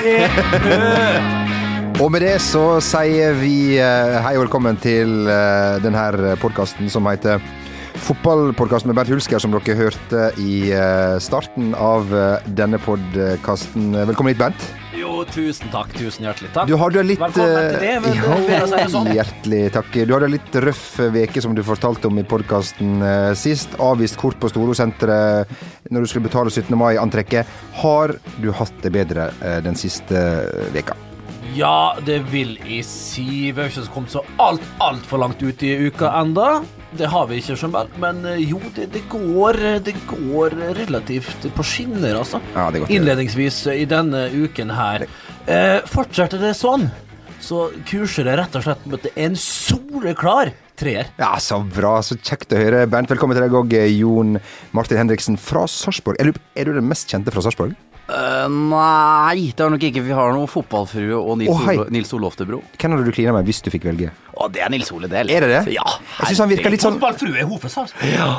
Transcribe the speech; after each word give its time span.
Og 2.00 2.08
med 2.12 2.22
det 2.24 2.36
så 2.40 2.80
sier 2.84 3.34
vi 3.36 3.76
eh, 3.76 4.16
hei 4.24 4.32
og 4.38 4.46
velkommen 4.46 4.78
til 4.80 5.28
uh, 5.28 5.76
denne 5.84 6.36
podkasten 6.40 6.88
som 6.92 7.08
heter 7.10 7.42
Fotballpodkasten 8.00 8.88
med 8.88 8.96
Bernt 8.96 9.12
Hulsker, 9.12 9.42
som 9.42 9.52
dere 9.52 9.76
hørte 9.76 10.30
i 10.40 10.70
eh, 10.72 11.18
starten 11.20 11.74
av 11.76 12.08
denne 12.48 12.80
podkasten. 12.80 13.92
Velkommen 14.08 14.32
hit, 14.32 14.40
Bernt. 14.40 14.89
Jo, 15.20 15.26
tusen 15.28 15.68
takk. 15.68 15.90
Tusen 15.92 16.24
hjertelig 16.24 16.48
takk. 16.54 16.68
Du 16.70 16.78
hadde 16.80 17.02
litt 17.04 17.20
Velkommen 17.20 17.74
til 17.74 17.82
det. 17.82 17.96
Vil, 18.06 18.20
ja, 18.48 18.60
det 18.70 18.84
sånn? 18.88 19.10
Hjertelig 19.12 19.58
takk. 19.74 19.98
Du 20.08 20.14
hadde 20.16 20.30
litt 20.32 20.56
røff 20.64 20.84
veke 21.12 21.42
som 21.44 21.52
du 21.56 21.60
fortalte 21.66 22.08
om 22.08 22.16
i 22.16 22.24
podkasten 22.24 23.04
sist. 23.36 23.76
Avvist 23.84 24.16
kort 24.20 24.40
på 24.40 24.48
Storosenteret 24.48 25.52
når 25.92 26.06
du 26.06 26.08
skulle 26.08 26.30
betale 26.30 26.48
17. 26.48 26.72
mai-antrekket. 26.72 27.52
Har 27.82 28.16
du 28.40 28.48
hatt 28.56 28.80
det 28.80 28.94
bedre 28.96 29.28
den 29.66 29.76
siste 29.76 30.24
veka? 30.72 30.96
Ja, 31.52 31.92
det 32.06 32.22
vil 32.32 32.56
jeg 32.64 32.86
si. 32.88 33.50
Vi 33.50 33.60
har 33.60 33.68
ikke 33.68 33.90
kommet 33.92 34.16
så 34.16 34.24
alt, 34.40 34.64
altfor 34.80 35.20
langt 35.20 35.44
ut 35.44 35.68
i 35.68 35.76
uka 35.90 36.14
enda. 36.22 36.62
Det 36.98 37.06
har 37.06 37.26
vi 37.30 37.38
ikke, 37.38 37.54
Schönberg. 37.58 37.92
Men 38.02 38.24
eh, 38.26 38.40
jo, 38.50 38.58
det, 38.74 38.88
det, 38.94 39.04
går, 39.10 39.58
det 39.86 39.94
går 40.10 40.56
relativt 40.78 41.46
på 41.54 41.66
skinner, 41.66 42.18
altså. 42.18 42.40
Ja, 42.56 42.66
det 42.74 42.82
går 42.82 42.96
Innledningsvis 42.96 43.62
i 43.74 43.84
denne 43.90 44.26
uken 44.32 44.72
her. 44.74 45.06
Eh, 45.46 45.78
fortsetter 45.90 46.42
det 46.42 46.56
sånn, 46.58 46.88
så 47.40 47.68
kurser 47.88 48.26
det 48.26 48.34
rett 48.40 48.58
og 48.58 48.66
slett 48.66 48.82
mot 48.90 49.06
en 49.14 49.38
soleklar 49.38 50.50
treer. 50.80 51.12
Ja, 51.20 51.34
så 51.42 51.60
bra. 51.62 51.98
Så 52.04 52.18
kjekt 52.18 52.52
å 52.56 52.58
høre. 52.60 52.82
Bernt, 52.90 53.12
velkommen 53.12 53.38
til 53.38 53.46
deg 53.46 53.56
òg, 53.56 53.76
Jon 53.94 54.40
Martin 54.76 55.00
Henriksen 55.00 55.38
fra 55.40 55.66
Sarpsborg. 55.70 56.18
Er, 56.20 56.34
er 56.58 56.68
du 56.68 56.74
den 56.76 56.90
mest 56.90 57.10
kjente 57.12 57.32
fra 57.34 57.44
Sarpsborg? 57.46 57.76
Uh, 58.10 58.46
nei, 58.50 59.50
det 59.54 59.62
er 59.62 59.70
nok 59.70 59.84
ikke. 59.86 60.02
Vi 60.02 60.14
har 60.16 60.32
noe 60.34 60.50
fotballfrue 60.50 61.18
og 61.18 61.36
Nils, 61.38 61.52
oh. 61.54 61.68
Olo, 61.70 61.86
Nils 61.94 62.10
Oloftebro. 62.16 62.62
Hvem 62.74 62.96
hadde 62.96 63.06
du 63.06 63.14
klina 63.14 63.34
med 63.36 63.46
hvis 63.46 63.62
du 63.62 63.70
fikk 63.70 63.86
velge? 63.86 64.10
Å, 64.34 64.48
det 64.50 64.64
er 64.66 64.72
Nils 64.74 64.90
Ole 64.94 65.10
Del. 65.10 65.30
Er 65.30 65.46
det 65.46 65.52
det? 65.52 65.60
Ja. 65.76 65.86
Jeg 66.18 66.32
syns 66.32 66.42
han 66.42 66.50
virker 66.50 66.74
litt 66.74 66.82
sånn 66.82 66.98
Fotballfrue, 66.98 67.36
er 67.38 67.46
hun 67.46 67.62
Sarpsborg? 67.62 68.10
Ja. 68.10 68.32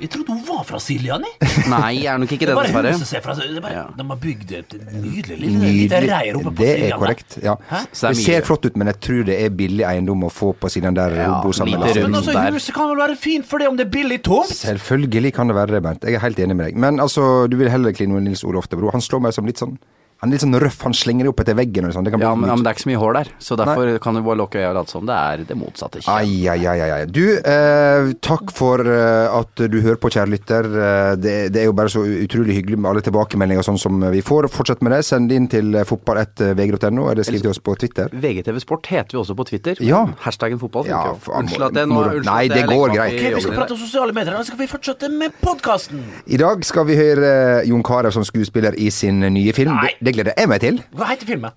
Jeg 0.00 0.10
trodde 0.10 0.34
hun 0.34 0.40
var 0.48 0.64
fra 0.66 0.78
Siljan, 0.82 1.22
jeg. 1.22 1.50
Nei, 1.70 1.90
jeg 2.02 2.08
er 2.10 2.18
nok 2.18 2.32
ikke 2.34 2.48
Det 2.48 2.50
det, 2.50 2.54
er 2.54 2.56
bare 2.58 2.66
dessverre. 2.66 2.92
huset 2.98 3.10
ser 3.12 3.22
fra 3.22 3.34
det 3.38 3.44
er 3.46 3.60
bare, 3.62 3.74
Ja. 3.76 3.84
De 3.94 4.06
har 4.08 4.18
bygd 4.24 4.52
et 4.58 4.74
nydelig 4.90 5.36
lille, 5.38 5.60
lite 5.76 6.00
reir 6.02 6.38
oppe 6.40 6.50
på 6.50 6.54
Det 6.58 6.70
er 6.88 6.96
korrekt. 6.98 7.36
Ja. 7.44 7.54
Det 7.70 7.78
er 8.02 8.08
Det 8.08 8.24
ser 8.24 8.42
flott 8.48 8.66
ut, 8.66 8.76
men 8.76 8.90
jeg 8.90 8.98
tror 9.06 9.22
det 9.30 9.36
er 9.44 9.54
billig 9.54 9.86
eiendom 9.86 10.26
å 10.26 10.32
få 10.34 10.50
på 10.58 10.70
Siljan 10.74 10.98
der 10.98 11.14
Ja, 11.14 11.28
hun 11.30 11.46
bor 11.46 11.54
sammen 11.54 11.78
med 11.78 11.86
Lasse. 11.86 12.02
Men 12.08 12.18
altså, 12.18 12.34
huset 12.58 12.74
kan 12.74 12.90
vel 12.90 13.02
være 13.04 13.16
fint 13.22 13.46
for 13.46 13.62
det 13.62 13.68
om 13.70 13.78
det 13.78 13.86
er 13.86 13.90
billig 13.94 14.22
tomt? 14.26 14.50
Selvfølgelig 14.50 15.32
kan 15.38 15.46
det 15.48 15.54
være 15.60 15.76
det, 15.78 15.82
Bernt. 15.86 16.02
Jeg 16.10 16.18
er 16.18 16.24
helt 16.26 16.38
enig 16.42 16.56
med 16.58 16.66
deg. 16.72 16.76
Men 16.76 16.98
altså, 17.00 17.46
du 17.46 17.56
vil 17.56 17.70
heller 17.70 17.92
kline 17.94 18.18
med 18.18 18.26
Nils 18.26 18.42
Ole 18.44 18.58
Oftebro. 18.58 18.90
Han 18.90 19.00
slår 19.04 19.22
meg 19.28 19.32
som 19.38 19.46
litt 19.46 19.62
sånn 19.62 19.78
Han 20.24 20.30
er 20.32 20.38
litt 20.38 20.44
sånn 20.46 20.56
røff. 20.56 20.78
Han 20.86 20.94
slenger 20.96 21.26
det 21.26 21.30
opp 21.34 21.40
etter 21.42 21.56
veggen 21.58 21.84
og 21.84 21.92
sånn. 21.92 22.06
Det 22.06 22.14
kan 22.14 22.22
bli 22.22 22.24
Ja, 22.24 22.32
men, 22.32 22.48
ja, 22.48 22.54
men 22.56 22.64
det 22.64 22.70
er 22.70 22.76
ikke 22.78 22.84
så 22.86 22.88
mye 22.88 23.00
hår 23.02 23.16
der, 23.18 23.30
så 23.44 23.56
derfor 23.60 23.90
kan 24.00 24.16
du 24.16 24.22
bare 24.24 24.38
lukke 24.40 24.56
øya 24.62 24.70
og 24.70 24.76
late 24.78 24.92
som 24.94 25.04
det 25.04 25.16
er 25.20 25.42
det 25.44 25.56
motsatte. 25.60 26.00
Ikke? 26.00 26.14
Ai, 26.14 26.48
ai, 26.48 26.64
ai, 26.64 26.88
ai. 26.94 27.00
Du, 27.12 27.20
eh, 27.36 28.12
takk 28.24 28.54
for 28.56 28.80
eh, 28.80 29.28
at 29.36 29.64
du 29.68 29.76
hører 29.84 29.98
på, 30.00 30.08
kjære 30.14 30.32
lytter. 30.32 30.64
Eh, 30.64 31.10
det, 31.20 31.34
det 31.52 31.60
er 31.60 31.68
jo 31.68 31.74
bare 31.76 31.92
så 31.92 32.00
utrolig 32.08 32.56
hyggelig 32.56 32.78
med 32.80 32.88
alle 32.94 33.02
tilbakemeldinger 33.04 33.66
sånn 33.68 33.76
som 33.82 34.00
vi 34.14 34.22
får. 34.24 34.48
Fortsett 34.54 34.80
med 34.80 34.94
det. 34.96 35.02
Send 35.04 35.34
inn 35.36 35.50
til 35.52 35.76
fotball1vg.no, 35.84 37.10
eller 37.12 37.28
skriv 37.28 37.44
til 37.44 37.52
oss 37.52 37.60
på 37.60 37.76
Twitter. 37.84 38.08
VGTV 38.08 38.62
Sport 38.64 38.88
heter 38.94 39.18
vi 39.18 39.20
også 39.20 39.36
på 39.36 39.46
Twitter. 39.50 39.82
Ja. 39.84 40.06
Hashtaggen 40.24 40.62
fotball 40.62 40.88
Ja, 40.88 41.02
funker 41.12 41.12
jo. 41.12 41.34
Ja, 41.34 41.42
Unnskyld 41.42 41.66
at 41.68 41.76
det 41.76 41.84
nå 41.90 42.00
unnskyld 42.00 42.30
Nei, 42.30 42.42
det 42.48 42.64
går 42.70 42.94
greit. 42.94 43.18
Okay, 43.18 43.34
Ok, 43.34 43.36
vi 43.36 43.44
skal 43.44 43.58
prate 43.60 43.76
om 43.76 43.82
sosiale 43.84 44.16
medier, 44.16 44.38
nå 44.38 44.48
skal 44.48 44.60
vi 44.64 44.70
fortsette 44.72 45.12
med 45.12 45.36
podkasten. 45.44 46.00
I 46.32 46.40
dag 46.40 46.64
skal 46.64 46.88
vi 46.88 46.96
høre 46.98 47.30
Jon 47.68 47.84
Carew 47.84 48.14
som 48.14 48.24
skuespiller 48.24 48.76
i 48.80 48.88
sin 48.94 49.20
nye 49.20 49.52
film. 49.56 49.74
Nei. 49.76 49.92
Det, 50.00 50.13
det 50.14 50.22
gleder 50.22 50.38
jeg 50.38 50.50
meg 50.50 50.62
til. 50.62 50.80
Hva 50.94 51.10
heter 51.10 51.26
filmen? 51.34 51.54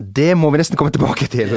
Det 0.00 0.30
må 0.38 0.48
vi 0.48 0.56
nesten 0.62 0.78
komme 0.80 0.92
tilbake 0.94 1.26
til? 1.28 1.50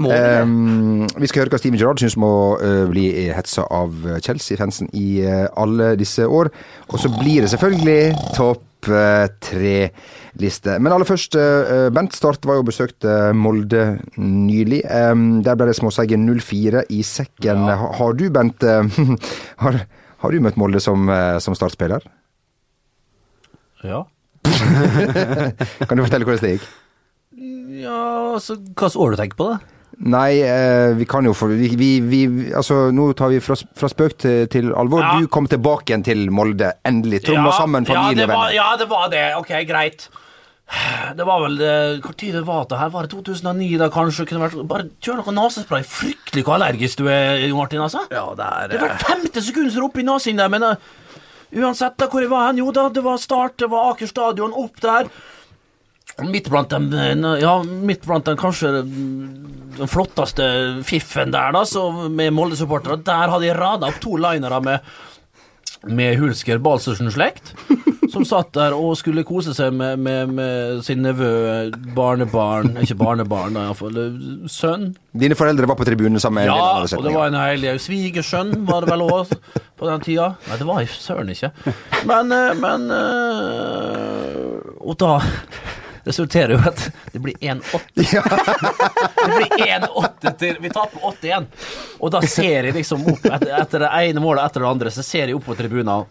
Um, 0.00 1.06
vi 1.22 1.28
skal 1.30 1.40
høre 1.42 1.52
hva 1.54 1.60
Steven 1.60 1.78
Gerrard 1.80 2.02
syns 2.02 2.18
må 2.20 2.28
å 2.28 2.58
eh, 2.60 2.82
bli 2.90 3.04
hetsa 3.32 3.64
av 3.72 3.94
Chelsea-fansen 4.20 4.90
i 4.96 5.22
uh, 5.24 5.46
alle 5.60 5.94
disse 6.00 6.26
år. 6.28 6.50
Og 6.92 7.00
så 7.00 7.08
blir 7.14 7.46
det 7.46 7.50
selvfølgelig 7.54 8.12
topp 8.36 8.90
uh, 8.92 9.24
tre-liste. 9.40 10.76
Men 10.84 10.92
aller 10.92 11.08
først, 11.08 11.32
Bent 11.96 12.16
Start 12.16 12.44
var 12.48 12.60
jo 12.60 12.68
besøkt 12.68 13.08
Molde 13.40 13.86
nylig. 14.20 14.82
Um, 14.84 15.40
der 15.46 15.56
ble 15.56 15.70
det 15.72 15.78
småseige 15.80 16.20
0-4 16.20 16.84
i 16.92 17.00
sekken. 17.06 17.64
Ha- 17.72 17.92
Har 18.02 18.12
du, 18.20 18.28
Bent, 18.36 18.60
har, 19.64 19.82
har 20.20 20.30
du 20.36 20.44
møtt 20.44 20.60
Molde 20.60 20.80
som, 20.84 21.08
som 21.40 21.56
startspiller? 21.56 22.04
Ja. 23.80 24.04
Kan 25.88 25.98
du 25.98 26.04
fortelle 26.04 26.26
hvordan 26.26 26.44
det 26.44 26.54
gikk? 26.56 26.70
Ja, 27.80 28.00
altså, 28.36 28.56
hvilket 28.56 28.96
år 28.96 29.14
du 29.14 29.20
tenker 29.20 29.38
på 29.38 29.50
da? 29.52 29.60
Nei, 30.00 30.40
eh, 30.40 30.94
vi 30.96 31.04
kan 31.04 31.26
jo 31.28 31.34
for 31.36 31.52
vi, 31.52 31.74
vi, 31.76 31.90
vi, 32.00 32.22
Altså, 32.56 32.88
nå 32.94 33.10
tar 33.18 33.34
vi 33.34 33.40
fra, 33.44 33.56
fra 33.76 33.90
spøk 33.90 34.16
til, 34.22 34.46
til 34.52 34.72
alvor. 34.72 35.04
Ja. 35.04 35.18
Du 35.20 35.28
kom 35.32 35.48
tilbake 35.50 35.92
igjen 35.92 36.04
til 36.06 36.24
Molde, 36.32 36.72
endelig. 36.88 37.24
Tromma 37.26 37.50
ja, 37.50 37.58
sammen 37.58 37.88
familievenner. 37.88 38.54
ja, 38.56 38.72
det 38.80 38.88
var 38.88 39.10
det. 39.12 39.24
Ok, 39.36 39.52
greit. 39.68 40.08
Det 41.18 41.24
var 41.26 41.40
vel 41.42 41.56
Hvor 41.98 42.12
tid 42.14 42.36
det 42.38 42.44
var 42.46 42.68
det 42.70 42.78
her? 42.78 42.92
Var 42.94 43.02
det 43.02 43.10
2009 43.10 43.78
da 43.80 43.88
kanskje? 43.90 44.24
Kunne 44.30 44.44
vært, 44.44 44.60
bare 44.70 44.86
kjør 45.02 45.18
noe 45.20 45.34
nesespray. 45.34 45.84
Fryktelig 45.84 46.46
hvor 46.46 46.56
allergisk 46.56 47.02
du 47.02 47.10
er, 47.10 47.42
Jo 47.48 47.58
Martin, 47.58 47.82
altså. 47.84 48.06
Ja, 48.14 48.28
det 48.38 48.46
er, 48.46 48.70
Det 48.70 48.78
er 48.78 48.86
hvert 48.86 49.04
femte 49.04 49.42
sekund 49.44 49.72
som 49.74 49.88
oppe 49.88 50.00
i 50.00 50.06
nesen 50.06 50.40
der, 50.40 50.48
men 50.52 50.64
uh, 50.64 50.90
uansett 51.52 51.98
da 51.98 52.08
hvor 52.10 52.26
var 52.30 52.48
hen, 52.48 52.62
jo 52.62 52.72
da, 52.74 52.88
det 52.92 53.04
var 53.04 53.20
start, 53.20 53.58
det 53.62 53.70
var 53.72 53.92
Aker 53.92 54.10
stadion, 54.10 54.54
opp 54.56 54.80
der. 54.82 55.10
Midt 56.26 56.50
blant 56.50 56.70
dem, 56.72 56.90
eh, 56.92 57.14
ja, 57.40 57.54
midt 57.62 58.04
blant 58.06 58.26
dem 58.28 58.36
kanskje 58.36 58.82
mm, 58.84 59.76
den 59.78 59.88
flotteste 59.88 60.44
fiffen 60.84 61.32
der, 61.32 61.54
da, 61.54 61.64
med 62.08 62.34
Molde-supportere. 62.36 63.00
Der 63.06 63.32
hadde 63.32 63.46
jeg 63.46 63.58
rada 63.58 63.88
opp 63.88 64.00
to 64.02 64.18
linere 64.20 64.60
med, 64.64 64.90
med 65.88 66.18
Hulsker 66.20 66.58
Balsersen-slekt. 66.62 67.54
Som 68.10 68.24
satt 68.26 68.50
der 68.56 68.74
og 68.74 68.96
skulle 68.98 69.22
kose 69.22 69.52
seg 69.54 69.70
med, 69.76 70.00
med, 70.02 70.32
med 70.34 70.80
sin 70.82 70.98
nevø, 71.04 71.70
barnebarn 71.94 72.72
Ikke 72.82 72.96
barnebarn, 72.98 73.54
da, 73.54 73.68
iallfall. 73.68 74.00
Sønn. 74.50 74.88
Dine 75.14 75.36
foreldre 75.38 75.68
var 75.70 75.78
på 75.78 75.86
tribunen 75.86 76.18
sammen 76.22 76.42
med 76.42 76.50
Ja, 76.50 76.82
og 76.82 77.04
det 77.06 77.14
var 77.14 77.30
en 77.30 77.38
heilig 77.38 77.76
svigersønn, 77.84 78.50
var 78.66 78.82
det 78.82 78.90
vel 78.90 79.04
òg, 79.06 79.30
på 79.78 79.86
den 79.88 80.02
tida. 80.04 80.32
Nei, 80.48 80.58
det 80.58 80.66
var 80.68 80.82
jeg 80.82 80.90
søren 80.96 81.30
ikke. 81.32 81.52
Men, 82.10 82.34
eh, 82.34 82.50
men 82.58 82.90
eh, 82.98 84.58
Og 84.80 84.98
da 85.00 85.14
resulterer 86.06 86.54
jo 86.56 86.60
at 86.70 86.84
det 87.12 87.20
blir 87.22 87.34
1-8. 87.40 87.80
Det 89.20 89.34
blir 89.36 89.66
1-8 89.66 90.32
til 90.40 90.56
Vi 90.64 90.70
taper 90.72 91.02
8-1. 91.10 91.46
Og 92.00 92.12
da 92.14 92.22
ser 92.24 92.68
jeg 92.70 92.74
liksom 92.76 93.04
opp 93.12 93.26
etter, 93.28 93.52
etter 93.60 93.84
det 93.84 93.90
ene 94.08 94.22
målet 94.24 94.46
etter 94.48 94.64
det 94.64 94.70
andre, 94.70 94.92
så 94.94 95.04
ser 95.04 95.28
jeg 95.28 95.36
opp 95.36 95.46
på 95.50 95.56
tribunen. 95.58 96.06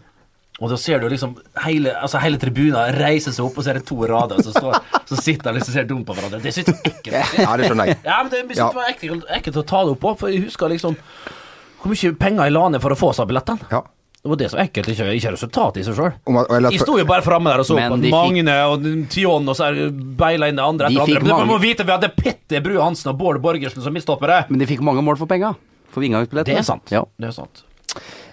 Og 0.60 0.68
da 0.68 0.76
ser 0.76 1.00
du 1.00 1.08
liksom 1.08 1.34
hele, 1.64 1.92
altså 1.96 2.20
hele 2.20 2.36
tribunen 2.40 2.94
reiser 2.98 3.32
seg 3.32 3.46
opp, 3.46 3.56
og 3.56 3.64
så 3.64 3.72
er 3.72 3.78
det 3.80 3.86
to 3.88 3.96
rader 4.04 4.42
som 4.44 4.52
står 4.52 4.76
Så 5.08 5.16
sitter 5.16 5.48
de 5.48 5.56
liksom 5.56 5.72
og 5.72 5.76
ser 5.78 5.86
dumt 5.88 6.06
på 6.08 6.16
hverandre. 6.18 6.40
Det 6.44 6.52
syns 6.52 6.68
jeg 6.68 6.76
er 6.76 6.90
ekkelt. 6.90 7.38
Ja, 7.40 7.54
det 7.56 7.70
skjønner 7.70 7.88
jeg. 7.92 8.00
Ja, 8.04 8.18
men 8.22 8.32
det, 8.34 8.42
Ja. 8.58 8.66
det 8.68 8.76
var 8.76 8.90
ekkelt, 8.92 9.24
ekkelt 9.38 9.60
å 9.62 9.64
ta 9.72 9.84
det 9.86 9.94
opp 9.96 10.02
på, 10.04 10.14
for 10.20 10.32
jeg 10.32 10.44
husker 10.48 10.68
liksom 10.74 10.98
hvor 11.80 11.94
mye 11.94 12.12
penger 12.20 12.44
jeg 12.44 12.52
la 12.52 12.66
ned 12.74 12.82
for 12.84 12.92
å 12.92 12.98
få 13.00 13.08
seg 13.16 13.30
billettene. 13.30 13.70
Ja. 13.72 13.80
Det 14.20 14.28
var 14.28 14.36
det 14.36 14.50
som 14.52 14.58
var 14.58 14.66
ekkelt, 14.68 14.88
ikke, 14.92 15.04
ikke 15.16 15.30
resultatet 15.32 15.80
i 15.80 15.84
seg 15.86 15.94
sjøl. 15.96 16.10
De 16.68 16.78
sto 16.82 16.98
jo 17.00 17.06
bare 17.08 17.24
framme 17.24 17.48
der 17.54 17.62
og 17.62 17.64
så 17.64 17.78
på 17.78 17.96
de 18.02 18.10
fikk- 18.10 18.12
Magne 18.12 18.56
og 18.68 18.84
Tion 19.08 19.48
og 19.48 19.56
så 19.56 19.70
beila 20.20 20.50
inn 20.52 20.58
det 20.60 20.66
andre 20.66 20.90
etter 20.90 21.06
de 21.08 21.16
andre. 21.16 21.22
Men 21.24 21.48
du 21.48 21.52
må 21.54 21.56
vite 21.62 21.86
vi 21.88 21.94
hadde 21.94 22.10
Petter 22.18 22.60
Bru 22.60 22.76
Hansen 22.82 23.14
og 23.14 23.16
Bård 23.22 23.40
Borgersen 23.40 23.80
som 23.80 23.96
midtstoppere. 23.96 24.42
Men 24.52 24.60
de 24.60 24.68
fikk 24.68 24.82
mange 24.84 25.00
mål 25.06 25.16
for 25.16 25.30
penga. 25.30 25.54
For 25.94 26.04
inngangsbillettene. 26.04 26.52
Det 26.52 26.60
er 26.60 26.68
sant. 26.68 26.92
Ja. 26.92 27.06
Det 27.18 27.30
er 27.32 27.36
sant. 27.38 27.64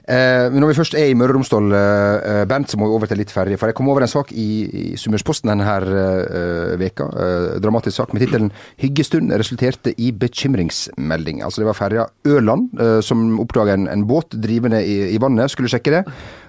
Eh, 0.08 0.46
men 0.48 0.62
når 0.64 0.70
vi 0.72 0.76
først 0.78 0.96
er 0.96 1.10
i 1.12 1.16
Møre 1.20 1.34
og 1.34 1.42
Romsdal, 1.42 1.66
eh, 1.76 2.46
Bernt, 2.48 2.72
så 2.72 2.78
må 2.80 2.88
vi 2.88 2.96
over 2.96 3.10
til 3.12 3.20
litt 3.20 3.34
ferdig. 3.34 3.58
For 3.60 3.68
jeg 3.68 3.76
kom 3.76 3.90
over 3.92 4.06
en 4.06 4.12
sak 4.12 4.32
i, 4.32 4.48
i 4.72 4.96
Summersposten 4.96 5.52
denne 5.52 5.68
her, 5.68 5.84
eh, 5.84 6.80
veka. 6.80 7.10
Eh, 7.12 7.60
dramatisk 7.60 7.98
sak 7.98 8.14
med 8.14 8.22
tittelen 8.24 8.52
'Hyggestund 8.80 9.36
resulterte 9.36 9.92
i 9.98 10.12
bekymringsmelding'. 10.12 11.44
Altså 11.44 11.60
Det 11.60 11.68
var 11.68 11.74
ferja 11.74 12.06
Ørland 12.26 12.70
eh, 12.80 13.02
som 13.02 13.40
oppdaga 13.40 13.74
en, 13.74 13.88
en 13.88 14.08
båt 14.08 14.30
drivende 14.32 14.86
i, 14.86 15.16
i 15.16 15.20
vannet, 15.20 15.52
skulle 15.52 15.70
sjekke 15.70 15.92
det. 15.92 16.06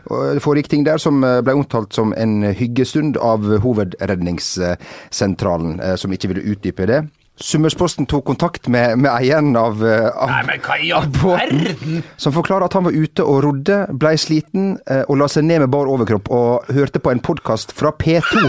Og 0.06 0.34
det 0.34 0.42
foregikk 0.42 0.68
ting 0.68 0.86
der 0.86 0.98
som 0.98 1.24
eh, 1.24 1.40
ble 1.42 1.54
omtalt 1.58 1.92
som 1.92 2.14
en 2.16 2.42
hyggestund 2.54 3.16
av 3.16 3.58
Hovedredningssentralen, 3.64 5.80
eh, 5.80 5.96
som 5.96 6.12
ikke 6.12 6.28
ville 6.28 6.54
utdype 6.54 6.86
det. 6.86 7.08
Summersposten 7.40 8.06
tok 8.10 8.24
kontakt 8.26 8.66
med, 8.68 8.98
med 8.98 9.12
eieren 9.12 9.52
av, 9.56 9.78
eh, 9.86 10.08
av 10.10 10.32
Nei, 10.32 10.40
men 10.48 10.64
hva 10.64 10.78
i 10.82 10.90
all 10.94 11.06
verden? 11.14 12.00
som 12.18 12.34
forklarer 12.34 12.66
at 12.66 12.74
han 12.74 12.88
var 12.88 12.96
ute 12.96 13.22
og 13.22 13.42
rodde, 13.46 13.78
blei 13.94 14.16
sliten 14.18 14.72
eh, 14.90 15.04
og 15.06 15.20
la 15.20 15.28
seg 15.30 15.46
ned 15.46 15.62
med 15.62 15.70
bar 15.70 15.90
overkropp 15.90 16.32
og 16.34 16.72
hørte 16.74 17.02
på 17.02 17.14
en 17.14 17.22
podkast 17.22 17.74
fra 17.78 17.94
P2. 17.94 18.42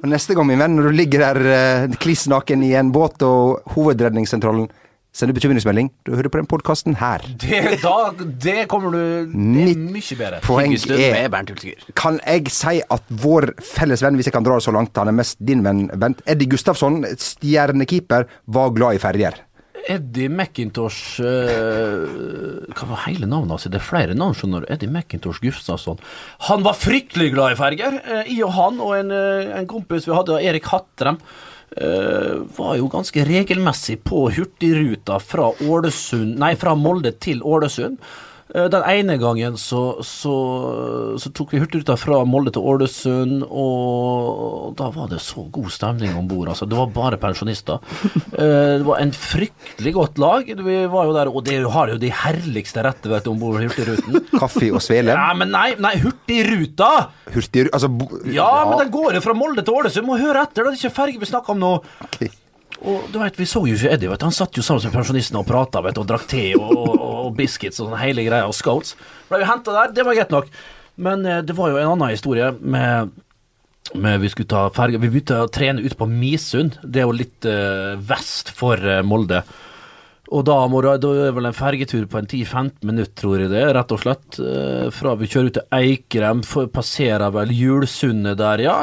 Og 0.00 0.06
neste 0.10 0.34
gang, 0.34 0.48
min 0.48 0.58
venn, 0.58 0.72
når 0.74 0.88
du 0.88 0.96
ligger 0.98 1.22
der 1.22 1.38
eh, 1.46 1.92
kliss 2.02 2.24
naken 2.30 2.62
i 2.66 2.72
en 2.78 2.88
båt 2.94 3.22
og 3.22 3.60
Hovedredningssentralen 3.76 4.66
sender 5.12 5.34
bekymringsmelding, 5.34 5.90
Du 6.06 6.14
hører 6.14 6.30
på 6.30 6.40
den 6.40 6.48
podkasten 6.50 6.96
her. 7.00 7.24
Det, 7.40 7.80
da, 7.82 8.12
det 8.44 8.68
kommer 8.70 8.94
du 8.94 9.00
Det 9.32 9.66
er 9.72 9.82
mye 9.82 10.18
bedre. 10.18 10.40
Poeng 10.44 10.74
er. 10.74 11.84
Kan 11.98 12.20
jeg 12.22 12.52
si 12.54 12.80
at 12.80 13.12
vår 13.22 13.50
felles 13.64 14.02
venn, 14.04 14.18
hvis 14.18 14.30
jeg 14.30 14.36
kan 14.36 14.46
dra 14.46 14.58
det 14.58 14.66
så 14.66 14.74
langt, 14.74 14.96
han 14.96 15.10
er 15.10 15.16
mest 15.16 15.40
din 15.42 15.64
venn, 15.66 15.88
Bent, 16.00 16.22
Eddie 16.30 16.50
Gustafsson, 16.50 17.02
stjernekeeper, 17.18 18.28
var 18.46 18.74
glad 18.76 18.98
i 18.98 19.02
ferjer. 19.02 19.46
Eddie 19.88 20.28
McIntosh 20.28 21.20
uh, 21.24 22.66
Hva 22.76 22.88
var 22.90 23.04
hele 23.06 23.28
navnet 23.28 23.54
hans? 23.54 23.68
Det 23.70 23.80
er 23.80 23.84
flere 23.84 24.16
navn, 24.18 24.34
skjønner 24.36 24.64
du. 24.64 24.72
Eddie 24.74 24.90
McIntosh 24.90 25.42
Gustafsson. 25.42 26.00
Han 26.50 26.66
var 26.66 26.78
fryktelig 26.78 27.32
glad 27.34 27.54
i 27.54 27.60
ferger. 27.60 27.96
uh, 28.04 28.20
jeg 28.26 28.44
og 28.46 28.52
han 28.58 28.82
og 28.84 28.96
en, 28.98 29.14
uh, 29.14 29.54
en 29.60 29.70
kompis 29.70 30.08
vi 30.08 30.16
hadde, 30.16 30.40
Erik 30.50 30.68
Hattrem, 30.70 31.20
eh, 31.20 31.48
var 32.56 32.74
jo 32.76 32.88
ganske 32.90 33.24
regelmessig 33.24 34.00
på 34.02 34.24
Hurtigruta 34.34 35.20
fra 35.22 35.52
fra 36.58 36.74
Molde 36.74 37.12
til 37.22 37.44
Ålesund. 37.46 38.00
Eh, 38.54 38.66
Den 38.72 38.82
ene 38.82 39.16
gangen 39.22 39.56
så, 39.60 40.00
så, 40.06 40.34
så 41.20 41.30
tok 41.36 41.52
vi 41.54 41.60
Hurtigruta 41.62 41.94
fra 42.00 42.20
Molde 42.26 42.50
til 42.54 42.64
Ålesund, 42.66 43.44
og 43.50 44.74
da 44.78 44.88
var 44.94 45.10
det 45.12 45.20
så 45.22 45.44
god 45.54 45.70
stemning 45.74 46.16
om 46.18 46.26
bord. 46.30 46.48
Altså. 46.52 46.66
Det 46.70 46.78
var 46.78 46.90
bare 46.94 47.18
pensjonister. 47.22 47.78
Eh, 48.34 48.78
Det 48.80 48.86
var 48.86 49.00
en 49.02 49.12
fryktelig 49.14 49.92
godt 49.96 50.18
lag. 50.22 50.50
Vi 50.50 50.78
var 50.90 51.06
jo 51.10 51.14
der, 51.16 51.30
og 51.30 51.44
det 51.46 51.60
har 51.70 51.92
jo 51.94 51.98
de 52.02 52.10
herligste 52.10 52.82
retter 52.86 53.16
om 53.30 53.38
bord 53.40 53.60
i 53.62 53.68
Hurtigruten. 53.70 54.20
Kaffe 54.40 54.70
og 54.74 54.82
svele. 54.84 55.14
Ja, 55.14 55.30
men 55.36 55.52
nei, 55.54 55.74
nei 55.78 55.94
Hurtigruta! 56.02 56.90
Hurtig, 57.34 57.68
altså, 57.70 57.88
bo- 57.92 58.22
Ja, 58.34 58.50
men 58.68 58.78
den 58.84 58.90
går 58.94 59.14
jo 59.18 59.24
fra 59.24 59.34
Molde 59.36 59.62
til 59.66 59.74
Ålesund. 59.78 60.06
Må 60.10 60.18
høre 60.20 60.42
etter, 60.46 60.64
det 60.66 60.74
er 60.74 60.80
ikke 60.80 60.96
ferge 60.96 61.20
vi 61.22 61.28
snakker 61.30 61.54
om 61.54 61.60
nå. 61.62 61.72
Ok. 62.06 62.26
Og 62.80 63.10
du 63.12 63.18
vet, 63.20 63.36
Vi 63.36 63.44
så 63.44 63.60
jo 63.68 63.76
ikke 63.76 63.92
Eddie. 63.92 64.08
vet. 64.08 64.22
Han 64.22 64.32
satt 64.32 64.56
jo 64.56 64.62
sammen 64.64 64.88
med 64.88 64.96
pensjonistene 64.96 65.40
og 65.42 65.46
prata 65.48 65.82
og 65.84 66.06
drakk 66.06 66.26
te 66.30 66.54
og, 66.56 66.70
og, 66.72 67.00
og 67.26 67.34
biscuits 67.36 67.80
og 67.80 67.90
sånn 67.90 68.00
hele 68.00 68.24
greia, 68.24 68.46
og 68.48 68.54
scouts. 68.56 68.96
Ble 69.28 69.42
vi 69.42 69.48
hentet 69.48 69.74
der, 69.76 69.92
det 69.92 70.06
var 70.06 70.16
greit 70.16 70.30
nok. 70.32 70.48
Men 70.96 71.26
eh, 71.26 71.42
det 71.42 71.56
var 71.56 71.70
jo 71.70 71.80
en 71.80 71.92
annen 71.94 72.14
historie 72.14 72.50
med, 72.60 73.10
med 73.94 74.20
Vi 74.20 74.28
skulle 74.32 74.50
ta 74.50 74.66
ferge 74.74 75.00
Vi 75.00 75.08
begynte 75.08 75.42
å 75.44 75.50
trene 75.52 75.84
ute 75.84 75.96
på 75.96 76.08
Misund. 76.08 76.78
Det 76.82 77.02
er 77.02 77.08
jo 77.08 77.16
litt 77.16 77.44
eh, 77.48 77.96
vest 78.00 78.52
for 78.56 78.80
eh, 78.80 79.02
Molde. 79.04 79.42
Og 80.30 80.44
da, 80.46 80.56
må 80.70 80.78
da 80.84 80.94
er 80.94 81.32
vel 81.34 81.48
en 81.48 81.56
fergetur 81.56 82.04
på 82.06 82.20
en 82.20 82.28
10-15 82.28 82.84
minutter, 82.86 83.14
tror 83.18 83.40
jeg 83.42 83.50
det, 83.50 83.64
rett 83.74 83.94
og 83.94 84.02
slett. 84.02 84.38
Eh, 84.38 84.86
fra 84.94 85.16
vi 85.18 85.26
kjører 85.26 85.48
ut 85.50 85.56
til 85.58 85.80
Eikrem, 85.80 86.44
passerer 86.70 87.32
vel 87.34 87.50
Julsundet 87.54 88.38
der, 88.38 88.62
ja. 88.62 88.76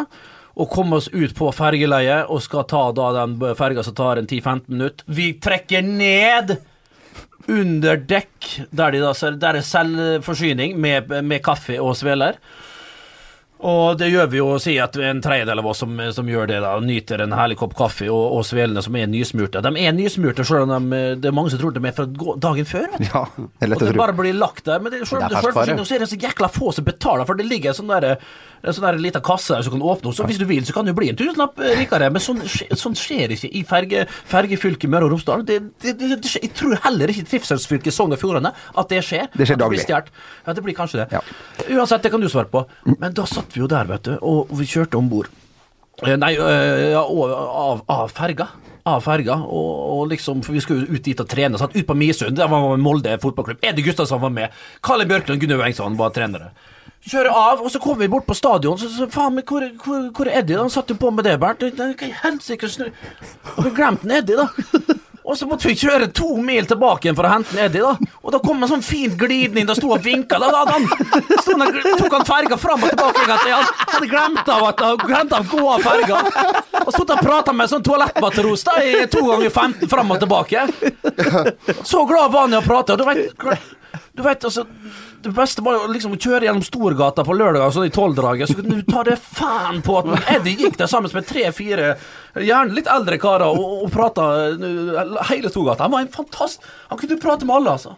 Og 0.58 0.70
kommer 0.74 0.98
oss 0.98 1.08
ut 1.14 1.36
på 1.38 1.52
fergeleiet 1.54 2.32
og 2.34 2.42
skal 2.42 2.66
ta 2.70 2.88
da 2.98 3.12
den 3.20 3.36
ferga 3.60 3.84
som 3.86 3.94
tar 3.98 4.18
en 4.18 4.26
10-15 4.26 4.64
minutter. 4.74 5.06
Vi 5.06 5.34
trekker 5.44 5.86
ned 5.86 6.56
under 7.48 8.00
dekk, 8.10 8.48
der, 8.76 8.92
de 8.98 9.04
da, 9.06 9.12
der 9.40 9.60
er 9.62 9.64
selvforsyning 9.64 10.74
med, 10.82 11.14
med 11.24 11.44
kaffe 11.46 11.78
og 11.80 11.94
sveler. 11.96 12.42
Og 13.58 13.96
det 13.98 14.12
gjør 14.12 14.28
vi 14.30 14.38
jo, 14.38 14.48
å 14.54 14.58
si 14.62 14.76
at 14.78 14.94
en 15.02 15.18
tredjedel 15.24 15.58
av 15.64 15.66
oss 15.72 15.80
som, 15.82 15.96
som 16.14 16.28
gjør 16.30 16.50
det, 16.52 16.58
da, 16.62 16.76
nyter 16.84 17.24
en 17.24 17.32
herlig 17.34 17.56
kopp 17.58 17.72
kaffe 17.80 18.06
og, 18.14 18.36
og 18.38 18.44
svelene 18.46 18.84
som 18.86 18.94
er 19.00 19.08
nysmurte. 19.10 19.64
De 19.66 19.72
er 19.82 19.96
nysmurte, 19.98 20.46
selv 20.46 20.68
om 20.68 20.92
de, 20.94 21.00
det 21.18 21.32
er 21.32 21.34
mange 21.34 21.50
som 21.50 21.62
tror 21.64 21.74
de 21.74 21.82
er 21.90 21.96
fra 21.98 22.06
dagen 22.44 22.68
før. 22.70 22.86
vet 22.94 23.02
du. 23.02 23.08
Ja, 23.10 23.24
det 23.34 23.66
er 23.66 23.72
Og 23.72 23.72
lett 23.72 23.82
å 23.82 23.88
det 23.88 23.96
tro. 23.96 24.02
bare 24.04 24.18
blir 24.20 24.38
lagt 24.38 24.68
der. 24.70 24.84
Men 24.84 24.94
det, 24.94 25.00
selv 25.10 25.24
om 25.24 25.26
Det 25.26 25.32
det 25.34 25.40
er 25.40 25.82
så 25.88 26.02
det 26.04 26.12
så 26.12 26.20
jækla 26.28 26.52
få 26.54 26.76
som 26.78 26.86
betaler, 26.86 27.26
for 27.26 27.40
det 27.40 27.48
ligger 27.50 27.74
en 27.74 27.80
sånn 27.80 27.96
der, 27.96 28.22
en 28.64 28.76
sånn 28.76 29.02
liten 29.02 29.24
kasse 29.26 29.56
der 29.56 29.66
som 29.66 29.76
kan 29.76 29.86
åpne, 29.92 30.14
så 30.16 30.26
hvis 30.28 30.40
du 30.42 30.46
vil, 30.50 30.66
så 30.68 30.76
kan 30.76 30.88
du 30.88 30.94
bli 30.98 31.12
en 31.12 31.20
tusenlapp 31.20 31.60
eh, 31.62 31.76
rikere. 31.82 32.10
Men 32.14 32.24
sånn, 32.24 32.44
sånn 32.48 32.98
skjer 32.98 33.36
ikke 33.36 33.52
i 33.52 33.64
ferge, 33.68 34.06
fergefylket 34.32 34.92
Møre 34.92 35.08
og 35.08 35.16
Romsdal. 35.16 35.46
Det, 35.48 35.60
det, 35.84 35.96
det, 36.02 36.22
jeg 36.34 36.54
tror 36.58 36.78
heller 36.86 37.14
ikke 37.14 37.26
i 37.26 37.32
trivselsfylket 37.34 37.96
Sogn 37.96 38.16
og 38.16 38.22
Fjordane 38.22 38.54
at 38.54 38.94
det 38.94 39.04
skjer. 39.06 39.28
Det 39.34 39.50
skjer 39.50 39.62
daglig. 39.62 39.84
Ja, 39.88 40.54
det 40.54 40.64
blir 40.66 40.78
kanskje 40.78 41.04
det. 41.04 41.10
Ja. 41.18 41.24
Uansett, 41.78 42.06
det 42.06 42.14
kan 42.14 42.24
du 42.24 42.30
svare 42.32 42.50
på. 42.52 42.66
Men 42.98 43.14
da 43.16 43.28
satt 43.30 43.54
vi 43.56 43.64
jo 43.64 43.70
der, 43.72 43.90
vet 43.90 44.08
du, 44.08 44.16
og 44.22 44.54
vi 44.58 44.68
kjørte 44.70 45.00
om 45.00 45.12
bord. 45.12 45.30
Eh, 46.06 46.16
Nei, 46.20 46.34
eh, 46.38 46.92
ja, 46.94 47.04
av, 47.04 47.84
av 47.90 48.12
ferga. 48.14 48.50
Av 48.88 49.02
ferga, 49.04 49.36
og, 49.44 49.72
og 49.98 50.04
liksom, 50.14 50.40
for 50.46 50.56
vi 50.56 50.62
skulle 50.64 50.88
ut 50.88 51.04
dit 51.04 51.20
og 51.20 51.28
trene. 51.28 51.60
Satt 51.60 51.76
ut 51.76 51.88
på 51.88 51.96
Misund, 51.98 52.38
der 52.40 52.48
var 52.52 52.78
Molde 52.80 53.18
fotballklubb. 53.20 53.60
Eddie 53.66 53.84
Gustavsson 53.84 54.22
var 54.22 54.32
med. 54.32 54.54
Kalle 54.86 55.08
Bjørklund, 55.10 55.42
Gunnar 55.42 55.60
Wengsson 55.64 55.98
var 56.00 56.14
trenere. 56.16 56.54
Kjører 57.08 57.32
av, 57.32 57.62
og 57.64 57.72
så 57.72 57.80
kommer 57.80 58.04
vi 58.04 58.12
bort 58.12 58.28
på 58.28 58.36
stadion, 58.36 58.78
så, 58.80 58.90
så 58.92 59.08
faen, 59.12 59.38
men 59.38 59.46
hvor, 59.48 59.64
hvor, 59.84 60.08
hvor 60.12 60.28
er 60.28 60.42
Eddie? 60.42 60.60
Han 60.60 60.72
satt 60.74 60.92
jo 60.92 60.98
på 61.00 61.12
med 61.16 61.24
det, 61.28 61.38
Bernt. 61.40 61.64
Hva 61.64 61.92
i 62.08 62.16
helsike 62.24 62.68
snu 62.72 62.90
vi 62.90 63.76
glemt 63.76 64.04
Eddie, 64.04 64.36
da? 64.36 64.98
Og 65.28 65.36
så 65.36 65.44
måtte 65.44 65.68
vi 65.68 65.74
kjøre 65.76 66.06
to 66.16 66.38
mil 66.40 66.64
tilbake 66.68 67.04
igjen 67.08 67.16
for 67.18 67.28
å 67.28 67.32
hente 67.34 67.58
Eddie, 67.60 67.84
da. 67.84 68.12
Og 68.24 68.32
da 68.32 68.40
kom 68.40 68.64
en 68.64 68.70
sånn 68.72 68.84
fint 68.86 69.18
glidning, 69.20 69.66
da 69.68 69.76
sto 69.76 69.90
og 69.92 70.04
vinka. 70.06 70.40
Da, 70.40 70.48
da, 70.56 70.62
da, 70.70 70.78
han, 70.78 71.74
tok 72.00 72.16
han 72.16 72.24
ferga 72.28 72.60
fram 72.60 72.86
og 72.88 72.94
tilbake 72.94 73.26
en. 73.26 73.34
Han 73.34 73.92
hadde 73.92 74.10
glemt 74.14 74.52
av 74.54 74.68
at 74.70 74.84
han 74.86 75.02
glemte 75.04 75.42
gå 75.52 75.66
av 75.74 75.84
ferga. 75.84 76.22
Og 76.86 76.94
stod 76.96 77.12
og 77.18 77.26
prata 77.26 77.52
med 77.52 77.68
en 77.68 77.74
sånn 77.76 77.84
toalettmatros 77.84 78.64
da, 78.70 78.78
i 78.80 79.04
to 79.12 79.26
ganger 79.28 79.52
15 79.52 79.92
fram 79.92 80.16
og 80.16 80.24
tilbake. 80.24 80.64
Så 81.84 82.06
glad 82.08 82.32
var 82.32 82.48
han 82.48 82.56
i 82.56 82.62
å 82.62 82.64
prate. 82.64 82.96
Og 82.96 83.04
du 83.04 83.08
vet, 83.10 83.68
du 84.18 84.24
vet 84.26 84.46
altså 84.50 84.64
det 85.22 85.32
beste 85.36 85.62
var 85.66 85.76
jo 85.78 85.92
liksom 85.92 86.16
å 86.16 86.20
kjøre 86.22 86.48
gjennom 86.48 86.64
Storgata 86.66 87.24
på 87.26 87.36
lørdag 87.38 87.74
sånn 87.74 87.88
i 87.90 87.94
tolvdraget. 87.94 88.50
Så 88.50 88.58
kunne 88.58 88.80
du 88.80 88.88
ta 88.88 89.04
det 89.06 89.18
faen 89.22 89.82
på 89.86 90.00
at 90.02 90.32
Eddie 90.38 90.58
gikk 90.62 90.78
der 90.80 90.90
sammen 90.90 91.14
med 91.14 91.28
tre-fire 91.30 91.92
gjerne 92.38 92.78
litt 92.78 92.90
eldre 92.92 93.18
karer 93.22 93.50
og, 93.50 93.84
og 93.86 93.94
prata 93.94 94.28
hele 95.32 95.52
Storgata. 95.54 95.88
Han 95.88 95.96
var 95.96 96.06
en 96.06 96.14
fantast... 96.14 96.66
Han 96.92 97.02
kunne 97.02 97.20
prate 97.22 97.50
med 97.50 97.58
alle, 97.60 97.78
altså. 97.78 97.96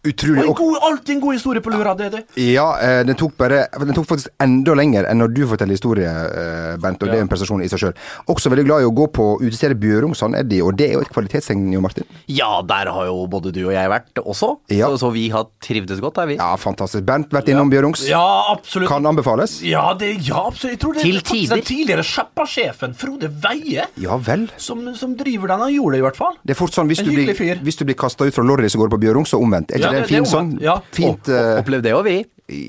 Utrolig. 0.00 0.46
Og 0.48 0.48
en 0.48 0.54
god, 0.56 0.76
alltid 0.88 1.10
en 1.14 1.20
god 1.20 1.34
historie 1.36 1.60
på 1.60 1.70
lura, 1.74 1.92
det 1.94 2.06
er 2.06 2.12
det. 2.14 2.20
ja, 2.40 2.64
eh, 2.80 3.02
den 3.04 3.16
tok 3.20 3.34
bare 3.36 3.66
Den 3.84 3.92
tok 3.92 4.06
faktisk 4.08 4.30
enda 4.40 4.72
lenger 4.78 5.04
enn 5.10 5.18
når 5.20 5.34
du 5.36 5.42
forteller 5.50 5.76
historie, 5.76 6.08
eh, 6.08 6.76
Bent, 6.80 7.02
og 7.02 7.10
det 7.10 7.18
er 7.18 7.24
en 7.26 7.28
prestasjon 7.28 7.60
i 7.60 7.68
seg 7.68 7.82
sjøl. 7.82 7.92
Også 8.32 8.48
veldig 8.48 8.64
glad 8.64 8.80
i 8.80 8.88
å 8.88 8.94
gå 8.96 9.06
på 9.12 9.26
utestedet 9.44 9.76
Bjørung, 9.82 10.14
sa 10.16 10.30
Eddie, 10.38 10.62
og 10.64 10.72
det 10.80 10.86
er 10.88 10.92
jo 10.96 11.02
et 11.04 11.10
kvalitetstegn, 11.12 11.66
Jo 11.74 11.82
Martin. 11.84 12.04
Ja, 12.32 12.62
der 12.62 12.88
har 12.88 13.06
jo 13.10 13.26
både 13.28 13.52
du 13.52 13.60
og 13.66 13.74
jeg 13.74 13.90
vært 13.92 14.22
også, 14.24 14.54
Ja. 14.72 14.88
så, 14.88 14.96
så 15.04 15.10
vi 15.12 15.28
har 15.28 15.44
trivdes 15.60 16.00
godt, 16.00 16.16
er 16.24 16.26
vi. 16.32 16.36
Ja, 16.40 16.56
fantastisk. 16.56 17.04
Bent 17.04 17.28
vært 17.36 17.48
innom 17.52 17.68
Bjørungs. 17.68 18.06
Ja, 18.08 18.24
absolutt. 18.54 18.88
Kan 18.88 19.04
anbefales. 19.04 19.60
Ja, 19.62 19.92
det, 19.92 20.14
ja, 20.26 20.46
absolutt. 20.46 20.78
Jeg 20.78 20.80
tror 20.80 20.94
det 20.96 21.02
Til 21.04 21.16
er 21.16 21.20
faktisk 21.20 21.52
den 21.52 21.62
tidligere 21.68 22.02
Sjappa-sjefen, 22.08 22.96
Frode 22.96 23.28
Veie, 23.44 23.84
Ja 24.00 24.16
vel. 24.16 24.48
som, 24.56 24.94
som 24.96 25.12
driver 25.14 25.48
den. 25.52 25.60
Han 25.60 25.74
gjorde 25.76 25.92
det 25.98 26.00
i 26.00 26.06
hvert 26.08 26.16
fall. 26.16 26.40
Det 26.42 26.56
er 26.56 26.60
fort 26.62 26.72
sånn 26.72 26.88
hvis 26.88 27.04
En 27.04 27.10
du 27.10 27.12
blir, 27.12 27.60
hvis 27.60 27.76
du 27.76 27.84
blir 27.84 28.00
kasta 28.00 28.24
ut 28.24 28.32
fra 28.34 28.42
lorry, 28.48 28.68
som 28.72 28.80
går 28.80 28.88
på 28.96 29.00
Bjørung, 29.04 29.26
så 29.28 29.36
omvendt. 29.36 29.70
Er 29.74 29.76
ikke 29.82 29.89
Ja, 29.92 29.98
er 29.98 30.02
en 30.02 30.02
det- 30.02 30.08
det 30.08 30.16
fin 30.16 30.26
sang. 30.26 30.54
Ja. 30.60 30.78
Fint 30.92 31.28
uh, 31.28 31.58
Opplevde 31.60 31.82
det 31.90 31.94
òg, 31.98 32.04
vi. 32.04 32.18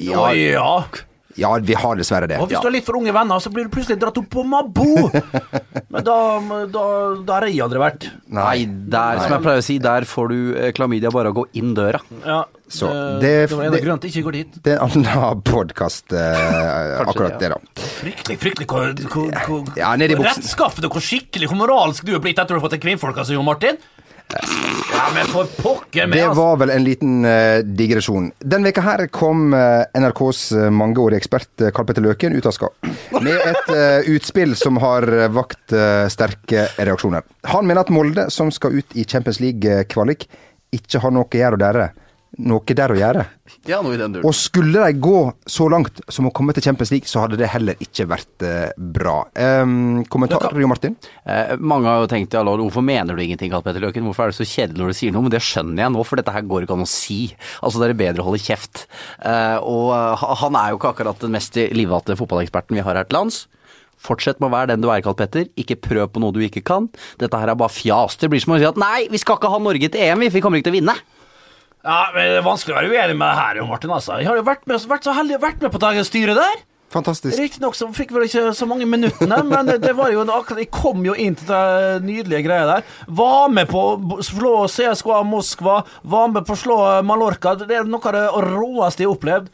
ja, 0.09 0.27
ja. 0.33 0.83
ja, 1.37 1.49
vi 1.63 1.73
har 1.73 1.95
dessverre 1.95 2.27
det. 2.27 2.37
Og 2.41 2.47
hvis 2.49 2.57
Ja. 2.57 2.61
du 2.61 2.67
har 2.67 2.73
litt 2.75 2.85
for 2.85 2.97
unge 2.99 3.13
venner, 3.15 3.39
så 3.39 3.49
blir 3.49 3.63
du 3.65 3.69
plutselig 3.73 3.97
dratt 3.99 4.17
opp 4.19 4.29
på 4.29 4.43
Mabo. 4.45 5.09
Men 5.91 6.03
da, 6.05 6.15
da, 6.71 6.83
da 7.25 7.33
har 7.39 7.47
jeg 7.47 7.61
aldri 7.63 7.79
vært. 7.81 8.05
Nei, 8.31 8.65
der, 8.65 9.19
som 9.23 9.31
jeg 9.35 9.41
pleier 9.43 9.59
å 9.61 9.63
si, 9.65 9.77
der 9.83 10.05
får 10.07 10.27
du 10.31 10.37
eh, 10.55 10.71
klamydia 10.75 11.09
bare 11.11 11.31
å 11.31 11.35
gå 11.35 11.45
inn 11.59 11.73
døra. 11.75 11.99
Ja, 12.25 12.43
Så, 12.71 12.87
det, 13.19 13.21
det- 13.21 13.49
det 13.49 13.57
var 13.57 13.63
en 13.65 13.71
av 13.71 13.75
det- 13.75 13.81
grunnene 13.83 14.01
til 14.01 14.11
ikke 14.11 14.23
går 14.29 14.31
dit. 14.37 14.59
Det 14.63 14.75
er 14.77 14.83
en 14.85 15.05
annen 15.05 15.41
podkast, 15.51 16.13
akkurat 17.01 17.39
det, 17.39 17.49
det, 17.49 17.49
da. 17.55 17.87
Fryktelig, 18.01 18.37
fryktelig 18.39 18.67
hvor, 18.71 18.93
hvor, 19.11 19.31
hvor, 19.47 19.73
Ja, 19.79 19.95
ned 19.99 20.11
i 20.11 20.15
hvor 20.15 20.25
buksen. 20.27 20.43
rettskaffet 20.45 20.85
og 20.87 20.95
hvor 20.95 21.03
skikkelig 21.03 21.49
hvor 21.51 21.59
moralsk 21.63 22.05
du 22.07 22.13
er 22.15 22.23
blitt 22.23 22.39
etter 22.39 22.55
å 22.55 22.61
ha 22.61 22.65
fått 22.67 22.77
en 22.77 22.83
kvinnfolk, 22.85 23.17
altså, 23.23 23.33
Jo 23.35 23.43
Martin. 23.43 23.77
Ja, 24.91 25.07
men 25.15 25.27
for 25.31 25.49
pokker 25.57 26.07
med, 26.07 26.17
Det 26.17 26.27
var 26.37 26.57
vel 26.61 26.69
en 26.69 26.83
liten 26.83 27.25
uh, 27.25 27.59
digresjon. 27.65 28.31
Den 28.39 28.65
veka 28.67 28.83
her 28.85 29.05
kom 29.13 29.53
uh, 29.53 29.83
NRKs 29.97 30.41
eh, 30.51 30.69
mangeårige 30.73 31.21
ekspert 31.21 31.63
eh, 31.63 31.71
Karl 31.73 31.87
Petter 31.89 32.05
Løken 32.05 32.35
ut 32.35 32.45
av 32.47 32.55
skap 32.55 32.89
Med 33.21 33.33
et 33.35 33.71
eh, 33.73 34.11
utspill 34.13 34.55
som 34.59 34.77
har 34.83 35.07
eh, 35.07 35.27
vakt 35.33 35.73
eh, 35.75 36.05
sterke 36.11 36.67
reaksjoner. 36.77 37.25
Han 37.51 37.67
mener 37.67 37.85
at 37.85 37.91
Molde, 37.93 38.27
som 38.33 38.51
skal 38.53 38.79
ut 38.79 38.95
i 38.95 39.05
Champions 39.05 39.41
League-kvalik, 39.43 40.27
ikke 40.75 41.01
har 41.03 41.13
noe 41.13 41.27
å 41.27 41.41
gjøre. 41.41 41.89
Noe 42.39 42.63
der 42.63 42.93
å 42.93 42.95
gjøre. 42.95 43.25
Ja, 43.67 43.81
noe 43.83 43.97
i 43.97 43.99
den 43.99 44.13
duren. 44.15 44.23
Og 44.23 44.31
skulle 44.37 44.85
de 44.85 44.99
gå 45.03 45.19
så 45.51 45.65
langt 45.69 45.99
som 46.07 46.29
å 46.29 46.31
komme 46.31 46.53
til 46.55 46.63
Champions 46.63 46.93
League, 46.93 47.09
så 47.11 47.25
hadde 47.25 47.35
det 47.41 47.49
heller 47.51 47.75
ikke 47.83 48.05
vært 48.07 48.45
eh, 48.47 48.71
bra. 48.79 49.17
Em, 49.35 50.05
kommentar, 50.07 50.47
Jo 50.55 50.69
Martin? 50.71 50.95
Eh, 51.27 51.57
mange 51.59 51.91
har 51.91 51.99
jo 52.05 52.09
tenkt 52.13 52.37
ja, 52.37 52.43
Lord, 52.47 52.63
hvorfor 52.63 52.85
mener 52.87 53.19
du 53.19 53.23
ingenting, 53.25 53.51
Karl 53.51 53.65
Petter 53.65 53.83
Løken? 53.83 54.07
Hvorfor 54.07 54.29
er 54.29 54.31
det 54.31 54.39
så 54.39 54.47
kjedelig 54.47 54.79
når 54.79 54.93
du 54.93 54.99
sier 55.01 55.15
noe? 55.15 55.27
Men 55.27 55.35
det 55.35 55.43
skjønner 55.43 55.83
jeg 55.83 55.95
nå, 55.97 56.07
for 56.07 56.21
dette 56.21 56.37
her 56.37 56.47
går 56.47 56.65
ikke 56.65 56.79
an 56.79 56.87
å 56.87 56.89
si. 56.89 57.19
Altså, 57.59 57.83
det 57.83 57.91
er 57.91 57.99
bedre 58.05 58.23
å 58.23 58.29
holde 58.31 58.43
kjeft. 58.47 58.85
Eh, 59.19 59.57
og 59.59 59.91
eh, 59.97 60.27
han 60.45 60.59
er 60.63 60.71
jo 60.71 60.79
ikke 60.79 60.93
akkurat 60.95 61.27
den 61.27 61.35
mest 61.35 61.59
livvalgte 61.75 62.15
fotballeksperten 62.21 62.79
vi 62.79 62.87
har 62.87 62.95
her 62.95 63.11
til 63.11 63.19
lands. 63.19 63.43
Fortsett 64.01 64.39
med 64.41 64.49
å 64.49 64.55
være 64.55 64.71
den 64.71 64.81
du 64.81 64.89
er, 64.89 65.03
Karl 65.05 65.19
Petter. 65.19 65.51
Ikke 65.59 65.77
prøv 65.77 66.07
på 66.15 66.23
noe 66.23 66.33
du 66.33 66.39
ikke 66.41 66.63
kan. 66.65 66.87
Dette 67.21 67.37
her 67.37 67.51
er 67.51 67.59
bare 67.59 67.75
fjas. 67.75 68.15
Det 68.17 68.31
blir 68.31 68.41
som 68.41 68.55
å 68.55 68.61
si 68.61 68.65
at 68.71 68.79
nei, 68.81 69.09
vi 69.11 69.19
skal 69.21 69.37
ikke 69.37 69.51
ha 69.51 69.59
Norge 69.61 69.91
til 69.91 70.07
EM, 70.07 70.23
vi, 70.23 70.31
vi 70.33 70.41
kommer 70.41 70.57
ikke 70.63 70.71
til 70.71 70.79
å 70.79 70.79
vinne. 70.79 70.95
Ja, 71.81 72.11
men 72.13 72.27
Det 72.29 72.41
er 72.41 72.45
vanskelig 72.45 72.75
å 72.75 72.79
være 72.79 72.91
uenig 72.91 73.15
med 73.17 73.25
det 73.27 73.37
her, 73.39 73.61
Martin. 73.65 73.93
altså. 73.95 74.19
Jeg 74.21 74.29
har 74.29 74.37
jo 74.37 74.45
vært, 74.45 74.67
med, 74.69 74.83
vært 74.89 75.07
så 75.07 75.15
heldig 75.17 75.39
å 75.39 75.45
vært 75.47 75.63
med 75.65 75.73
på 75.73 75.81
dagens 75.81 76.11
styre 76.11 76.35
der. 76.37 76.61
Fantastisk. 76.91 77.37
Riktignok 77.39 77.77
så 77.77 77.87
fikk 77.95 78.11
vel 78.11 78.25
ikke 78.27 78.49
så 78.55 78.67
mange 78.67 78.85
minuttene, 78.89 79.37
men 79.51 79.69
det, 79.69 79.77
det 79.85 79.93
var 79.95 80.11
jo 80.11 80.25
akkurat 80.27 80.59
Jeg 80.59 80.71
kom 80.75 81.05
jo 81.07 81.15
inn 81.15 81.37
til 81.39 81.47
det 81.47 82.03
nydelige 82.03 82.43
greia 82.49 82.67
der. 82.67 82.87
Var 83.07 83.53
med 83.55 83.69
på 83.71 83.83
å 83.95 84.19
slå 84.25 84.67
CSKA 84.71 85.21
Moskva, 85.27 85.81
var 86.03 86.33
med 86.33 86.45
på 86.47 86.57
å 86.57 86.59
slå 86.59 86.79
Mallorca. 87.07 87.55
Det 87.63 87.79
er 87.79 87.87
noe 87.87 88.03
av 88.11 88.17
det 88.17 88.49
råeste 88.51 89.05
jeg 89.05 89.09
har 89.09 89.15
opplevd. 89.15 89.53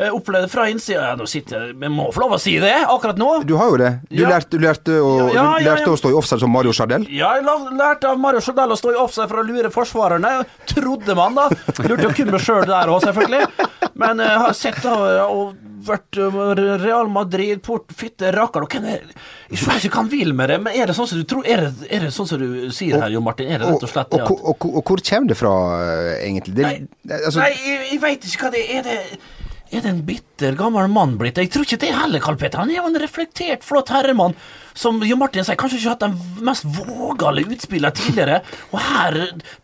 Jeg 0.00 0.14
opplevde 0.16 0.48
fra 0.48 0.64
innsida 0.70 1.10
ja, 1.10 1.16
Nå 1.18 1.26
sitter 1.28 1.70
jeg 1.70 1.92
må 1.92 2.06
få 2.14 2.22
lov 2.24 2.36
å 2.38 2.40
si 2.40 2.56
det 2.62 2.72
akkurat 2.80 3.20
nå. 3.20 3.30
Du 3.48 3.54
har 3.60 3.72
jo 3.72 3.78
det. 3.80 3.92
Du, 4.08 4.22
Ja. 4.22 4.30
lærte, 4.32 4.50
du 4.56 4.64
lærte, 4.64 4.98
å, 5.00 5.12
Ja, 5.34 5.46
du 5.58 5.66
lærte 5.66 5.92
å 5.92 5.98
stå 6.00 6.12
i 6.12 6.16
offside 6.16 6.40
som 6.40 6.52
Mario 6.54 6.72
Chardel. 6.76 7.06
Ja, 7.12 7.34
jeg 7.36 7.44
lærte 7.76 8.08
av 8.10 8.20
Mario 8.20 8.40
Chardel 8.44 8.72
å 8.72 8.78
stå 8.80 8.94
i 8.94 9.00
offside 9.00 9.28
for 9.30 9.42
å 9.42 9.46
lure 9.46 9.72
forsvarerne. 9.74 10.46
Trodde 10.70 11.16
man, 11.18 11.36
da. 11.36 11.48
Lurte 11.84 12.08
jo 12.08 12.14
kun 12.16 12.32
meg 12.32 12.44
sjøl 12.44 12.64
der 12.68 12.92
òg, 12.92 13.02
selvfølgelig. 13.04 13.68
Men 14.00 14.22
jeg 14.24 14.38
har 14.44 14.56
sett 14.56 14.80
da, 14.84 14.94
og 15.28 15.58
vært 15.84 16.18
uh, 16.20 16.52
Real 16.80 17.08
Madrid, 17.12 17.60
Port, 17.64 17.92
fytte 17.96 18.30
og 18.40 18.68
hvem 18.70 18.86
er 18.88 19.04
Jeg 19.50 19.60
skjønner 19.60 19.84
ikke 19.86 19.94
hva 19.94 20.02
han 20.02 20.12
vil 20.12 20.32
med 20.36 20.52
det, 20.52 20.58
men 20.64 20.76
er 20.76 20.90
det 20.90 20.96
sånn 20.96 21.08
som 21.10 21.20
du 21.20 21.26
tror 21.28 21.46
Er 21.48 21.66
det, 21.66 21.88
er 21.88 22.06
det 22.06 22.12
sånn 22.14 22.28
som 22.28 22.40
du 22.42 22.70
sier 22.74 23.00
her, 23.00 23.12
Jo 23.14 23.22
Martin? 23.24 23.50
Er 23.50 23.62
det 23.62 23.68
Og, 23.68 23.78
rett 23.78 23.86
og 23.88 23.92
slett 23.92 24.12
det 24.12 24.20
og, 24.20 24.26
at 24.26 24.44
og, 24.52 24.66
og, 24.70 24.82
hvor 24.84 25.04
kommer 25.10 25.32
det 25.32 25.38
fra, 25.40 25.54
eh, 25.80 26.10
egentlig? 26.28 26.56
Det, 26.58 26.66
Nei, 26.66 27.20
altså, 27.20 27.40
Nei, 27.40 27.52
jeg, 27.56 27.80
jeg 27.94 28.02
veit 28.04 28.28
ikke 28.28 28.46
hva 28.46 28.52
det. 28.54 28.64
Er 28.76 28.86
det 28.86 28.98
er 29.70 29.84
det 29.84 29.90
en 29.90 30.00
bitter, 30.06 30.56
gammel 30.58 30.88
mann 30.90 31.12
blitt? 31.20 31.38
Jeg 31.38 31.50
tror 31.54 31.62
ikke 31.66 31.78
det 31.84 31.92
heller, 31.94 32.22
Karl 32.22 32.38
Petter. 32.40 32.58
Han 32.62 32.72
er 32.72 32.80
jo 32.80 32.88
en 32.88 32.98
reflektert, 32.98 33.62
flott 33.66 33.92
herremann. 33.94 34.34
Som 34.74 35.00
Jo 35.06 35.16
Martin 35.18 35.44
sier, 35.46 35.58
kanskje 35.58 35.78
ikke 35.80 35.92
hatt 35.92 36.04
de 36.04 36.42
mest 36.46 36.64
vågale 36.74 37.42
utspillene 37.46 37.94
tidligere. 37.94 38.40
Og 38.70 38.78
her 38.82 39.16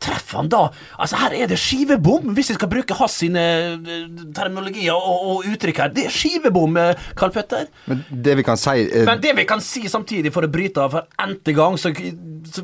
treffer 0.02 0.40
han 0.40 0.50
da 0.52 0.64
Altså, 0.98 1.18
her 1.20 1.34
er 1.38 1.50
det 1.50 1.58
skivebom, 1.62 2.32
hvis 2.36 2.50
jeg 2.52 2.58
skal 2.58 2.70
bruke 2.70 2.96
hans 2.98 3.16
sine 3.22 3.42
eh, 3.42 4.04
terminologier 4.36 4.94
og, 4.94 5.26
og 5.32 5.48
uttrykk 5.52 5.82
her. 5.84 5.94
Det 5.94 6.06
er 6.08 6.14
skivebom, 6.14 6.78
eh, 6.82 7.06
Karl 7.18 7.34
Petter. 7.34 7.66
men 7.90 8.04
det 8.10 8.36
vi 8.38 8.46
kan 8.46 8.60
si 8.60 8.76
eh, 8.86 9.06
Men 9.08 9.22
det 9.22 9.34
vi 9.38 9.46
kan 9.48 9.62
si 9.64 9.86
samtidig, 9.90 10.32
for 10.34 10.46
å 10.46 10.50
bryte 10.52 10.82
av 10.82 10.94
for 10.94 11.26
n-te 11.26 11.54
gang, 11.56 11.78
som 11.80 11.94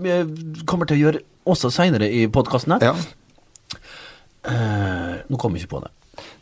jeg 0.06 0.62
kommer 0.66 0.86
til 0.90 0.98
å 0.98 1.02
gjøre 1.06 1.24
også 1.48 1.72
seinere 1.74 2.06
i 2.06 2.26
podkasten 2.30 2.76
her 2.76 2.92
ja. 2.92 2.94
eh, 4.46 5.18
Nå 5.26 5.38
kommer 5.40 5.58
jeg 5.58 5.66
ikke 5.66 5.76
på 5.78 5.82
det. 5.86 5.90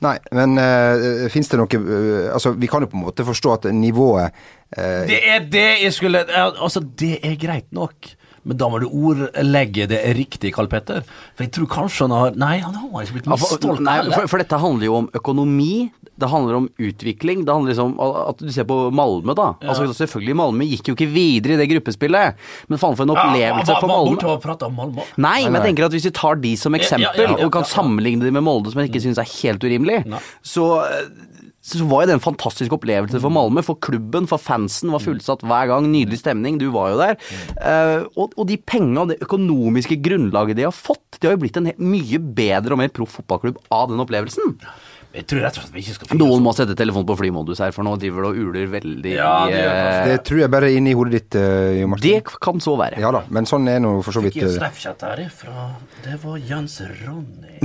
Nei, 0.01 0.15
men 0.33 0.57
uh, 0.57 1.27
fins 1.33 1.51
det 1.53 1.59
noe 1.61 1.81
uh, 1.81 2.31
Altså, 2.33 2.55
vi 2.57 2.71
kan 2.71 2.85
jo 2.85 2.89
på 2.89 2.97
en 2.97 3.05
måte 3.05 3.27
forstå 3.27 3.53
at 3.59 3.69
nivået 3.77 4.33
uh, 4.79 5.03
Det 5.11 5.21
er 5.29 5.45
det 5.53 5.69
jeg 5.83 5.93
skulle 5.97 6.25
Altså, 6.41 6.81
det 6.81 7.19
er 7.27 7.37
greit 7.41 7.69
nok. 7.77 8.15
Men 8.49 8.57
da 8.57 8.71
må 8.73 8.81
du 8.81 8.87
ordlegge 8.89 9.85
det 9.91 10.01
riktig, 10.17 10.55
Karl 10.57 10.71
Petter. 10.73 11.05
For 11.37 11.45
jeg 11.45 11.53
tror 11.53 11.69
kanskje 11.75 12.07
han 12.07 12.15
har 12.17 12.39
Nei, 12.41 12.55
han 12.65 12.77
har 12.79 13.05
ikke 13.05 13.19
blitt 13.19 13.29
Ja, 13.29 13.37
for, 13.37 13.83
nei, 13.85 13.99
for, 14.15 14.31
for 14.33 14.43
dette 14.43 14.61
handler 14.63 14.89
jo 14.89 14.97
om 15.03 15.11
økonomi, 15.21 15.91
det 16.21 16.31
handler 16.31 16.59
om 16.59 16.69
utvikling. 16.79 17.45
Det 17.47 17.55
handler 17.55 17.73
liksom 17.73 17.95
om 17.99 18.19
at 18.25 18.43
du 18.43 18.51
ser 18.53 18.67
på 18.69 18.79
Malmö, 18.95 19.35
da. 19.39 19.53
Altså 19.65 19.89
Selvfølgelig, 19.97 20.37
Malmö 20.41 20.69
gikk 20.69 20.91
jo 20.93 20.97
ikke 20.97 21.11
videre 21.11 21.57
i 21.57 21.61
det 21.61 21.69
gruppespillet, 21.73 22.39
men 22.71 22.81
faen 22.81 22.99
for 22.99 23.07
en 23.07 23.15
opplevelse 23.17 23.79
for 23.79 23.89
Var 23.89 23.95
Malmö. 23.95 24.21
borte 24.21 24.55
og 24.55 24.69
om 24.69 24.79
Malmö. 24.83 25.09
Nei, 25.21 25.39
men 25.49 25.61
jeg 25.61 25.71
tenker 25.71 25.89
at 25.89 25.97
hvis 25.97 26.09
vi 26.11 26.15
tar 26.17 26.41
de 26.43 26.55
som 26.61 26.77
Ja, 26.77 26.83
eksempel, 26.83 27.27
ja, 27.27 27.37
ja, 27.37 27.45
og 27.45 27.53
kan 27.53 27.65
ja, 27.65 27.69
ja. 27.69 27.75
sammenligne 27.75 28.25
de 28.27 28.35
med 28.35 28.47
Molde, 28.47 28.73
som 28.73 28.83
jeg 28.83 28.93
ikke 28.93 29.05
syns 29.09 29.21
er 29.21 29.29
helt 29.41 29.65
urimelig, 29.65 30.05
så 30.47 30.71
så 31.61 31.85
var 31.85 32.03
jo 32.03 32.09
det 32.09 32.15
en 32.17 32.23
fantastisk 32.25 32.73
opplevelse 32.73 33.21
for 33.21 33.33
Malmö, 33.33 33.61
for 33.65 33.77
klubben, 33.85 34.25
for 34.31 34.41
fansen. 34.41 34.91
Var 34.95 35.03
fullsatt 35.05 35.45
hver 35.45 35.69
gang. 35.69 35.91
Nydelig 35.93 36.23
stemning. 36.23 36.57
Du 36.61 36.71
var 36.73 36.95
jo 36.95 37.01
der. 37.03 37.19
Uh, 37.61 38.07
og, 38.17 38.33
og 38.41 38.49
de 38.49 38.57
penga 38.57 39.05
og 39.05 39.13
det 39.13 39.21
økonomiske 39.21 40.01
grunnlaget 40.01 40.57
de 40.57 40.65
har 40.65 40.75
fått, 40.75 41.21
de 41.21 41.29
har 41.29 41.37
jo 41.37 41.43
blitt 41.45 41.61
en 41.61 41.69
mye 41.77 42.21
bedre 42.21 42.75
og 42.75 42.81
mer 42.81 42.93
proff 42.97 43.19
fotballklubb 43.21 43.61
av 43.75 43.91
den 43.93 44.01
opplevelsen. 44.01 44.57
Jeg 45.11 45.27
tror 45.27 45.41
rett 45.43 45.57
og 45.59 45.65
slett 45.65 45.75
vi 45.75 45.83
ikke 45.83 45.95
skal 45.97 46.09
finne 46.11 46.23
Noen 46.23 46.43
må 46.45 46.53
sette 46.55 46.75
telefonen 46.79 47.07
på 47.09 47.17
flymodus 47.19 47.61
her, 47.65 47.73
for 47.75 47.87
nå 47.87 47.97
driver 47.99 48.29
det 48.29 48.31
og 48.31 48.51
uler 48.51 48.69
veldig 48.71 49.15
Ja, 49.17 49.33
det 49.51 49.63
eh, 49.67 50.03
Det 50.07 50.19
tror 50.29 50.43
jeg 50.45 50.53
bare 50.55 50.69
er 50.71 50.79
inni 50.79 50.93
hodet 50.95 51.17
ditt, 51.17 51.39
uh, 51.41 51.71
Jo 51.81 51.89
Martin. 51.91 52.21
Det 52.21 52.43
kan 52.47 52.63
så 52.63 52.77
være. 52.79 53.01
Ja 53.03 53.11
da, 53.15 53.25
men 53.35 53.49
sånn 53.51 53.67
er 53.73 53.81
nå 53.83 53.97
for 54.07 54.15
så 54.15 54.23
vidt 54.23 54.37
Fikk 54.39 54.47
en 54.47 54.53
eh, 54.53 54.59
Snapchat 54.61 55.03
herifra. 55.09 55.65
Det 56.05 56.19
var 56.23 56.37
Jens 56.47 56.77
Ronny. 56.87 57.57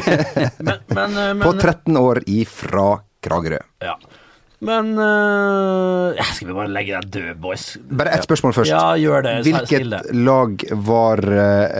men, 0.66 0.80
men, 0.90 1.14
eh, 1.14 1.30
men 1.38 1.44
På 1.44 1.52
13 1.54 2.00
år 2.00 2.24
ifra 2.26 2.88
Kragerø. 3.22 3.60
Ja. 3.86 3.94
Men 4.66 4.90
uh, 4.98 6.18
Skal 6.34 6.50
vi 6.50 6.56
bare 6.56 6.72
legge 6.74 6.98
den 6.98 7.12
død, 7.14 7.38
boys? 7.40 7.68
Bare 7.86 8.16
ett 8.16 8.26
spørsmål 8.26 8.56
først. 8.56 8.74
Ja, 8.74 8.96
gjør 8.98 9.22
det. 9.28 9.36
Hvilket 9.46 10.10
lag 10.18 10.66
var 10.90 11.22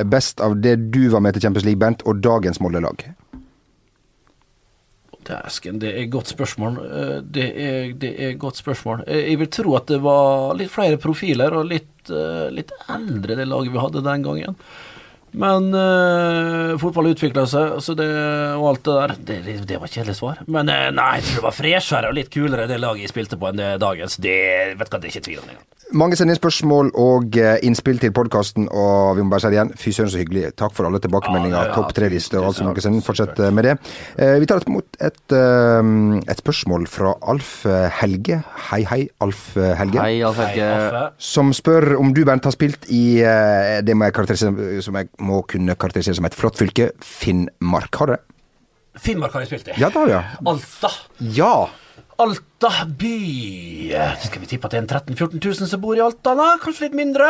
best 0.09 0.41
av 0.45 0.55
det 0.63 0.79
du 0.95 1.09
var 1.11 1.27
med 1.27 1.35
til 1.35 1.49
Champions 1.49 1.67
League, 1.67 1.83
Bent, 1.83 2.07
og 2.07 2.23
dagens 2.23 2.63
Molde-lag? 2.63 3.11
Dæsken, 5.31 5.79
det 5.83 5.91
er 5.95 6.03
et 6.05 6.11
godt 6.13 6.31
spørsmål. 6.33 6.79
Eh, 6.91 7.17
Det 7.39 7.47
er, 7.67 7.93
det 8.03 8.13
er 8.27 8.37
godt 8.41 8.59
spørsmål. 8.59 9.05
Eh, 9.07 9.31
Jeg 9.31 9.39
vil 9.39 9.51
tro 9.55 9.77
at 9.79 9.87
det 9.87 10.01
var 10.03 10.55
litt 10.59 10.71
flere 10.75 10.99
profiler 10.99 11.55
og 11.61 11.69
litt, 11.71 12.11
eh, 12.11 12.49
litt 12.51 12.73
eldre 12.91 13.37
det 13.39 13.47
laget 13.49 13.73
vi 13.73 13.79
hadde 13.85 14.03
den 14.07 14.23
gangen. 14.27 14.57
Men 15.33 15.71
uh, 15.75 16.77
fotball 16.81 17.13
utvikla 17.13 17.47
seg, 17.51 17.79
så 17.85 17.95
det, 17.99 18.09
og 18.57 18.69
alt 18.73 18.85
det 18.87 18.97
der. 18.99 19.17
Det, 19.31 19.59
det, 19.69 19.79
var 19.79 19.91
et 19.91 19.99
kjedelig 19.99 20.19
svar. 20.19 20.41
Men 20.51 20.71
uh, 20.71 20.89
nei, 20.95 21.11
jeg 21.19 21.29
tror 21.29 21.41
det 21.41 21.49
var 21.49 21.59
freshere 21.59 22.11
og 22.11 22.17
litt 22.19 22.33
kulere 22.35 22.69
det 22.71 22.81
laget 22.83 23.07
jeg 23.07 23.15
spilte 23.15 23.39
på 23.41 23.51
enn 23.51 23.61
det 23.61 23.75
dagens. 23.83 24.19
Det 24.23 24.41
vet 24.75 24.89
du 24.91 24.97
hva, 24.97 25.03
det 25.03 25.11
er 25.11 25.15
ikke 25.15 25.29
tvil 25.29 25.45
om 25.45 25.53
engang. 25.53 25.67
Mange 25.91 26.15
sender 26.15 26.37
inn 26.37 26.39
spørsmål 26.39 26.93
og 27.03 27.35
eh, 27.41 27.57
innspill 27.67 27.99
til 27.99 28.13
podkasten, 28.15 28.69
og 28.71 29.17
vi 29.19 29.25
må 29.25 29.33
bare 29.33 29.43
si 29.43 29.49
det 29.51 29.57
igjen, 29.57 29.73
fy 29.75 29.91
søren 29.95 30.13
så 30.13 30.21
hyggelig. 30.21 30.53
Takk 30.55 30.77
for 30.77 30.87
alle 30.87 31.01
tilbakemeldinger, 31.03 31.57
Ja, 31.57 31.65
ja, 31.65 31.71
ja, 31.73 31.75
topp 31.75 31.95
tre-liste 31.97 32.39
og 32.39 32.47
alt 32.47 32.61
som 32.61 32.69
dere 32.69 32.85
sender. 32.85 33.03
Fortsett 33.03 33.41
med 33.51 33.67
det. 33.67 33.73
Vi 34.15 34.47
tar 34.47 34.63
imot 34.71 35.01
et, 35.03 35.19
et, 35.35 35.35
et 36.31 36.43
spørsmål 36.45 36.87
fra 36.91 37.17
Alf 37.33 37.65
Helge. 37.99 38.39
Hei, 38.69 38.85
hei, 38.87 39.01
Alf 39.25 39.43
Helge. 39.59 39.99
Hei, 39.99 40.21
Alf 40.29 40.39
Hei, 40.39 40.53
Helge. 40.61 41.03
Som 41.31 41.51
spør 41.57 41.97
om 41.99 42.15
du, 42.15 42.23
Bernt, 42.29 42.47
har 42.47 42.55
spilt 42.55 42.87
i 42.87 43.03
det 43.83 43.97
må 43.99 44.07
jeg 44.07 44.15
karakterisere, 44.21 44.79
som 44.87 45.01
jeg 45.01 45.11
må 45.21 45.43
kunne 45.51 45.77
karakterisere 45.79 46.19
som 46.19 46.29
et 46.29 46.37
flott 46.37 46.59
fylke, 46.61 46.91
Finnmark. 47.05 47.95
Har 48.01 48.15
det? 48.15 48.19
Finnmark 49.01 49.37
har 49.37 49.45
jeg 49.45 49.53
spilt 49.53 49.71
i. 49.71 49.79
Ja, 49.81 49.91
det 49.95 50.07
vi. 50.09 50.13
ja. 50.17 50.23
Alta. 50.51 50.91
Ja! 51.37 51.55
Alta 52.21 52.85
by. 52.85 53.97
Skal 54.21 54.43
vi 54.43 54.49
tippe 54.51 54.69
at 54.69 54.75
det 54.75 54.77
er 54.77 54.83
en 54.83 54.89
13 54.91 55.15
000-14 55.17 55.41
000 55.41 55.69
som 55.71 55.81
bor 55.81 55.97
i 55.97 56.03
Alta? 56.05 56.35
da? 56.37 56.49
Kanskje 56.61 56.91
litt 56.91 56.97
mindre. 56.99 57.29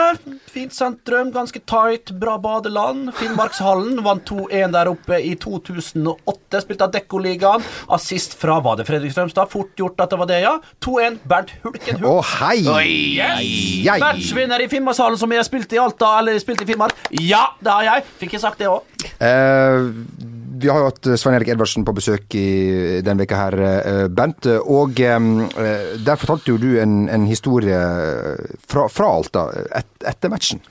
Fint 0.50 0.74
sentrum, 0.74 1.30
ganske 1.30 1.60
tight, 1.62 2.10
bra 2.18 2.34
badeland. 2.42 3.12
Finnmarkshallen 3.14 4.00
vant 4.02 4.26
2-1 4.26 4.74
der 4.74 4.90
oppe 4.90 5.20
i 5.22 5.36
2008. 5.38 6.62
Spilte 6.64 6.88
Adeccoligaen. 6.88 7.62
Assist 7.94 8.34
fra 8.40 8.58
var 8.64 8.80
det 8.80 8.88
Fredrik 8.90 9.14
Strømstad. 9.14 9.52
Fort 9.52 9.78
gjort 9.78 10.02
at 10.02 10.10
det 10.10 10.18
var 10.24 10.30
det, 10.32 10.40
ja. 10.42 10.56
2-1. 10.82 11.20
Bernt 11.30 11.54
Hulken 11.62 12.02
Å, 12.02 12.16
oh, 12.16 12.34
hei! 12.40 12.58
Yes! 13.14 13.46
Jei. 13.86 13.98
Matchvinner 14.02 14.66
i 14.66 14.68
Finnmarkshallen 14.74 15.22
som 15.22 15.38
jeg 15.38 15.46
spilte 15.46 15.78
i 15.78 15.82
Alta, 15.84 16.16
eller 16.18 16.42
spilte 16.42 16.66
i 16.66 16.72
Finnmark. 16.72 16.98
Ja, 17.22 17.46
det 17.62 17.76
har 17.76 17.86
jeg. 17.92 18.10
Fikk 18.24 18.34
jeg 18.40 18.42
sagt 18.42 18.58
det 18.58 18.72
òg? 18.74 19.06
Eh, 19.22 19.86
vi 20.60 20.68
har 20.68 20.82
jo 20.82 20.88
hatt 20.90 21.08
Svein 21.20 21.36
Erik 21.38 21.52
Edvardsen 21.54 21.86
på 21.88 21.94
besøk 21.96 22.34
i 22.38 23.00
denne 23.04 23.24
veka 23.24 23.38
her, 23.38 23.56
eh, 23.66 24.02
Bent. 24.08 24.48
Og 24.60 25.00
eh, 25.00 25.96
der 26.04 26.20
fortalte 26.20 26.52
jo 26.54 26.60
du 26.60 26.74
en, 26.82 27.06
en 27.08 27.26
historie 27.30 27.78
fra, 28.68 28.86
fra 28.92 29.14
Alta 29.16 29.48
et, 29.80 29.90
etter 30.12 30.32
matchen. 30.32 30.62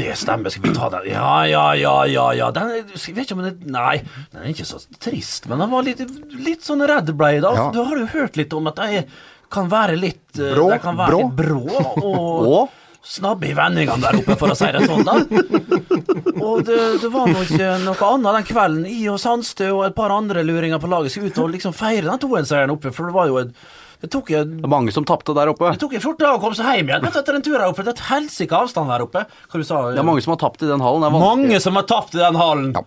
Det 0.00 0.12
stemmer, 0.16 0.52
skal 0.52 0.68
vi 0.68 0.74
ta 0.76 0.88
den? 0.92 1.08
Ja, 1.10 1.46
ja, 1.50 1.64
ja, 1.74 1.94
ja. 2.06 2.26
ja. 2.38 2.50
Den, 2.54 2.70
jeg 2.94 3.14
vet 3.16 3.26
ikke 3.26 3.36
om 3.36 3.42
den 3.44 3.74
er 3.74 3.74
Nei, 3.74 3.96
den 4.32 4.44
er 4.44 4.52
ikke 4.52 4.68
så 4.68 4.78
trist, 5.02 5.48
men 5.50 5.60
den 5.60 5.72
var 5.72 5.84
litt, 5.86 6.02
litt 6.38 6.64
sånn 6.64 6.84
redd 6.86 7.10
ble 7.18 7.34
jeg 7.36 7.44
da. 7.44 7.52
Ja. 7.58 7.68
Du 7.74 7.82
har 7.82 7.98
jo 7.98 8.06
hørt 8.14 8.38
litt 8.38 8.54
om 8.56 8.70
at 8.70 8.78
de 8.80 9.02
kan 9.50 9.70
være 9.70 9.96
litt 9.98 10.38
eh, 10.38 10.52
Brå, 10.54 10.68
kan 10.82 10.98
være 10.98 11.10
brå. 11.10 11.24
litt 11.24 11.40
brå 11.40 11.64
og 12.06 12.46
Og? 12.60 12.76
Snabbe 13.02 13.48
i 13.48 13.54
vendingene 13.56 14.02
der 14.02 14.18
oppe, 14.20 14.36
for 14.38 14.52
å 14.52 14.56
si 14.58 14.68
det 14.74 14.82
sånn, 14.84 15.04
da. 15.06 15.16
Og 16.40 16.64
det, 16.66 16.78
det 17.02 17.10
var 17.12 17.30
nå 17.30 17.44
ikke 17.46 17.70
noe 17.84 18.08
annet 18.12 18.38
den 18.38 18.48
kvelden. 18.50 18.82
I 18.90 19.02
og 19.12 19.20
Sandstø 19.22 19.70
og 19.74 19.84
et 19.88 19.96
par 19.96 20.12
andre 20.14 20.44
luringer 20.46 20.82
på 20.82 20.90
laget 20.90 21.14
skulle 21.14 21.32
ut 21.32 21.40
og 21.42 21.54
liksom 21.54 21.76
feire 21.76 22.08
den 22.08 22.20
2-1-seieren 22.22 22.74
oppe, 22.74 22.92
for 22.94 23.08
det 23.08 23.16
var 23.16 23.30
jo 23.32 23.40
et 23.44 23.54
det 24.00 24.08
tok 24.08 24.30
jo 24.32 24.38
Det 24.48 24.64
er 24.64 24.70
mange 24.72 24.92
som 24.96 25.04
tapte 25.04 25.34
der 25.36 25.50
oppe. 25.52 25.74
det 25.74 25.80
tok 25.82 25.92
jo 25.92 26.00
14 26.00 26.22
dager 26.22 26.38
å 26.38 26.40
komme 26.40 26.56
seg 26.56 26.70
hjem 26.72 26.88
igjen 26.88 27.02
vet 27.04 27.18
etter 27.20 27.36
en 27.36 27.42
tur 27.44 27.58
her 27.58 27.66
oppe. 27.68 27.84
Det 27.84 27.92
er 27.92 27.98
et 27.98 28.06
helsike 28.08 28.56
avstand 28.56 28.88
der 28.88 29.04
oppe. 29.04 29.26
Hva 29.28 29.60
du 29.60 29.66
sa 29.68 29.80
Det 29.92 30.00
er 30.00 30.06
mange 30.08 30.24
som 30.24 30.32
har 30.32 30.40
tapt 30.40 30.64
i 30.64 30.70
den 30.70 30.80
hallen. 30.80 31.04
Det 31.04 31.20
mange 31.20 31.60
som 31.60 31.76
har 31.76 31.84
tapt 31.90 32.16
i 32.16 32.22
den 32.22 32.38
hallen. 32.40 32.70
Ja. 32.78 32.86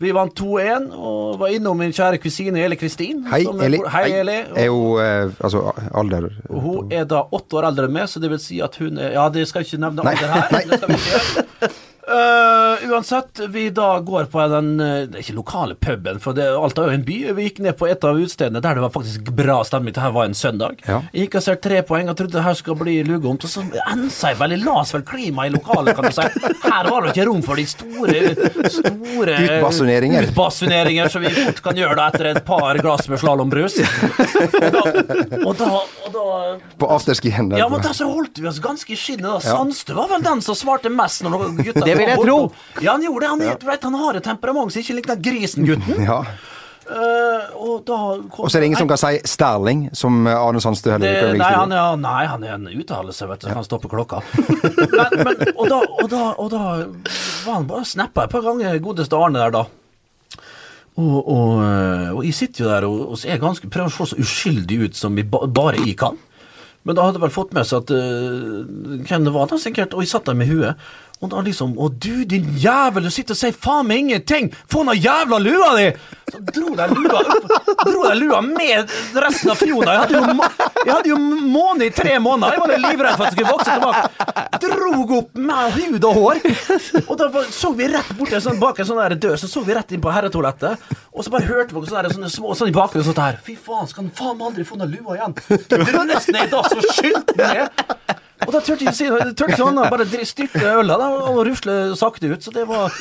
Vi 0.00 0.12
vant 0.16 0.32
2-1 0.32 0.86
og 0.96 1.34
var 1.42 1.50
innom 1.52 1.76
min 1.76 1.90
kjære 1.92 2.16
kusine 2.22 2.62
Eli 2.64 2.76
Kristin. 2.80 3.18
Hei, 3.28 3.42
som 3.44 3.60
Eli. 3.60 3.82
Hei, 3.92 4.06
Eli. 4.22 4.36
Er 4.56 4.70
jo 4.70 4.94
eh, 5.02 5.28
altså 5.44 5.74
alder 5.92 6.30
Og 6.48 6.62
hun 6.64 6.94
er 6.96 7.04
da 7.10 7.26
åtte 7.36 7.58
år 7.60 7.68
eldre 7.68 7.84
enn 7.90 7.98
meg, 7.98 8.08
så 8.08 8.22
det 8.22 8.30
vil 8.32 8.40
si 8.40 8.62
at 8.64 8.78
hun 8.80 8.96
er 8.96 9.12
Ja, 9.18 9.26
det 9.28 9.44
skal 9.50 9.60
jeg 9.60 9.74
ikke 9.74 9.82
nevne 9.84 10.06
alder 10.08 10.32
her. 10.32 10.48
nei. 10.56 10.62
Det 10.70 10.80
skal 10.80 10.94
vi 10.94 11.00
ikke 11.02 11.72
Eh, 12.08 12.88
uansett, 12.90 13.38
vi 13.48 13.70
da 13.70 13.98
går 14.00 14.24
på 14.32 14.40
den 14.48 14.80
eh, 14.80 15.02
Det 15.06 15.18
er 15.18 15.24
ikke 15.24 15.34
lokale 15.36 15.74
puben, 15.76 16.16
for 16.22 16.32
det, 16.32 16.46
alt 16.48 16.78
er 16.80 16.88
jo 16.88 16.96
en 16.96 17.04
by. 17.06 17.16
Vi 17.36 17.44
gikk 17.48 17.58
ned 17.66 17.76
på 17.78 17.86
et 17.90 18.04
av 18.08 18.16
utestedene 18.16 18.62
der 18.64 18.78
det 18.78 18.84
var 18.86 18.92
faktisk 18.94 19.28
bra 19.36 19.58
stemning. 19.68 19.94
her 20.00 20.10
var 20.16 20.24
en 20.30 20.34
søndag. 20.34 20.80
Ja. 20.88 21.02
Jeg 21.12 21.26
gikk 21.28 21.36
og 21.40 21.44
ser 21.44 21.60
tre 21.60 21.82
poeng 21.86 22.08
og 22.10 22.16
trodde 22.16 22.38
det 22.38 22.44
her 22.46 22.56
skulle 22.58 22.80
bli 22.80 22.96
lugomt. 23.04 23.44
Og 23.44 23.52
så 23.52 23.62
ensa 23.92 24.32
jeg 24.32 24.40
veldig 24.40 24.58
lasvel 24.64 24.80
las 24.80 24.94
vel 24.94 25.04
klimaet 25.06 25.50
i 25.50 25.54
lokalet, 25.54 25.94
kan 25.98 26.08
du 26.08 26.14
si. 26.16 26.54
Her 26.64 26.88
var 26.90 27.04
det 27.04 27.12
ikke 27.12 27.26
rom 27.28 27.42
for 27.44 27.60
de 27.60 27.66
store, 27.68 28.34
store 28.72 29.36
Utbasuneringer. 29.44 30.30
utbasuneringer 30.30 31.12
som 31.12 31.24
vi 31.26 31.34
fort 31.36 31.62
kan 31.68 31.78
gjøre 31.78 31.98
da 32.00 32.08
etter 32.10 32.30
et 32.32 32.42
par 32.48 32.80
glass 32.80 33.08
med 33.12 33.20
slalåmbrus. 33.22 33.76
Og 35.44 35.52
da, 35.58 35.68
og 36.06 36.10
da, 36.14 36.24
På 36.80 36.88
afterski 36.96 37.32
hendene. 37.34 37.60
ja, 37.60 37.68
men 37.70 37.82
da 37.84 37.92
så 37.96 38.08
holdt 38.10 38.40
vi 38.40 38.48
oss 38.50 38.60
ganske 38.62 38.94
i 38.94 38.98
skinnet. 38.98 39.28
da. 39.28 39.38
Sandstø 39.44 39.94
var 39.98 40.10
vel 40.14 40.24
den 40.24 40.42
som 40.44 40.56
svarte 40.58 40.90
mest. 40.92 41.22
når 41.26 41.50
gutta 41.60 41.89
Det 41.90 41.98
vil 41.98 42.12
jeg 42.12 42.22
tro. 42.22 42.38
Ja, 42.80 42.94
han 42.94 43.04
gjorde 43.04 43.24
det. 43.24 43.32
Han, 43.34 43.44
er- 43.48 43.68
right, 43.68 43.84
han 43.90 43.98
har 44.00 44.20
et 44.20 44.26
temperament 44.26 44.72
som 44.72 44.82
ikke 44.84 44.98
likner 45.00 45.20
grisen-gutten. 45.28 46.02
Ja. 46.10 46.22
Uh, 46.90 47.52
og 47.54 47.90
Og 47.92 48.48
så 48.50 48.58
er 48.58 48.64
det 48.64 48.66
ingen 48.72 48.80
som 48.80 48.88
kan 48.90 48.98
si 48.98 49.20
Sterling, 49.28 49.84
som 49.94 50.24
Arne 50.26 50.58
Sandstø 50.58 50.90
heller 50.96 51.36
nei, 51.38 51.50
han 51.54 51.70
er, 51.70 51.92
nei, 52.02 52.22
han 52.26 52.42
er 52.42 52.56
en 52.56 52.64
uttalelse, 52.66 53.28
vet 53.30 53.44
du. 53.44 53.50
Han 53.54 53.62
stopper 53.62 53.92
klokka. 53.92 54.18
men, 54.34 55.20
men, 55.20 55.44
og, 55.54 55.68
da, 55.70 55.78
og, 55.78 56.08
da, 56.10 56.22
og 56.34 56.48
da 56.50 56.62
var 57.44 57.60
han 57.60 57.68
bare 57.70 57.86
snappa 57.86 58.24
et 58.26 58.34
par 58.34 58.42
ganger, 58.42 58.80
godeste 58.82 59.20
Arne 59.20 59.38
der, 59.38 59.54
da. 59.54 59.62
Og, 61.00 61.60
eh, 61.62 62.24
jeg 62.26 62.34
sitter 62.36 62.64
jo 62.64 62.70
der 62.72 62.86
og, 62.88 62.98
og 63.14 63.44
ganske, 63.44 63.70
prøver 63.70 63.92
å 63.92 63.94
se 63.94 64.16
så 64.16 64.24
uskyldig 64.24 64.80
ut 64.88 64.98
som 64.98 65.14
vi 65.16 65.24
ba, 65.24 65.44
bare 65.46 65.80
jeg 65.84 65.94
kan. 66.00 66.18
Men 66.88 66.96
da 66.96 67.06
hadde 67.06 67.20
vel 67.20 67.32
fått 67.32 67.52
med 67.52 67.68
seg 67.68 67.84
at 67.84 67.90
uh, 67.92 68.64
hvem 69.04 69.26
det 69.26 69.32
var, 69.34 69.50
da, 69.50 69.58
sikkert. 69.60 69.92
Og 69.94 70.04
jeg 70.04 70.12
satt 70.14 70.30
der 70.30 70.38
med 70.38 70.48
huet. 70.48 70.80
Og 71.20 71.28
da 71.28 71.42
liksom 71.44 71.74
Å, 71.76 71.88
du, 71.92 72.24
din 72.28 72.46
jævel, 72.60 73.04
du 73.04 73.12
sitter 73.12 73.36
og 73.36 73.40
sier 73.40 73.56
faen 73.56 73.88
meg 73.88 74.06
ingenting! 74.06 74.48
Få 74.70 74.84
den 74.88 75.00
jævla 75.04 75.40
lua 75.42 75.74
di! 75.76 75.90
Så 76.30 76.38
dro 76.46 76.72
de 76.78 76.86
lua 76.94 77.20
opp 77.20 77.48
Dro 77.82 78.04
de 78.06 78.14
lua 78.16 78.40
med 78.44 78.92
resten 79.18 79.50
av 79.52 79.58
fjona. 79.60 79.96
Jeg 79.96 80.02
hadde 80.04 80.16
jo, 80.16 80.48
jeg 80.86 80.92
hadde 80.94 81.10
jo 81.10 81.18
måne 81.50 81.88
i 81.88 81.92
tre 81.94 82.16
måneder. 82.22 82.54
Jeg 82.54 82.62
var 82.62 82.72
litt 82.72 82.84
livredd 82.84 83.16
for 83.18 83.26
at 83.26 83.34
det 83.34 83.38
skulle 83.38 83.52
vokse 83.56 83.74
tilbake. 83.74 84.60
Drog 84.64 85.14
opp 85.18 85.40
med 85.48 85.76
hud 85.76 86.06
og 86.10 86.20
hår. 86.20 86.40
Og 87.06 87.12
da 87.20 87.44
så 87.56 87.72
vi 87.76 87.90
rett 87.90 88.14
borti 88.18 88.40
sånn, 88.44 88.60
bak 88.62 88.80
en 88.80 88.90
sånn 88.92 89.16
dør, 89.20 89.36
så 89.40 89.50
så 89.50 89.64
vi 89.66 89.76
rett 89.76 89.96
inn 89.96 90.04
på 90.04 90.12
herretoalettet. 90.14 90.88
Og 91.10 91.26
så 91.26 91.34
bare 91.34 91.48
hørte 91.50 91.74
vi 91.74 91.90
sånne, 91.90 92.14
sånne 92.14 92.32
små 92.32 92.54
sånn 92.56 92.70
i 92.70 92.76
bakgrunnen 92.76 93.10
sånn 93.10 93.22
her. 93.24 93.40
Fy 93.44 93.58
faen, 93.58 93.90
skal 93.90 94.06
han 94.06 94.14
faen 94.16 94.46
aldri 94.46 94.66
få 94.68 94.78
noe 94.80 94.88
lua 94.92 95.18
igjen? 95.18 95.36
Du 95.68 96.02
nesten 96.06 96.36
ned 96.38 96.46
i 96.46 96.52
dass 96.54 96.76
og 96.76 96.92
skylte 96.94 97.36
ned. 97.40 98.20
Og 98.46 98.52
da 98.54 98.60
turte 98.64 98.84
ikke 98.86 98.96
si 98.96 99.08
noe. 99.10 99.30
Turte 99.36 99.54
ikke 99.54 99.66
han 99.68 99.80
bare 99.92 100.06
styrte 100.28 100.62
øla 100.80 100.96
da, 101.00 101.08
og 101.30 101.40
rusle 101.48 101.78
sakte 101.98 102.30
ut. 102.32 102.44
Så 102.44 102.52
det 102.54 102.66
var 102.68 102.94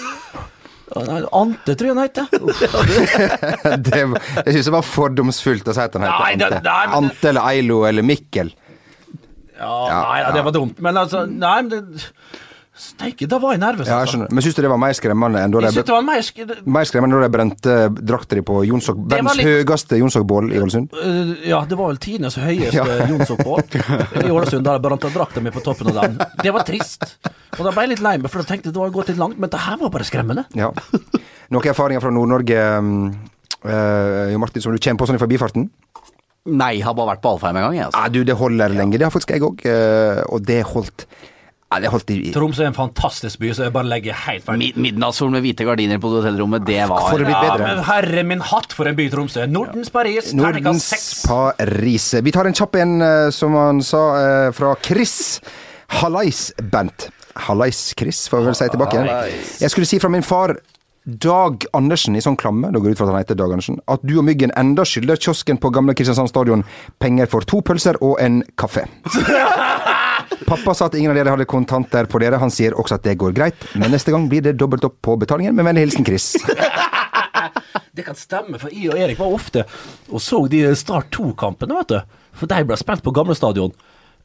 Ante, 1.37 1.75
tror 1.77 1.85
jeg 1.89 1.95
han 1.95 2.03
heter. 2.07 2.25
det, 3.77 3.99
jeg 4.45 4.55
syns 4.55 4.69
det 4.71 4.73
var 4.73 4.87
fordomsfullt 4.87 5.69
å 5.69 5.75
si 5.77 5.83
at 5.85 5.97
han 5.99 6.07
heter 6.07 6.49
Ante. 6.49 6.97
Ante 6.97 7.29
eller 7.29 7.45
Eilo 7.53 7.83
eller 7.89 8.05
Mikkel. 8.05 8.49
Ja, 9.59 9.69
Ja, 9.89 9.97
nei, 10.07 10.19
ja, 10.23 10.29
det 10.37 10.43
var 10.47 10.55
dumt. 10.55 10.77
Men 10.81 10.97
altså, 10.97 11.25
nei, 11.29 11.57
men 11.61 11.69
det 11.73 12.07
Steike, 12.79 13.27
da 13.27 13.37
var 13.43 13.51
jeg 13.51 13.59
nervøs, 13.59 13.87
Ja, 13.89 13.97
jeg 13.97 14.05
altså. 14.07 14.13
skjønner. 14.13 14.29
Men 14.31 14.43
syns 14.45 14.55
du 14.55 14.61
det 14.63 14.69
var 14.71 14.77
mer 14.79 14.93
skremmende 14.95 15.39
enn 15.43 15.51
da 15.51 15.59
de 15.65 15.71
det 15.83 15.91
var 15.91 16.03
mer 16.07 16.21
sk- 16.23 16.61
mer 16.65 16.85
skremmende 16.87 17.17
da 17.19 17.27
de 17.27 17.33
brente 17.33 17.73
drakta 18.07 18.37
di 18.37 18.43
på 18.47 18.61
Jonsok, 18.69 19.01
verdens 19.11 19.35
litt- 19.35 19.49
høyeste 19.67 19.99
Jonsok-bål 19.99 20.53
i 20.55 20.61
Ålesund? 20.63 20.93
Eh, 20.95 21.49
Ja, 21.49 21.59
det 21.67 21.75
var 21.77 21.89
vel 21.91 21.97
tidenes 21.99 22.37
høyeste 22.39 22.77
Ja. 22.79 22.85
Jonsok-bål 23.11 23.63
i 24.25 24.31
Ålesund. 24.31 24.63
Da 24.63 24.77
jeg 24.77 24.81
brente 24.85 25.11
drakta 25.11 25.41
mi 25.43 25.51
på 25.51 25.59
toppen 25.65 25.91
av 25.91 25.99
den. 26.07 26.17
Det 26.41 26.53
var 26.55 26.63
trist. 26.63 27.03
Og 27.59 27.65
da 27.65 27.71
ble 27.75 27.83
jeg 27.83 27.89
litt 27.97 28.05
lei 28.05 28.15
meg, 28.17 28.31
for 28.31 28.39
da 28.39 28.47
tenkte 28.53 28.69
jeg 28.71 28.73
det 28.77 28.79
var 28.85 28.89
gått 28.95 29.11
litt 29.11 29.19
langt. 29.19 29.37
Men 29.37 29.49
det 29.51 29.59
her 29.59 29.75
var 29.81 29.89
bare 29.91 30.07
skremmende. 30.07 30.45
Ja. 30.55 30.71
Noen 31.51 31.67
erfaringer 31.73 31.99
fra 32.01 32.11
Nord-Norge, 32.15 32.61
um, 32.79 33.11
eh, 33.65 34.31
Jo 34.31 34.39
Martin, 34.39 34.61
som 34.63 34.71
du 34.71 34.79
kommer 34.79 35.03
på 35.03 35.07
sånn 35.09 35.19
i 35.19 35.23
forbifarten? 35.25 35.67
Nei, 36.49 36.77
jeg 36.79 36.85
har 36.87 36.95
bare 36.95 37.11
vært 37.17 37.21
på 37.21 37.33
Alfheim 37.35 37.57
en 37.59 37.65
gang, 37.67 37.75
jeg. 37.75 37.85
Altså. 37.89 37.99
Ja, 37.99 38.09
du, 38.15 38.23
det 38.23 38.35
holder 38.39 38.69
lenge. 38.71 38.95
Det 38.97 39.03
har 39.03 39.11
faktisk 39.11 39.35
jeg 39.35 39.43
òg. 39.43 39.65
Og 40.31 40.39
det 40.47 40.61
holdt 40.71 41.03
Ja, 41.69 41.77
det 41.83 41.91
holdt 41.93 42.09
i 42.09 42.31
Tromsø 42.33 42.63
er 42.63 42.71
en 42.71 42.73
fantastisk 42.73 43.37
by, 43.43 43.51
så 43.53 43.67
jeg 43.67 43.73
bare 43.75 43.85
legger 43.85 44.15
helt 44.23 44.41
ferdig. 44.47 44.71
Mid 44.73 44.79
midnattssol 44.87 45.29
med 45.29 45.43
hvite 45.45 45.67
gardiner 45.67 45.99
på 46.01 46.09
hotellrommet, 46.15 46.63
det 46.65 46.79
var 46.89 47.03
For 47.11 47.21
det 47.21 47.27
blitt 47.27 47.45
Ja, 47.45 47.57
men 47.61 47.83
herre 47.85 48.23
min 48.25 48.41
hatt 48.41 48.73
for 48.73 48.89
en 48.89 48.97
by, 48.97 49.05
Tromsø. 49.13 49.45
Nordens 49.53 49.93
Paris, 49.93 50.31
terningkast 50.31 50.65
Nordens. 50.65 51.11
Paris. 51.29 52.07
Vi 52.25 52.33
tar 52.33 52.49
en 52.49 52.57
kjapp 52.57 52.79
en, 52.81 52.95
eh, 53.05 53.29
som 53.37 53.53
han 53.53 53.83
sa, 53.85 54.01
eh, 54.17 54.49
fra 54.57 54.73
Chris. 54.81 55.13
Hallais, 56.01 56.51
Bent. 56.57 57.11
Hallais, 57.35 57.93
Chris, 57.93 58.27
får 58.27 58.41
vi 58.41 58.49
vel 58.49 58.55
si 58.55 58.71
tilbake. 58.73 59.05
Hallais. 59.05 59.61
Jeg 59.61 59.69
skulle 59.69 59.85
si 59.85 59.99
fra 60.01 60.09
min 60.09 60.25
far 60.25 60.57
Dag 61.05 61.65
Andersen 61.73 62.15
i 62.17 62.19
sånn 62.21 62.35
klamme, 62.35 62.73
da 62.73 62.79
går 62.79 62.91
jeg 62.91 62.97
ut 62.97 62.97
fra 62.97 63.07
at 63.07 63.13
han 63.13 63.23
heter 63.23 63.37
Dag 63.37 63.53
Andersen, 63.53 63.79
at 63.87 64.01
du 64.05 64.17
og 64.17 64.25
Myggen 64.25 64.51
enda 64.57 64.81
skylder 64.81 65.21
kiosken 65.21 65.61
på 65.61 65.71
gamle 65.71 65.93
Kristiansand 65.93 66.29
stadion 66.29 66.65
penger 66.99 67.29
for 67.29 67.41
to 67.41 67.61
pølser 67.61 67.95
og 68.01 68.17
en 68.19 68.43
kaffe. 68.57 68.89
Pappa 70.47 70.73
sa 70.73 70.87
at 70.89 70.95
ingen 70.97 71.11
av 71.11 71.17
dere 71.19 71.33
hadde 71.35 71.47
kontanter 71.49 72.07
på 72.09 72.21
dere. 72.21 72.39
Han 72.41 72.53
sier 72.53 72.75
også 72.77 72.97
at 72.97 73.05
det 73.05 73.17
går 73.21 73.35
greit, 73.37 73.67
men 73.75 73.93
neste 73.93 74.13
gang 74.13 74.27
blir 74.31 74.43
det 74.45 74.57
dobbelt 74.59 74.85
opp 74.87 74.97
på 75.05 75.17
betalingen. 75.21 75.55
Med 75.57 75.67
vennlig 75.67 75.87
hilsen 75.87 76.07
Chris. 76.07 76.33
Det 77.91 78.05
kan 78.05 78.15
stemme, 78.15 78.55
for 78.61 78.71
jeg 78.71 78.93
og 78.93 78.99
Erik 78.99 79.19
var 79.19 79.33
ofte 79.35 79.65
og 80.07 80.21
så 80.23 80.37
de 80.51 80.61
Start 80.79 81.09
2-kampene, 81.15 81.75
vet 81.81 81.91
du. 81.91 82.19
For 82.39 82.47
de 82.47 82.63
ble 82.67 82.77
spilt 82.79 83.03
på 83.03 83.11
gamle 83.15 83.35
stadion. 83.35 83.73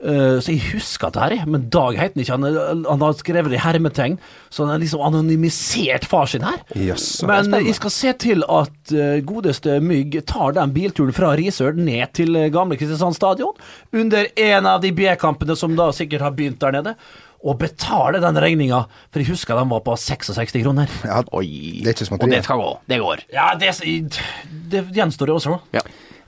Eh, 0.03 0.41
så 0.43 0.51
jeg 0.51 0.73
husker 0.73 1.13
dette, 1.15 1.29
det 1.31 1.39
her, 1.45 1.51
men 1.55 1.69
Dag 1.73 1.97
het 1.97 2.17
han 2.17 2.23
ikke. 2.25 2.37
Han, 2.37 2.85
han 2.89 3.05
har 3.05 3.15
skrevet 3.17 3.53
det 3.53 3.61
i 3.61 3.63
hermetegn, 3.63 4.17
så 4.51 4.65
han 4.65 4.75
har 4.75 4.83
liksom 4.83 5.05
anonymisert 5.07 6.07
far 6.11 6.27
sin 6.31 6.45
her. 6.45 6.59
Yes, 6.75 7.23
men 7.27 7.55
eh, 7.55 7.69
jeg 7.71 7.79
skal 7.79 7.95
se 7.95 8.15
til 8.27 8.43
at 8.51 8.95
eh, 8.95 9.21
godeste 9.27 9.79
Mygg 9.85 10.19
tar 10.31 10.57
den 10.59 10.75
bilturen 10.75 11.15
fra 11.15 11.35
Risør 11.39 11.79
ned 11.79 12.11
til 12.19 12.35
eh, 12.41 12.51
gamle 12.55 12.79
Kristiansand 12.81 13.17
stadion 13.17 13.55
under 13.95 14.27
en 14.35 14.71
av 14.75 14.83
de 14.83 14.91
B-kampene 14.97 15.57
som 15.59 15.79
da 15.79 15.93
sikkert 15.95 16.27
har 16.27 16.35
begynt 16.35 16.61
der 16.65 16.75
nede. 16.81 16.97
Og 17.45 17.59
betaler 17.61 18.23
den 18.25 18.39
regninga, 18.41 18.87
for 19.13 19.21
jeg 19.21 19.29
husker 19.29 19.59
den 19.59 19.69
var 19.69 19.83
på 19.85 19.95
66 20.01 20.55
kroner. 20.63 20.89
Ja, 21.05 21.19
Oi. 21.37 21.83
Det 21.85 21.91
er 21.91 21.97
ikke 21.99 22.07
småtteri. 22.09 22.31
Og 22.31 22.33
det 22.33 22.45
skal 22.47 22.63
gå. 22.63 22.71
Det 22.89 23.01
går. 23.03 23.25
Ja, 23.37 23.51
det, 23.61 23.75
det 24.73 24.87
gjenstår 24.97 25.29
det 25.29 25.37
også. 25.37 25.59
Ja. 25.77 25.83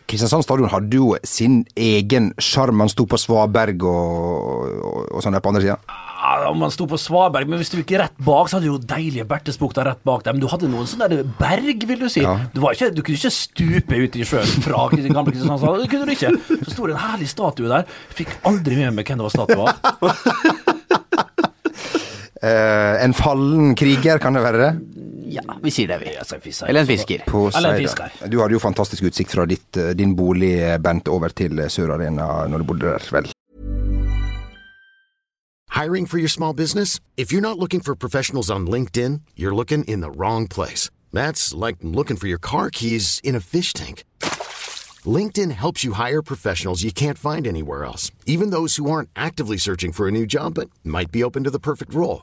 Kristiansand 0.07 0.45
stadion 0.47 0.71
hadde 0.71 0.99
jo 1.01 1.15
sin 1.27 1.65
egen 1.75 2.31
sjarm. 2.39 2.79
Man 2.79 2.91
sto 2.93 3.09
på 3.11 3.19
Svaberg 3.19 3.83
og, 3.83 4.77
og, 4.79 5.01
og 5.11 5.25
sånn 5.25 5.35
der 5.35 5.43
på 5.43 5.51
andre 5.51 5.65
sida. 5.65 5.79
Ja, 6.17 6.53
man 6.57 6.73
sto 6.73 6.87
på 6.89 6.99
Svaberg, 6.99 7.49
men 7.51 7.61
hvis 7.61 7.73
du 7.73 7.77
gikk 7.81 7.97
rett 8.01 8.15
bak, 8.25 8.49
så 8.49 8.57
hadde 8.57 8.69
du 8.69 8.73
jo 8.73 8.79
deilige 8.81 9.27
Bertesbukta 9.29 9.85
rett 9.87 10.01
bak 10.07 10.25
deg. 10.25 10.37
Men 10.37 10.45
du 10.45 10.49
hadde 10.51 10.71
noen 10.71 10.89
sånne 10.89 11.09
der 11.13 11.27
berg, 11.39 11.87
vil 11.91 12.01
du 12.01 12.09
si. 12.13 12.23
Ja. 12.25 12.37
Du, 12.55 12.63
var 12.63 12.77
ikke, 12.77 12.93
du 12.95 13.03
kunne 13.03 13.19
ikke 13.19 13.35
stupe 13.35 14.01
ut 14.01 14.19
i 14.19 14.27
sjøen 14.27 14.65
fra 14.65 14.87
gamle 14.95 15.33
Kristiansand. 15.35 15.83
Det 15.83 15.91
kunne 15.93 16.07
du 16.07 16.15
ikke. 16.15 16.33
Så 16.65 16.77
sto 16.77 16.87
det 16.87 16.97
en 16.97 17.03
herlig 17.03 17.31
statue 17.31 17.71
der. 17.73 17.87
Fikk 18.17 18.39
aldri 18.49 18.79
med 18.81 19.01
meg 19.01 19.11
hvem 19.11 19.21
det 19.21 19.27
var 19.27 19.35
statue 19.35 19.63
av. 19.67 19.75
uh, 22.47 22.95
en 23.05 23.17
fallen 23.17 23.75
kriger, 23.79 24.23
kan 24.23 24.39
det 24.39 24.47
være 24.47 24.63
det? 24.63 24.73
Ja, 25.27 25.43
vi 25.63 25.71
sier 25.71 25.89
det, 25.89 25.99
vi. 25.99 26.13
Eller 26.69 26.81
en 26.81 26.87
fisker. 26.87 27.23
På 27.27 27.51
Eller 27.55 27.75
en 27.75 27.83
fisker. 27.83 28.13
Du 28.29 28.39
hadde 28.41 28.55
jo 28.55 28.61
fantastisk 28.63 29.03
utsikt 29.03 29.35
fra 29.35 29.47
ditt, 29.47 29.77
eh, 29.77 29.95
din 29.99 30.15
bolig, 30.17 30.81
Bent, 30.83 31.09
over 31.09 31.29
til 31.29 31.59
eh, 31.59 31.69
Sør 31.69 31.97
Arena 31.97 32.47
når 32.47 32.63
du 32.63 32.65
bodde 32.65 32.87
der, 32.87 33.09
vel? 33.13 33.31
Hiring 35.77 36.07
for 36.07 36.19
your 36.19 36.29
small 36.29 36.55
business? 36.55 37.01
If 37.17 37.33
you're 37.33 37.43
not 37.43 37.59
looking 37.59 37.81
for 37.81 37.95
professionals 37.95 38.51
on 38.51 38.67
LinkedIn, 38.67 39.21
you're 39.37 39.55
looking 39.55 39.85
in 39.85 40.01
the 40.01 40.11
wrong 40.11 40.49
place. 40.49 40.91
That's 41.13 41.53
like 41.53 41.77
looking 41.83 42.17
for 42.17 42.29
your 42.29 42.39
car 42.39 42.71
keys 42.71 43.21
in 43.23 43.35
a 43.35 43.41
fish 43.41 43.73
tank. 43.73 44.05
LinkedIn 45.05 45.51
helps 45.51 45.85
you 45.85 45.93
hire 45.93 46.23
professionals 46.23 46.83
you 46.83 46.93
can't 46.93 47.19
find 47.19 47.47
anywhere 47.47 47.85
else, 47.85 48.11
even 48.27 48.51
those 48.51 48.77
who 48.77 48.91
aren't 48.91 49.11
actively 49.15 49.59
searching 49.59 49.93
for 49.93 50.09
a 50.09 50.11
new 50.11 50.27
job 50.27 50.55
but 50.55 50.71
might 50.83 51.11
be 51.11 51.23
open 51.23 51.45
to 51.45 51.51
the 51.51 51.61
perfect 51.61 51.95
role. 51.95 52.23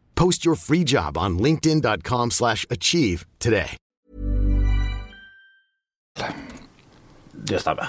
Post 0.15 0.45
your 0.45 0.55
free 0.55 0.83
job 0.83 1.17
on 1.17 1.39
linkedin.com/achieve 1.39 2.31
slash 2.31 2.65
achieve 2.69 3.25
today. 3.39 3.75
Det 7.47 7.59
stemmer. 7.59 7.85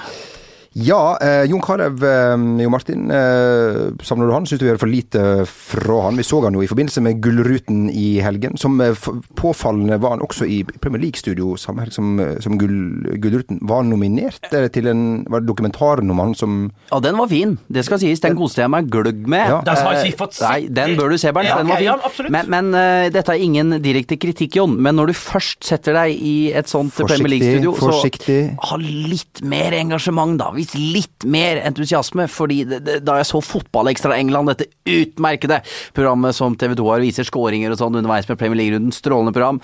Ja, 0.74 1.18
eh, 1.20 1.42
Jon 1.50 1.60
Carew, 1.60 2.00
eh, 2.00 2.62
Jo 2.64 2.70
Martin. 2.72 3.10
Eh, 3.10 3.92
savner 4.02 4.26
du 4.26 4.32
han? 4.32 4.46
Syns 4.46 4.58
du 4.60 4.64
vi 4.64 4.70
hører 4.70 4.80
for 4.80 4.88
lite 4.88 5.22
fra 5.46 5.98
han? 6.06 6.16
Vi 6.16 6.24
så 6.24 6.40
han 6.44 6.54
jo 6.56 6.62
i 6.64 6.68
forbindelse 6.70 7.02
med 7.04 7.20
Gullruten 7.20 7.90
i 7.92 8.20
helgen. 8.24 8.56
Som 8.56 8.80
eh, 8.80 8.94
påfallende 9.36 9.98
var 10.00 10.14
han 10.16 10.20
også 10.24 10.46
i 10.48 10.62
Premier 10.80 11.02
League-studio 11.02 11.56
samme 11.60 11.84
helg 11.84 11.92
som, 11.92 12.14
eh, 12.20 12.38
som 12.40 12.56
Gull, 12.56 13.04
Gullruten. 13.20 13.58
Var 13.68 13.82
han 13.82 13.90
nominert 13.92 14.48
eh, 14.52 14.68
til 14.72 14.88
en 14.88 15.02
Var 15.28 15.40
det 15.44 15.48
dokumentaren 15.50 16.10
om 16.10 16.18
han 16.24 16.34
som 16.34 16.70
Ja, 16.90 17.00
den 17.04 17.18
var 17.20 17.28
fin. 17.28 17.58
Det 17.68 17.84
skal 17.84 18.00
sies. 18.00 18.20
Den 18.24 18.36
koste 18.40 18.62
jeg 18.64 18.70
meg 18.72 18.88
gløgg 18.88 19.26
med. 19.28 19.48
Ja. 19.52 19.60
Den 19.66 19.76
har 19.76 19.92
Eh, 19.92 20.06
ikke 20.08 20.22
fått. 20.24 20.40
Nei, 20.40 20.68
den 20.72 20.96
bør 20.96 21.10
du 21.12 21.18
se, 21.20 21.32
Bernt. 21.36 21.48
Ja, 21.52 21.58
den 21.60 21.68
var 21.68 21.76
fin. 21.76 21.84
ja, 21.84 22.30
men 22.32 22.48
men 22.48 22.74
eh, 22.74 23.10
dette 23.12 23.28
er 23.36 23.44
ingen 23.44 23.76
direkte 23.84 24.16
kritikk, 24.16 24.56
Jon. 24.56 24.78
Men 24.80 24.96
når 24.96 25.12
du 25.12 25.12
først 25.20 25.64
setter 25.68 25.92
deg 26.00 26.16
i 26.16 26.50
et 26.56 26.66
sånt 26.72 26.92
Forsiktig, 26.96 27.18
Premier 27.20 27.36
League-studio, 27.36 27.76
så 27.76 28.68
ha 28.70 28.76
litt 28.80 29.42
mer 29.44 29.72
engasjement, 29.76 30.38
da. 30.40 30.50
Vis 30.62 30.74
litt 30.78 31.26
mer 31.28 31.62
entusiasme. 31.66 32.28
Fordi 32.30 32.62
det, 32.68 32.82
det, 32.86 33.00
da 33.06 33.18
jeg 33.20 33.30
så 33.32 33.42
Fotballekstra 33.44 34.16
England, 34.18 34.54
dette 34.54 34.70
utmerkede 34.88 35.62
programmet 35.96 36.38
som 36.38 36.56
TV 36.58 36.76
2 36.78 36.92
har, 36.92 37.02
viser 37.04 37.28
skåringer 37.28 37.74
og 37.74 37.82
sånn 37.82 37.98
underveis 37.98 38.30
med 38.30 38.40
Premier 38.40 38.62
League-runden, 38.62 38.94
strålende 38.94 39.34
program. 39.34 39.60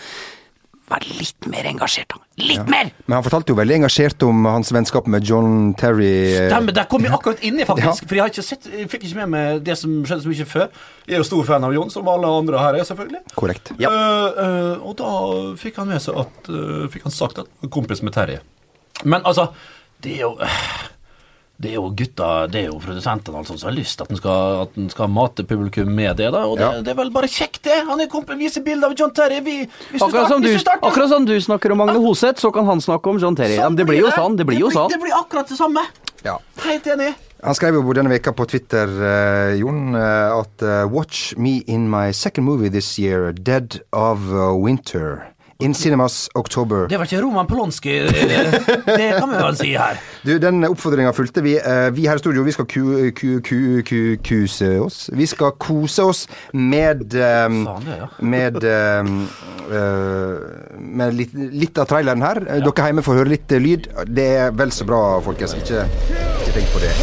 Vær 0.88 1.04
litt 1.04 1.44
mer 1.52 1.66
engasjert, 1.68 2.14
da. 2.14 2.20
Litt 2.40 2.68
mer! 2.70 2.88
Men 3.04 3.18
han 3.18 3.24
fortalte 3.26 3.52
jo 3.52 3.58
veldig 3.58 3.74
engasjert 3.82 4.24
om 4.24 4.46
hans 4.48 4.70
vennskap 4.72 5.08
med 5.12 5.26
John 5.28 5.74
Terry. 5.76 6.08
eh, 6.32 6.46
Stemmer, 6.48 6.72
der 6.72 6.86
kom 6.88 7.04
jeg 7.04 7.12
akkurat 7.12 7.42
inni, 7.44 7.66
faktisk. 7.68 8.06
Ja. 8.06 8.08
For 8.08 8.16
jeg 8.16 8.24
har 8.24 8.32
ikke 8.32 8.44
sett, 8.46 8.68
jeg 8.72 8.88
fikk 8.88 9.04
ikke 9.04 9.18
med 9.20 9.34
meg 9.34 9.60
det 9.66 9.76
som 9.76 9.98
skjedde 10.08 10.24
så 10.24 10.32
mye 10.32 10.46
før. 10.48 10.70
Jeg 11.04 11.18
er 11.18 11.20
jo 11.20 11.28
stor 11.28 11.44
fan 11.50 11.66
av 11.68 11.74
John, 11.76 11.92
som 11.92 12.08
alle 12.08 12.30
andre 12.40 12.62
her 12.62 12.78
er, 12.80 12.88
selvfølgelig. 12.88 13.20
Korrekt. 13.36 13.74
Ja. 13.82 13.92
Uh, 13.92 14.40
uh, 14.40 14.88
og 14.88 14.96
da 15.02 15.12
fikk 15.60 15.76
han 15.82 15.92
med 15.92 16.00
seg 16.00 16.22
at 16.24 16.48
uh, 16.48 16.88
Fikk 16.88 17.04
han 17.04 17.12
sagt 17.12 17.42
at 17.44 17.68
kompis 17.68 18.00
med 18.00 18.16
Terry. 18.16 18.38
Men 19.04 19.28
altså, 19.28 19.50
det 20.02 20.16
er 20.18 20.22
jo 20.26 20.32
det 21.60 21.72
er 21.72 21.74
jo 21.74 21.88
gutta, 21.90 22.26
det 22.46 22.60
er 22.60 22.66
jo 22.68 22.76
produsentene 22.78 23.40
altså, 23.40 23.56
som 23.58 23.66
har 23.66 23.74
lyst 23.74 23.96
til 23.98 24.04
at 24.06 24.10
den 24.12 24.18
skal, 24.20 24.60
at 24.62 24.76
den 24.78 24.90
skal 24.92 25.08
mate 25.10 25.42
publikum 25.42 25.88
med 25.90 26.16
det. 26.20 26.28
da, 26.30 26.44
Og 26.46 26.56
det, 26.60 26.64
Ja. 26.68 26.82
det 26.86 26.92
er 26.92 26.98
vel 27.00 27.10
bare 27.10 27.26
kjekt, 27.26 27.64
det. 27.66 27.80
Han 27.88 27.98
er 28.00 28.06
kompis, 28.06 28.38
viser 28.38 28.62
bilde 28.62 28.86
av 28.86 28.94
John 28.94 29.10
Terry. 29.10 29.40
Vi, 29.42 29.56
Akkurat 29.98 30.28
som, 30.30 30.40
du, 30.42 30.52
starter- 30.54 30.86
akkurat 30.86 31.08
som 31.10 31.24
du 31.26 31.34
snakker 31.40 31.72
om 31.74 31.78
Magne 31.82 31.98
Hoseth, 31.98 32.38
så 32.40 32.52
kan 32.54 32.64
han 32.64 32.78
snakke 32.80 33.10
om 33.10 33.18
John 33.18 33.34
Terry. 33.34 33.56
Ja, 33.58 33.66
det 33.70 33.86
blir 33.90 33.98
jo 34.04 34.12
sånn. 34.14 34.36
Det 34.38 34.46
blir 34.46 34.60
jo 34.62 34.70
sånn. 34.70 34.86
Det 34.92 35.00
blir 35.02 35.16
akkurat 35.18 35.48
det 35.50 35.58
samme. 35.58 35.82
Ja. 36.22 36.38
Helt 36.62 36.86
enig. 36.86 37.14
Han 37.42 37.54
skrev 37.54 37.74
jo 37.74 37.92
denne 37.94 38.10
veka 38.10 38.32
på 38.34 38.46
Twitter, 38.50 38.86
uh, 38.86 39.52
Jon, 39.58 39.94
eh, 39.94 40.38
at 40.38 40.62
uh, 40.62 40.86
Watch 40.90 41.36
me 41.36 41.58
in 41.66 41.88
my 41.90 42.10
second 42.12 42.44
movie 42.46 42.68
this 42.70 42.98
year, 42.98 43.32
Dead 43.32 43.80
of 43.92 44.18
Winter. 44.58 45.26
In 45.60 45.74
cinemas 45.74 46.28
October. 46.38 46.86
Det 46.86 46.98
var 47.00 47.08
ikke 47.08 47.18
Roman 47.18 47.46
Polonsky 47.50 47.96
det, 48.06 48.34
det 48.86 49.06
kan 49.18 49.24
vi 49.26 49.38
vel 49.42 49.56
si 49.58 49.72
her. 49.74 49.96
Du, 50.26 50.36
Den 50.38 50.62
oppfordringa 50.68 51.10
fulgte 51.10 51.42
vi. 51.42 51.56
Eh, 51.58 51.88
Vi 51.96 52.04
her 52.06 52.14
i 52.14 52.22
studio 52.22 52.44
vi 52.46 52.54
skal 52.54 52.68
ku, 52.70 52.84
ku, 53.10 53.40
ku, 53.42 53.58
ku, 53.82 53.98
kuse 54.22 54.68
oss. 54.78 55.10
Vi 55.10 55.26
skal 55.26 55.50
kose 55.58 56.06
oss 56.06 56.20
med 56.54 57.02
um, 57.18 57.58
Faen, 57.66 57.90
ja. 57.90 58.06
Med, 58.22 58.62
um, 58.62 59.10
eh, 59.66 60.78
med 60.78 61.18
litt, 61.18 61.34
litt 61.34 61.82
av 61.82 61.90
traileren 61.90 62.22
her. 62.22 62.38
Ja. 62.46 62.60
Dere 62.62 62.86
hjemme 62.92 63.02
får 63.02 63.18
høre 63.24 63.34
litt 63.34 63.50
eh, 63.50 63.58
lyd. 63.66 63.90
Det 64.06 64.30
er 64.44 64.54
vel 64.54 64.70
så 64.70 64.86
bra, 64.86 65.02
folkens. 65.26 65.58
Ikke, 65.58 65.88
ikke 66.38 66.54
tenk 66.60 66.70
på 66.70 66.86
det. 66.86 66.94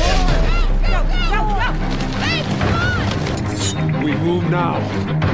We 4.00 4.16
move 4.24 4.48
now. 4.48 5.25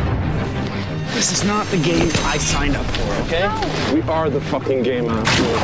This 1.21 1.33
is 1.33 1.43
not 1.43 1.67
the 1.67 1.77
game 1.77 2.09
I 2.25 2.39
signed 2.39 2.75
up 2.75 2.85
for, 2.97 3.09
okay? 3.25 3.45
We 3.93 4.01
are 4.09 4.27
the 4.27 4.41
fucking 4.41 4.81
game, 4.81 5.05
asshole. 5.07 5.59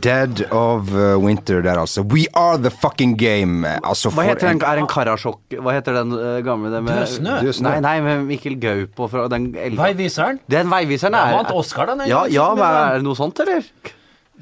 Dead 0.00 0.42
of 0.50 0.90
uh, 0.90 1.22
Winter 1.22 1.62
der, 1.62 1.78
altså. 1.78 2.02
We 2.02 2.26
are 2.34 2.58
the 2.58 2.70
fucking 2.70 3.14
game. 3.18 3.62
Altså, 3.84 4.10
Hva 4.10 4.22
heter 4.22 4.48
den? 4.48 4.56
en- 4.56 4.66
Er 4.66 4.80
en 4.82 4.88
Karasjok 4.90 5.38
Hva 5.54 5.76
heter 5.76 5.92
den 6.00 6.12
eh, 6.18 6.42
gamle 6.44 6.74
det 6.74 6.82
med, 6.82 7.06
snø? 7.06 7.38
Nei, 7.62 7.80
nei, 7.80 8.00
med 8.00 8.24
Mikkel 8.26 8.58
Gaup 8.60 8.98
og 9.06 9.10
fra 9.14 9.28
den 9.28 9.52
elva. 9.54 9.84
Veiviseren. 9.92 10.40
Den 10.50 10.66
veiviseren 10.70 11.14
er 11.14 11.36
vant 11.36 11.54
Oscar, 11.54 11.94
den, 11.94 12.08
Ja, 12.10 12.24
ja, 12.26 12.54
men 12.58 12.64
er 12.64 12.98
det 12.98 13.06
noe 13.06 13.14
sånt, 13.14 13.38
eller? 13.46 13.62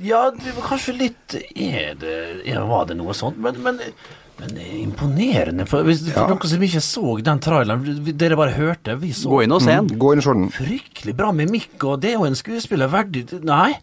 Ja, 0.00 0.30
det 0.30 0.56
var 0.56 0.70
kanskje 0.70 0.96
litt 0.96 1.34
Er 1.52 1.92
det 2.00 2.16
ja, 2.48 2.64
Var 2.64 2.88
det 2.88 2.96
noe 2.96 3.12
sånt? 3.12 3.36
Men, 3.36 3.60
men, 3.60 3.80
men 4.40 4.54
det 4.56 4.64
er 4.66 4.78
imponerende. 4.82 5.66
For, 5.68 5.84
hvis, 5.86 6.02
for 6.08 6.24
Ja. 6.24 6.26
dere 6.34 6.48
som 6.50 6.62
ikke 6.66 6.80
så 6.82 7.14
den 7.22 7.38
traileren, 7.44 8.16
dere 8.16 8.36
bare 8.40 8.56
hørte, 8.56 8.98
vi 9.00 9.12
så 9.12 9.28
Gå 9.30 9.42
inn 9.44 9.52
og 9.52 9.62
se 9.62 9.70
den. 9.76 9.88
Gå 10.00 10.12
inn 10.14 10.18
og 10.24 10.24
se 10.24 10.34
den. 10.34 10.50
fryktelig 10.50 11.16
bra 11.16 11.30
mimikk, 11.32 11.76
og 11.84 12.00
det 12.00 12.14
er 12.14 12.18
jo 12.18 12.24
en 12.24 12.34
skuespiller 12.38 12.88
verdig 12.90 13.26
Nei. 13.44 13.74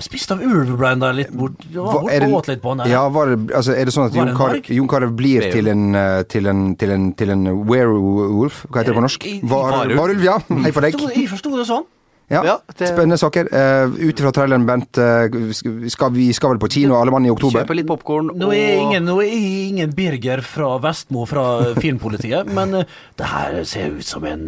Spist 0.00 0.30
av 0.32 0.40
ulv 0.40 0.78
ble 0.80 0.88
han 0.88 0.98
der 1.02 1.12
litt 1.12 1.30
bort. 1.36 1.58
Ja, 1.68 1.82
Hva- 1.84 2.00
bort 2.06 2.12
er, 2.14 2.22
og 2.24 2.46
litt 2.48 2.62
på 2.62 2.70
han 2.72 2.88
ja, 2.88 3.02
var 3.12 3.26
det, 3.34 3.50
altså, 3.52 3.74
er 3.76 3.84
det 3.84 3.92
sånn 3.92 4.06
at 4.08 4.14
Jon 4.16 4.30
det 4.30 4.36
Carew? 4.38 4.62
Jon 4.78 4.88
Carew 4.88 5.10
blir 5.12 5.44
til 5.52 5.68
en, 5.68 5.94
eh, 5.94 6.22
til 6.22 6.46
en, 6.48 6.74
til 6.80 6.90
en, 6.94 7.12
til 7.12 7.28
en 7.34 7.44
werewolf? 7.68 8.62
Hva 8.70 8.80
heter 8.80 8.94
det 8.94 8.96
på 8.96 9.04
norsk? 9.04 9.26
Varulv, 9.44 9.96
var, 9.98 10.08
Var, 10.14 10.24
ja. 10.24 10.38
Hei 10.64 10.72
for 10.72 10.80
deg. 10.80 10.96
Jeg 10.96 11.28
forsto 11.28 11.52
det 11.58 11.66
sånn. 11.68 11.84
Ja, 12.30 12.42
Ja, 12.46 12.56
det- 12.78 12.88
Spennende 12.88 13.18
saker. 13.18 13.48
Uh, 13.50 13.90
Ut 14.08 14.20
ifra 14.20 14.30
traileren, 14.32 14.64
Bent, 14.66 14.98
uh, 14.98 15.26
vi 15.30 15.90
skal, 15.90 16.12
vi 16.14 16.32
skal 16.32 16.50
vel 16.54 16.60
på 16.62 16.70
kino 16.70 16.94
alle 16.94 17.10
mann 17.10 17.26
i 17.26 17.30
oktober? 17.30 17.64
Kjøpe 17.64 17.74
litt 17.74 17.88
popkorn 17.88 18.30
Nå 18.38 18.52
er 18.54 18.78
ingen, 18.78 19.04
nå 19.04 19.18
er 19.24 19.32
ingen 19.34 19.90
Birger 19.96 20.40
fra 20.46 20.76
Vestmo 20.78 21.26
fra 21.26 21.74
Filmpolitiet, 21.80 22.46
men 22.58 22.74
uh, 22.74 22.84
det 23.18 23.26
her 23.32 23.64
ser 23.64 23.96
ut 23.98 24.06
som 24.06 24.24
en 24.30 24.46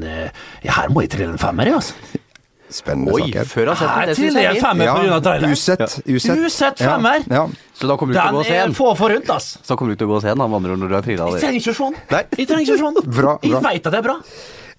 Ja, 0.62 0.76
her 0.78 0.88
må 0.94 1.02
jeg 1.02 1.10
trille 1.16 1.34
en 1.34 1.42
femmer, 1.42 1.66
jeg, 1.72 1.80
altså. 1.82 2.20
Spennende 2.72 3.12
Oi, 3.12 3.26
saker. 3.26 3.44
før 3.50 3.66
jeg 3.66 3.76
har 3.76 3.76
sett 3.82 4.08
det, 4.08 4.16
triller 4.16 4.40
jeg 4.46 4.48
er 4.48 4.56
en 4.56 4.64
femmer 4.64 4.88
av 5.12 5.20
traileren. 5.26 5.52
Usett. 5.52 5.82
Usett, 6.08 6.38
Usett 6.46 6.80
femmer. 6.80 7.26
Ja, 7.28 7.42
Så 7.76 7.90
da 7.90 7.98
kommer 8.00 8.14
du 8.14 8.18
til 8.18 8.22
å 8.22 8.30
gå 8.30 8.32
Den 8.32 8.40
og 8.40 8.46
se 8.48 8.56
er 8.56 8.64
den. 8.64 8.74
få 8.78 8.94
forunt, 8.96 9.28
ass. 9.34 9.50
Så 9.66 9.76
kommer 9.76 9.92
du 9.92 10.00
til 10.00 10.08
å 10.08 10.14
gå 10.14 10.16
og 10.16 10.24
se 10.24 10.32
den, 10.32 10.40
han 10.40 10.54
vandrer 10.54 10.78
når 10.80 10.88
du 10.88 10.94
har 10.96 11.04
trilla 11.04 11.28
Jeg 11.34 11.42
trenger 11.44 11.60
ikke. 11.60 11.90
Nei. 12.14 12.22
Jeg 12.38 12.48
trenger 12.48 12.64
ikke 12.64 12.80
sånn. 12.80 13.00
Bra, 13.04 13.34
bra. 13.36 13.38
Jeg 13.44 13.62
veit 13.66 13.86
at 13.86 13.92
det 13.92 14.00
er 14.00 14.06
bra. 14.08 14.16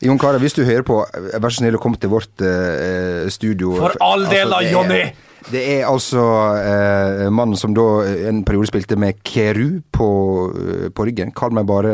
Jon 0.03 0.17
Carew, 0.19 0.39
hvis 0.43 0.55
du 0.57 0.63
hører 0.67 0.83
på, 0.87 1.01
vær 1.39 1.49
så 1.53 1.61
snill 1.61 1.77
å 1.77 1.81
komme 1.83 1.99
til 2.01 2.11
vårt 2.11 2.41
eh, 2.43 3.27
studio. 3.31 3.75
For 3.79 3.95
all 4.03 4.25
del 4.29 4.49
da, 4.51 4.59
det 4.59 4.67
er- 4.67 4.73
Jonny! 4.77 5.03
Det 5.43 5.59
er 5.73 5.81
altså 5.89 6.21
eh, 6.55 7.25
mannen 7.35 7.57
som 7.59 7.73
da 7.75 7.83
en 8.29 8.37
periode 8.47 8.69
spilte 8.69 8.95
med 8.95 9.17
Keru 9.27 9.81
på, 9.91 10.05
på 10.95 11.05
ryggen. 11.09 11.33
Kall 11.35 11.51
meg 11.51 11.67
bare 11.67 11.91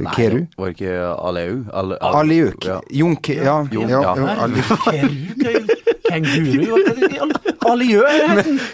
Nei, 0.00 0.14
Keru. 0.16 0.38
Var 0.56 0.70
det 0.72 0.78
ikke 0.78 0.94
Aleu? 1.28 1.58
Ale, 1.76 1.98
Aliuk. 2.00 2.64
Ja. 2.64 2.78
Jon 2.88 3.18
Ja, 3.28 3.58
Jon, 3.68 3.92
ja, 3.92 4.00
ja. 4.00 4.48
Keru, 5.36 5.60
kenguru 6.08 6.80
den. 6.88 7.36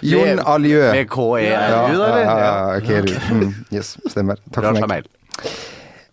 Jon 0.07 0.38
Aliø. 0.55 0.87
Med 0.92 1.11
KE-RU, 1.11 1.42
da, 1.42 1.42
ja, 1.42 1.83
eller? 1.90 2.16
ja, 2.23 2.38
ja, 2.38 2.81
Keru. 2.87 3.12
Mm, 3.35 3.53
yes, 3.75 3.97
stemmer. 4.07 4.38
Takk 4.55 4.71
for 4.71 4.90
meg. 4.95 5.11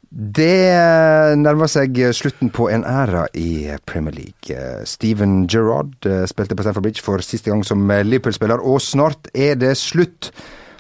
Det 0.10 1.38
nærmer 1.38 1.70
seg 1.70 2.00
slutten 2.18 2.50
på 2.50 2.66
en 2.74 2.82
æra 2.82 3.28
i 3.38 3.70
Premier 3.86 4.16
League. 4.16 4.86
Steven 4.90 5.44
Gerrard 5.46 5.94
eh, 6.10 6.24
spilte 6.26 6.58
på 6.58 6.66
Stamford 6.66 6.88
Bridge 6.88 7.04
for 7.06 7.22
siste 7.22 7.52
gang 7.52 7.62
som 7.66 7.86
Liverpool-spiller, 7.86 8.58
og 8.58 8.82
snart 8.82 9.30
er 9.38 9.54
det 9.62 9.76
slutt. 9.78 10.32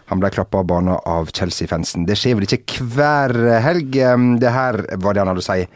Han 0.09 0.17
ble 0.17 0.31
klappa 0.33 0.63
av 0.63 0.65
banen 0.65 0.95
av 1.05 1.29
Chelsea-fansen. 1.29 2.07
Det 2.09 2.15
skjer 2.17 2.39
vel 2.39 2.47
ikke 2.49 2.81
hver 2.95 3.35
helg. 3.61 3.93
Det 4.41 4.53
her 4.55 4.79
var 4.97 5.13
det 5.13 5.21
han 5.21 5.29
hadde 5.29 5.43
å 5.43 5.45
si. 5.45 5.67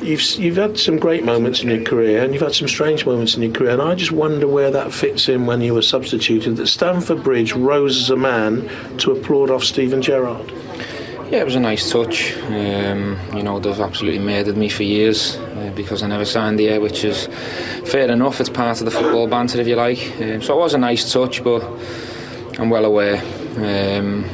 You've 0.00 0.24
you've 0.40 0.56
had 0.56 0.78
some 0.80 0.96
great 0.96 1.24
moments 1.24 1.60
in 1.62 1.68
your 1.68 1.84
career, 1.84 2.24
and 2.24 2.32
you've 2.32 2.46
had 2.46 2.54
some 2.54 2.68
strange 2.68 3.04
moments 3.04 3.36
in 3.36 3.42
your 3.42 3.52
career. 3.52 3.76
And 3.76 3.82
I 3.82 3.94
just 3.94 4.12
wonder 4.12 4.48
where 4.48 4.70
that 4.70 4.92
fits 4.92 5.28
in 5.28 5.44
when 5.44 5.60
you 5.60 5.74
were 5.74 5.82
substituted. 5.82 6.56
That 6.56 6.68
Stamford 6.68 7.22
Bridge 7.22 7.52
rose 7.52 8.00
as 8.00 8.08
a 8.08 8.16
man 8.16 8.66
to 9.04 9.12
applaud 9.12 9.50
off 9.50 9.64
Steven 9.64 10.00
Gerrard. 10.00 10.50
Yeah, 11.30 11.40
it 11.40 11.44
was 11.44 11.54
a 11.56 11.60
nice 11.60 11.90
touch. 11.90 12.36
Um, 12.42 13.18
you 13.34 13.42
know, 13.42 13.58
they've 13.58 13.80
absolutely 13.80 14.20
murdered 14.20 14.56
me 14.56 14.68
for 14.68 14.82
years 14.82 15.36
uh, 15.36 15.72
because 15.74 16.02
I 16.02 16.06
never 16.06 16.24
signed 16.24 16.60
here, 16.60 16.80
which 16.80 17.02
is 17.02 17.26
fair 17.90 18.10
enough. 18.10 18.40
It's 18.40 18.50
part 18.50 18.80
of 18.80 18.84
the 18.84 18.90
football 18.90 19.26
banter, 19.26 19.60
if 19.60 19.66
you 19.66 19.74
like. 19.74 20.14
Um, 20.20 20.42
so 20.42 20.54
it 20.54 20.60
was 20.60 20.74
a 20.74 20.78
nice 20.78 21.12
touch, 21.12 21.42
but 21.42 21.62
I'm 22.58 22.70
well 22.70 22.84
aware. 22.84 23.16
Um, 23.56 24.24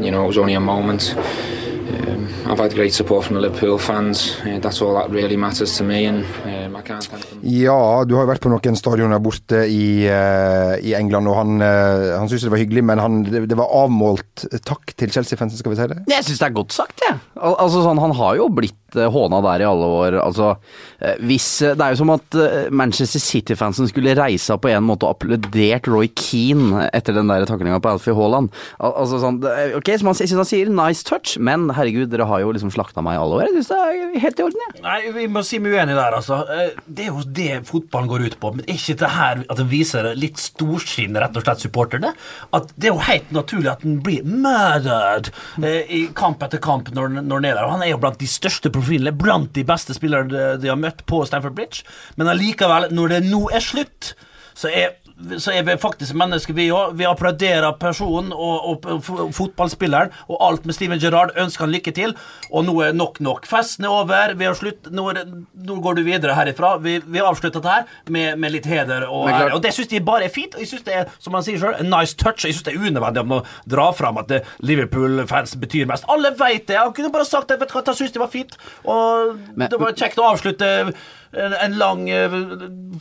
you 0.00 0.10
know, 0.10 0.24
it 0.24 0.28
was 0.28 0.38
only 0.38 0.54
a 0.54 0.60
moment. 0.60 1.14
Um, 1.16 2.28
I've 2.46 2.58
had 2.58 2.74
great 2.74 2.92
support 2.92 3.24
from 3.24 3.34
the 3.36 3.40
Liverpool 3.40 3.78
fans. 3.78 4.36
Uh, 4.40 4.58
that's 4.60 4.80
all 4.82 4.94
that 4.94 5.10
really 5.10 5.36
matters 5.36 5.76
to 5.78 5.84
me, 5.84 6.04
and 6.04 6.24
um, 6.44 6.76
I 6.76 6.82
can't 6.82 7.04
thank 7.04 7.28
them. 7.30 7.35
Ja, 7.42 8.04
du 8.06 8.14
har 8.16 8.24
jo 8.24 8.30
vært 8.30 8.44
på 8.44 8.50
noen 8.52 8.78
stadioner 8.78 9.20
borte 9.22 9.64
i, 9.68 10.06
eh, 10.08 10.74
i 10.86 10.94
England, 10.96 11.28
og 11.30 11.36
han, 11.40 11.60
uh, 11.60 12.16
han 12.20 12.30
syntes 12.30 12.46
det 12.46 12.52
var 12.54 12.62
hyggelig, 12.62 12.84
men 12.88 13.02
han, 13.02 13.20
det, 13.26 13.44
det 13.50 13.58
var 13.58 13.72
avmålt 13.84 14.46
takk 14.66 14.94
til 14.96 15.12
Chelsea-fansen, 15.12 15.60
skal 15.60 15.74
vi 15.74 15.78
si 15.78 15.88
det? 15.92 16.00
Jeg 16.10 16.26
syns 16.26 16.42
det 16.42 16.48
er 16.48 16.56
godt 16.56 16.76
sagt, 16.76 17.04
jeg. 17.04 17.20
Al 17.36 17.58
altså, 17.62 17.84
sånn, 17.84 18.00
han 18.02 18.14
har 18.18 18.38
jo 18.40 18.48
blitt 18.52 18.96
uh, 18.98 19.06
håna 19.12 19.42
der 19.44 19.64
i 19.64 19.68
alle 19.68 19.90
år. 20.00 20.18
Altså, 20.22 20.54
uh, 20.56 21.14
hvis, 21.26 21.48
uh, 21.66 21.74
det 21.76 21.84
er 21.86 21.94
jo 21.96 22.00
som 22.02 22.14
at 22.16 22.38
Manchester 22.70 23.22
City-fansen 23.22 23.90
skulle 23.90 24.16
reisa 24.18 24.56
på 24.60 24.70
en 24.72 24.86
måte 24.86 25.06
og 25.06 25.16
applaudert 25.16 25.88
Roy 25.90 26.08
Keane 26.16 26.86
etter 26.96 27.16
den 27.16 27.30
der 27.30 27.46
taklinga 27.48 27.80
på 27.82 27.92
Alfie 27.92 28.16
Haaland. 28.16 28.52
Al 28.80 28.94
altså, 29.04 29.20
sånn, 29.22 29.42
ok, 29.76 29.92
som 30.00 30.10
han, 30.10 30.18
synes 30.18 30.36
han 30.40 30.48
sier, 30.48 30.72
nice 30.72 31.04
touch, 31.06 31.36
men 31.42 31.68
herregud, 31.76 32.08
dere 32.12 32.26
har 32.28 32.42
jo 32.42 32.52
liksom 32.56 32.72
slakta 32.74 33.04
meg 33.04 33.18
i 33.18 33.22
alle 33.22 33.40
år. 33.40 33.46
Jeg 33.50 33.60
syns 33.60 33.70
det 33.72 33.80
er 33.82 34.20
helt 34.26 34.40
i 34.40 34.46
orden, 34.46 34.64
jeg. 34.66 34.82
Nei, 34.86 34.98
vi 35.16 35.26
må 35.32 35.42
si 35.46 35.60
meg 35.62 35.76
uenig 35.76 35.96
der, 35.96 36.16
altså. 36.18 36.40
Eh, 36.52 36.74
Det 36.86 37.06
er 37.06 37.10
jo 37.12 37.22
det 37.36 37.62
fotballen 37.68 38.10
går 38.10 38.26
ut 38.26 38.36
på. 38.42 38.52
Men 38.56 38.68
ikke 38.70 38.96
det 39.00 39.10
her 39.14 39.42
at 39.44 39.60
den 39.60 39.70
viser 39.70 40.10
litt 40.18 40.40
storsinn, 40.40 41.16
rett 41.18 41.36
og 41.36 41.46
slett, 41.46 41.64
supporterne? 41.66 42.12
At 42.56 42.70
det 42.76 42.90
er 42.90 42.94
jo 42.94 43.06
helt 43.08 43.32
naturlig 43.34 43.72
at 43.72 43.84
den 43.86 43.98
blir 44.04 44.26
murdered 44.26 45.32
eh, 45.62 45.82
i 45.88 46.02
kamp 46.16 46.44
etter 46.46 46.62
kamp 46.62 46.92
når, 46.94 47.18
når 47.22 47.42
den 47.42 47.50
er 47.50 47.58
der. 47.58 47.64
Og 47.66 47.76
Han 47.76 47.86
er 47.86 47.92
jo 47.94 48.02
blant 48.02 48.20
de 48.22 48.30
største 48.30 48.72
profilene, 48.74 49.14
blant 49.16 49.52
de 49.56 49.66
beste 49.66 49.96
spillerne 49.96 50.30
de, 50.32 50.46
de 50.62 50.72
har 50.72 50.80
møtt 50.80 51.04
på 51.08 51.24
Stamford 51.28 51.56
Bridge. 51.58 51.86
Men 52.20 52.30
allikevel, 52.32 52.90
når 52.94 53.16
det 53.16 53.24
nå 53.28 53.46
er 53.54 53.64
slutt, 53.64 54.14
så 54.56 54.72
er 54.72 54.96
så 55.40 55.52
er 55.56 55.64
vi 55.64 55.76
faktisk 55.80 56.14
mennesker, 56.18 56.54
vi 56.56 56.68
òg. 56.74 56.92
Vi 56.98 57.06
applauderer 57.08 57.72
personen 57.80 58.34
og, 58.36 58.84
og, 58.84 59.30
fotballspilleren 59.34 60.12
og 60.28 60.42
alt 60.44 60.66
med 60.68 60.76
Steven 60.76 61.00
Gerrard. 61.00 61.32
Ønsker 61.40 61.64
han 61.64 61.72
lykke 61.72 61.94
til. 61.96 62.12
Og 62.50 62.66
nå 62.66 62.74
er 62.84 62.96
nok 62.96 63.20
nok. 63.24 63.48
Festen 63.48 63.88
er 63.88 63.94
over. 63.94 64.34
Vi 64.36 64.48
har 64.48 64.58
slutt. 64.58 64.90
Nå, 64.92 65.06
det, 65.16 65.24
nå 65.66 65.78
går 65.84 65.98
du 65.98 66.02
videre 66.06 66.36
herifra. 66.36 66.74
Vi, 66.84 66.98
vi 67.00 67.24
avsluttet 67.24 67.62
dette 67.62 67.72
her 67.72 68.12
med, 68.12 68.36
med 68.42 68.56
litt 68.58 68.68
heder 68.68 69.08
og 69.08 69.30
ære. 69.32 69.54
Og 69.56 69.64
det 69.64 69.72
syns 69.76 69.90
de 69.94 70.02
bare 70.04 70.28
er 70.28 70.34
fint. 70.36 70.54
Og 70.54 70.64
jeg 70.64 70.74
syns 70.74 70.86
det 70.86 71.00
er, 71.00 71.12
som 71.22 71.38
han 71.38 71.46
sier 71.46 71.62
selv, 71.64 71.80
en 71.80 71.92
nice 71.92 72.16
touch. 72.20 72.44
Jeg 72.44 72.58
syns 72.58 72.68
det 72.68 72.76
er 72.76 72.84
unødvendig 72.84 73.24
om 73.24 73.38
å 73.38 73.42
dra 73.64 73.88
fram 73.96 74.20
at 74.20 74.36
Liverpool-fans 74.60 75.56
betyr 75.62 75.88
mest. 75.88 76.04
Alle 76.12 76.34
vet 76.36 76.68
det. 76.68 76.76
Han 76.82 76.92
kunne 76.96 77.14
bare 77.14 77.28
sagt 77.28 77.48
det. 77.48 77.62
Vet 77.62 77.72
du 77.72 77.78
hva, 77.78 77.86
jeg 77.88 78.02
syns 78.02 78.16
det 78.18 78.26
var 78.26 78.32
fint. 78.32 78.58
Og 78.84 79.38
Men- 79.56 79.70
det 79.72 79.80
var 79.80 79.96
kjekt 79.96 80.20
å 80.20 80.28
avslutte 80.34 80.92
en, 81.32 81.52
en 81.64 81.78
lang 81.78 82.08
eh, 82.10 82.30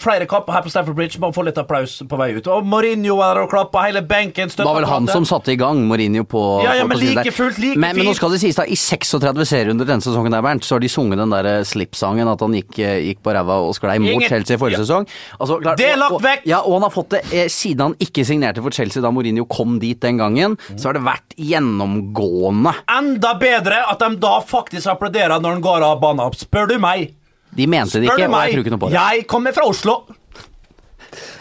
Flere 0.01 0.25
kapper 0.27 0.51
her 0.57 0.61
på 0.65 0.69
Stamford 0.73 0.95
Bridge. 0.97 1.19
Man 1.23 1.31
får 1.31 1.45
litt 1.47 1.57
applaus 1.61 2.01
på 2.09 2.17
vei 2.19 2.33
ut. 2.35 2.47
Og 2.51 2.65
Mourinho 2.67 3.15
var 3.19 3.37
der 3.37 3.45
og 3.45 3.51
klappa, 3.53 3.85
hele 3.87 4.01
benken 4.03 4.49
Det 4.51 4.65
var 4.65 4.75
vel 4.81 4.87
han 4.89 5.07
som 5.07 5.23
satte 5.25 5.53
i 5.53 5.55
gang 5.59 5.85
Mourinho 5.87 6.25
på 6.27 6.41
Ja, 6.65 6.73
ja, 6.75 6.85
men 6.89 6.99
like 6.99 7.31
fullt, 7.31 7.57
like 7.61 7.79
men, 7.79 7.95
men 7.95 8.09
nå 8.09 8.15
skal 8.17 8.33
det 8.33 8.41
sies, 8.41 8.57
da, 8.59 8.65
i 8.67 8.75
36 8.75 9.45
serierunder 9.47 9.87
denne 9.87 10.03
sesongen 10.03 10.35
der, 10.35 10.43
Bernt, 10.43 10.65
så 10.67 10.75
har 10.75 10.83
de 10.83 10.89
sunget 10.91 11.21
den 11.21 11.31
der 11.31 11.63
Slip-sangen, 11.67 12.27
at 12.27 12.43
han 12.43 12.57
gikk, 12.57 12.75
eh, 12.83 12.97
gikk 13.07 13.21
på 13.23 13.33
ræva 13.37 13.59
og 13.63 13.73
sklei 13.77 13.97
mot 14.03 14.11
Ingen- 14.11 14.27
Chelsea 14.29 14.57
forrige 14.59 14.81
Ja. 14.81 14.83
sesong. 14.83 15.07
Altså, 15.39 15.59
klart, 15.63 15.77
Det 15.79 15.89
er 15.93 15.97
lagt 16.01 16.21
vekk! 16.25 16.45
Ja, 16.51 16.59
og 16.65 16.73
han 16.79 16.87
har 16.89 16.93
fått 16.93 17.09
det 17.15 17.23
eh, 17.31 17.47
siden 17.47 17.79
han 17.87 17.95
ikke 18.03 18.25
signerte 18.27 18.61
for 18.65 18.75
Chelsea 18.75 19.01
da 19.01 19.11
Mourinho 19.15 19.45
kom 19.47 19.79
dit 19.79 19.99
den 20.03 20.17
gangen, 20.19 20.57
så 20.75 20.89
har 20.89 20.93
det 20.99 21.05
vært 21.07 21.35
gjennomgående. 21.39 22.73
Enda 22.91 23.33
bedre 23.39 23.83
at 23.91 23.99
de 24.03 24.15
da 24.21 24.39
faktisk 24.45 24.87
applauderer 24.91 25.39
når 25.39 25.57
han 25.57 25.61
går 25.65 25.85
av 25.87 26.01
banen. 26.03 26.35
Spør 26.35 26.67
du 26.73 26.79
meg. 26.81 27.13
De 27.55 27.67
mente 27.71 27.99
det 28.01 28.09
ikke, 28.09 28.27
og 28.27 28.35
jeg 28.45 28.53
tror 28.55 28.63
ikke 28.65 28.73
noe 28.75 28.83
på 28.85 28.89
det. 28.91 28.99
Jeg 28.99 29.27
kommer 29.31 29.55
fra 29.55 29.65
Oslo. 29.71 29.99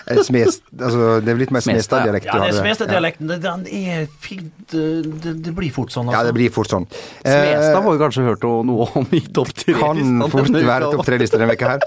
Smest, 0.05 0.61
altså, 0.77 1.21
det 1.25 1.31
er 1.33 1.39
litt 1.41 1.51
mer 1.55 1.63
Smestad, 1.65 2.05
Smestad-dialekt. 2.05 2.27
Ja, 2.29 2.35
det 2.43 2.49
er 2.53 2.59
Smestad-dialekten, 2.61 3.27
det- 3.31 3.39
den 3.43 3.63
er 3.73 4.03
fint 4.21 4.75
eh, 4.77 5.01
det, 5.25 5.33
det 5.47 5.55
blir 5.57 5.73
fort 5.73 5.89
sånn, 5.91 6.11
Ja, 6.13 6.19
altså. 6.21 6.29
det 6.29 6.35
blir 6.37 6.51
fort 6.53 6.69
sånn. 6.69 6.85
Smestad 7.25 7.79
har 7.83 7.89
vi 7.89 8.03
kanskje 8.03 8.27
hørt 8.29 8.45
noe 8.69 8.87
om 9.01 9.07
i 9.17 9.23
topp 9.33 9.55
tre. 9.57 9.73
kan 9.81 10.29
fort 10.31 10.51
være 10.53 10.93
topp 10.93 11.07
tre-liste 11.09 11.41
denne 11.41 11.49
veka 11.55 11.73
her. 11.73 11.81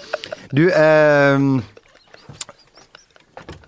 Du, 0.51 0.63
eh, 0.67 1.37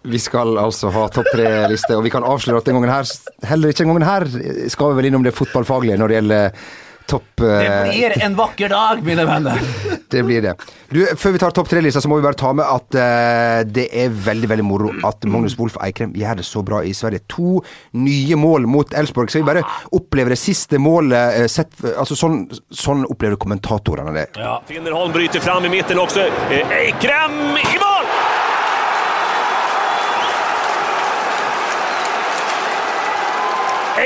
vi 0.10 0.20
skal 0.20 0.58
altså 0.58 0.90
ha 0.96 1.06
topp 1.14 1.30
tre-liste, 1.36 1.94
og 1.96 2.04
vi 2.08 2.10
kan 2.14 2.24
avsløre 2.26 2.58
at 2.64 2.66
den 2.70 2.80
gangen 2.80 2.90
her, 2.94 3.06
heller 3.54 3.70
ikke 3.74 3.84
den 3.86 3.94
gangen 3.94 4.08
her, 4.10 4.70
skal 4.74 4.92
vi 4.94 5.02
vel 5.02 5.12
innom 5.12 5.24
det 5.28 5.36
fotballfaglige 5.38 6.00
når 6.00 6.08
det 6.08 6.20
gjelder 6.22 6.62
topp 7.10 7.42
Det 7.42 7.54
eh, 7.66 7.88
blir 7.90 8.18
en 8.26 8.36
vakker 8.38 8.70
dag, 8.74 9.00
mine 9.06 9.26
venner. 9.30 9.62
Det 10.10 10.24
blir 10.26 10.42
det. 10.42 10.56
Du, 10.90 11.04
Før 11.18 11.36
vi 11.36 11.40
tar 11.42 11.54
topp 11.54 11.70
tre-lista, 11.70 12.02
så 12.02 12.10
må 12.10 12.18
vi 12.18 12.26
bare 12.26 12.38
ta 12.38 12.50
med 12.58 12.66
at 12.66 12.96
uh, 12.98 13.60
det 13.70 13.86
er 13.94 14.10
veldig 14.10 14.50
veldig 14.50 14.66
moro 14.66 14.90
at 15.06 15.26
Magnus 15.30 15.54
Wolff 15.60 15.78
Eikrem 15.86 16.16
gjør 16.18 16.40
det 16.42 16.46
så 16.48 16.64
bra 16.66 16.82
i 16.82 16.96
Sverige. 16.98 17.22
To 17.30 17.60
nye 17.94 18.40
mål 18.40 18.66
mot 18.70 18.94
Elfsborg. 18.98 19.30
Så 19.30 19.44
vi 19.44 19.46
bare 19.46 19.62
opplever 19.96 20.34
det 20.34 20.40
siste 20.42 20.82
målet 20.82 21.44
uh, 21.44 21.48
sett, 21.52 21.78
altså 21.94 22.18
Sånn, 22.20 22.42
sånn 22.74 23.06
opplever 23.08 23.38
kommentatorene 23.40 24.12
det. 24.18 24.26
Ja. 24.42 24.58
Finnerholm 24.68 25.14
bryter 25.16 25.40
fram 25.40 25.64
i 25.70 25.72
midten 25.72 26.02
också. 26.02 26.26
Eh, 26.52 26.74
Eikrem 26.82 27.38
i 27.62 27.78
mål! 27.80 28.10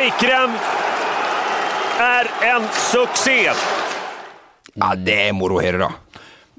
Eikrem 0.04 0.60
er 2.04 2.30
en 2.52 2.68
succé. 2.92 3.40
Ja, 4.74 4.94
det 4.98 5.20
er 5.28 5.36
moro 5.38 5.62
høre, 5.62 5.82
da. 5.86 5.92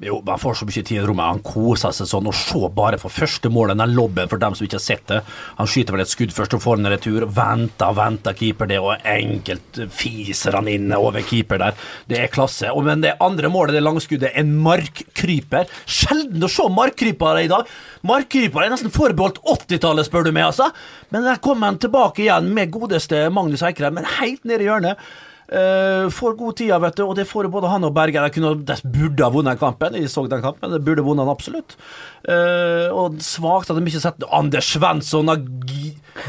Jo, 0.03 0.16
man 0.27 0.40
får 0.42 0.57
så 0.59 0.66
mye 0.66 0.83
tid 0.83 0.96
i 0.98 1.03
rommet. 1.07 1.29
Han 1.37 1.42
koser 1.46 1.92
seg 1.94 2.09
sånn. 2.11 2.27
Og 2.27 2.35
se 2.35 2.59
bare 2.74 2.98
for 2.98 3.14
første 3.14 3.46
målet, 3.53 3.79
den 3.79 3.94
lobben 3.94 4.31
for 4.31 4.42
dem 4.42 4.57
som 4.59 4.66
ikke 4.66 4.81
har 4.81 4.83
sett 4.83 5.05
det. 5.07 5.20
Han 5.61 5.68
skyter 5.70 5.94
vel 5.94 6.03
et 6.03 6.11
skudd 6.11 6.33
først 6.35 6.57
og 6.57 6.62
får 6.64 6.81
en 6.81 6.90
retur. 6.90 7.27
Venter 7.37 7.94
venter 7.94 8.35
keeper 8.35 8.70
det, 8.70 8.81
og 8.83 9.05
enkelt 9.07 9.79
fiser 9.94 10.59
han 10.59 10.70
inn 10.72 10.90
over 10.98 11.22
keeper 11.22 11.62
der. 11.62 11.79
Det 12.11 12.18
er 12.18 12.33
klasse. 12.35 12.72
Og 12.74 12.83
men 12.88 13.05
det 13.05 13.14
andre 13.22 13.50
målet, 13.55 13.77
det 13.79 13.85
langskuddet, 13.85 14.35
en 14.35 14.50
markkryper. 14.66 15.70
Sjelden 15.87 16.42
å 16.42 16.50
se 16.50 16.66
markkrypere 16.74 17.44
i 17.46 17.53
dag. 17.55 17.70
Markkrypere 18.11 18.66
er 18.66 18.74
nesten 18.74 18.94
forbeholdt 18.94 19.38
80-tallet, 19.46 20.11
spør 20.11 20.27
du 20.27 20.33
meg, 20.35 20.48
altså. 20.50 20.72
Men 21.14 21.29
der 21.31 21.38
kommer 21.44 21.70
han 21.70 21.79
tilbake 21.79 22.27
igjen 22.27 22.50
med 22.57 22.74
godeste 22.74 23.29
Magnus 23.31 23.62
Eikrem, 23.62 23.94
men 24.00 24.11
helt 24.18 24.42
ned 24.42 24.64
i 24.64 24.68
hjørnet. 24.72 25.07
Uh, 25.44 26.09
får 26.14 26.37
god 26.40 26.57
tid, 26.57 26.72
vet 26.80 26.96
du, 26.96 27.04
og 27.04 27.16
det 27.18 27.26
får 27.28 27.50
både 27.52 27.70
han 27.72 27.85
og 27.85 27.92
Berger. 27.96 28.28
De 28.33 28.76
burde 28.85 29.26
ha 29.26 29.30
vunnet 29.33 29.61
kampen. 29.61 29.98
Jeg 29.98 30.11
så 30.12 30.24
den 30.30 30.44
kampen, 30.44 30.72
det 30.72 30.83
burde 30.85 31.04
vunnet 31.04 31.26
den 31.26 31.35
absolutt. 31.35 31.76
Uh, 32.24 32.88
og 32.94 33.20
svakt 33.22 33.70
at 33.70 33.76
de 33.76 33.85
ikke 33.85 34.00
setter 34.00 34.24
sett 34.24 34.33
Anders 34.33 34.70
Svensson 34.72 35.28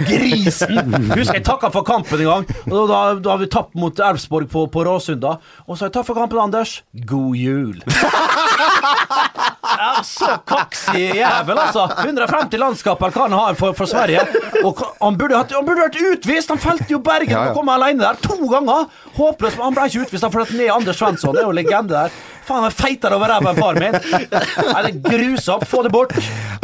grisen! 0.06 0.96
Husker 1.14 1.40
jeg 1.40 1.46
takka 1.48 1.70
for 1.74 1.88
kampen 1.88 2.20
en 2.24 2.30
gang. 2.32 2.48
Og 2.72 2.90
da, 2.90 3.02
da 3.20 3.36
har 3.36 3.42
vi 3.44 3.50
tapt 3.52 3.78
mot 3.80 4.00
Elfsborg 4.10 4.50
på, 4.52 4.66
på 4.72 4.86
Råsunda. 4.88 5.38
Og 5.66 5.76
så 5.76 5.86
har 5.86 5.92
jeg 5.92 5.98
takk 6.00 6.10
for 6.10 6.20
kampen, 6.20 6.42
Anders. 6.42 6.80
God 7.08 7.36
jul! 7.40 7.80
Ja, 9.76 10.04
så 10.08 10.32
kaksig 10.48 11.16
jævel, 11.20 11.60
altså. 11.60 11.86
150 12.04 12.62
landskaper 12.62 13.12
kan 13.16 13.30
han 13.30 13.40
ha 13.40 13.56
for, 13.58 13.76
for 13.78 13.90
Sverige. 13.90 14.24
Og 14.64 14.82
han 15.02 15.18
burde, 15.20 15.38
hatt, 15.38 15.54
han 15.56 15.68
burde 15.68 15.86
vært 15.88 16.00
utvist! 16.14 16.54
Han 16.54 16.62
felte 16.62 16.88
jo 16.94 17.02
Bergen 17.04 17.34
Ja, 17.36 17.48
ja. 17.48 17.52
og 17.52 17.60
kom 17.60 17.72
alene 17.74 18.04
der 18.04 18.20
to 18.24 18.38
ganger. 18.52 18.88
Håpløst, 19.18 19.60
men 19.60 19.70
han 19.70 19.78
ble 19.78 19.90
ikke 19.90 20.06
utvist, 20.06 20.26
han 20.26 20.64
er 20.66 20.74
Anders 20.76 21.00
Svensson. 21.02 21.36
Det 21.36 21.44
er 21.44 21.50
jo 21.50 21.56
legende 21.56 21.96
der. 21.96 22.16
Faen, 22.46 22.62
han 22.62 22.70
er 22.70 22.76
feitere 22.78 23.18
over 23.18 23.32
ræva 23.32 23.52
enn 23.52 23.58
faren 23.58 23.82
min. 23.82 23.96
Nei, 24.70 24.82
det 24.86 24.92
er 24.92 25.00
grusomt. 25.06 25.66
Få 25.70 25.82
det 25.86 25.92
bort. 25.94 26.14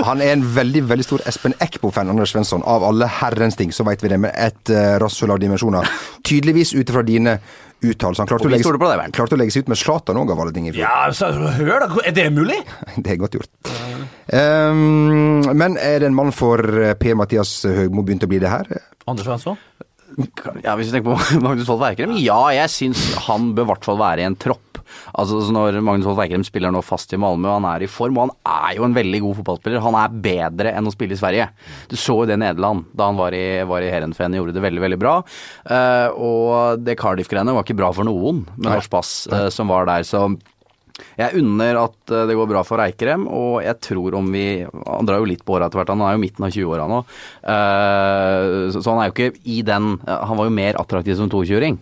Han 0.05 0.21
er 0.21 0.35
en 0.35 0.45
veldig 0.55 0.83
veldig 0.91 1.07
stor 1.07 1.23
Espen 1.29 1.55
Eckbo-fan, 1.63 2.11
Anders 2.13 2.35
Svensson. 2.35 2.63
Av 2.69 2.85
alle 2.85 3.09
herrens 3.21 3.57
ting, 3.57 3.73
så 3.73 3.85
veit 3.87 4.03
vi 4.03 4.11
det, 4.13 4.21
med 4.21 4.35
et 4.37 4.73
uh, 4.73 4.99
rasshull 5.01 5.33
av 5.33 5.41
dimensjoner. 5.41 5.89
Tydeligvis 6.27 6.75
ut 6.77 6.85
ifra 6.85 7.03
dine 7.07 7.39
uttalelser. 7.81 8.23
Han 8.23 8.29
klarte 8.29 8.47
å 8.47 8.51
legge, 8.51 9.11
klarte 9.17 9.37
å 9.37 9.41
legge 9.41 9.55
seg 9.55 9.65
ut 9.65 9.71
med 9.73 9.79
Zlatan 9.81 10.19
òg, 10.21 10.33
av 10.33 10.43
alle 10.43 10.55
ting 10.55 10.69
i 10.69 10.73
fjor. 10.73 10.83
Ja, 10.85 11.11
så, 11.15 11.31
hør 11.57 11.85
da. 11.85 11.89
Er 12.05 12.15
det 12.17 12.27
mulig? 12.35 12.59
Det 13.01 13.15
er 13.15 13.21
godt 13.21 13.37
gjort. 13.39 13.51
Um, 14.31 15.41
men 15.57 15.75
er 15.81 16.01
det 16.01 16.11
en 16.11 16.17
mann 16.17 16.31
for 16.35 16.61
P. 16.61 17.11
Per-Mathias 17.11 17.65
Høgmo 17.67 18.05
begynt 18.07 18.23
å 18.23 18.29
bli 18.31 18.39
det 18.41 18.51
her? 18.51 18.69
Anders 19.11 19.27
Svensson? 19.27 19.57
Ja, 20.63 20.75
Hvis 20.75 20.91
du 20.91 20.95
tenker 20.97 21.13
på 21.13 21.39
Magnus 21.45 21.69
Wold 21.69 21.83
Weikrem? 21.83 22.15
Ja, 22.23 22.41
jeg 22.55 22.71
syns 22.73 23.03
han 23.27 23.51
bør 23.55 23.67
i 23.67 23.71
hvert 23.73 23.87
fall 23.87 23.99
være 24.01 24.23
i 24.23 24.27
en 24.29 24.37
tropp. 24.39 24.70
Altså 25.11 25.41
så 25.45 25.55
Når 25.55 25.79
Magnus 25.83 26.07
Holt 26.09 26.19
Weikrem 26.19 26.45
spiller 26.47 26.73
nå 26.73 26.83
fast 26.85 27.13
i 27.13 27.19
Malmö, 27.21 27.49
han 27.51 27.67
er 27.73 27.85
i 27.85 27.91
form, 27.91 28.17
og 28.17 28.29
han 28.29 28.67
er 28.69 28.77
jo 28.79 28.85
en 28.87 28.95
veldig 28.95 29.21
god 29.25 29.39
fotballspiller. 29.41 29.83
Han 29.85 29.97
er 29.99 30.19
bedre 30.27 30.75
enn 30.77 30.87
å 30.87 30.93
spille 30.93 31.17
i 31.17 31.19
Sverige. 31.21 31.49
Du 31.91 31.97
så 31.99 32.21
jo 32.21 32.29
det 32.29 32.37
i 32.37 32.43
Nederland, 32.43 32.87
da 32.97 33.09
han 33.09 33.19
var 33.19 33.35
i, 33.37 33.45
var 33.67 33.85
i 33.85 33.91
Herenfen, 33.91 34.37
gjorde 34.37 34.55
det 34.55 34.63
veldig, 34.63 34.85
veldig 34.85 35.01
bra. 35.01 35.17
Uh, 35.67 36.07
og 36.15 36.81
det 36.85 36.97
Cardiff-greiene 36.99 37.55
var 37.55 37.67
ikke 37.67 37.79
bra 37.79 37.91
for 37.95 38.07
noen 38.07 38.45
med 38.55 38.69
norsk 38.69 38.91
pass 38.91 39.13
uh, 39.31 39.47
som 39.53 39.71
var 39.71 39.89
der. 39.89 40.07
så 40.07 40.27
jeg 41.19 41.41
unner 41.41 41.79
at 41.83 42.13
eh, 42.13 42.25
det 42.29 42.37
går 42.37 42.49
bra 42.51 42.63
for 42.67 42.83
Eikrem, 42.83 43.27
og 43.27 43.61
jeg 43.65 43.79
tror 43.83 44.17
om 44.19 44.29
vi 44.33 44.45
Han 44.63 45.07
drar 45.07 45.21
jo 45.21 45.29
litt 45.29 45.43
på 45.45 45.55
åra 45.57 45.67
etter 45.67 45.81
hvert, 45.81 45.93
han 45.93 46.03
er 46.05 46.15
jo 46.15 46.21
midten 46.21 46.47
av 46.47 46.53
20-åra 46.55 46.87
nå. 46.91 47.01
Eh, 47.53 48.69
så 48.75 48.83
han 48.87 49.01
er 49.01 49.09
jo 49.09 49.15
ikke 49.15 49.43
i 49.51 49.61
den 49.65 49.93
Han 50.05 50.37
var 50.39 50.47
jo 50.47 50.55
mer 50.55 50.79
attraktiv 50.81 51.17
som 51.19 51.29
22-åring. 51.31 51.79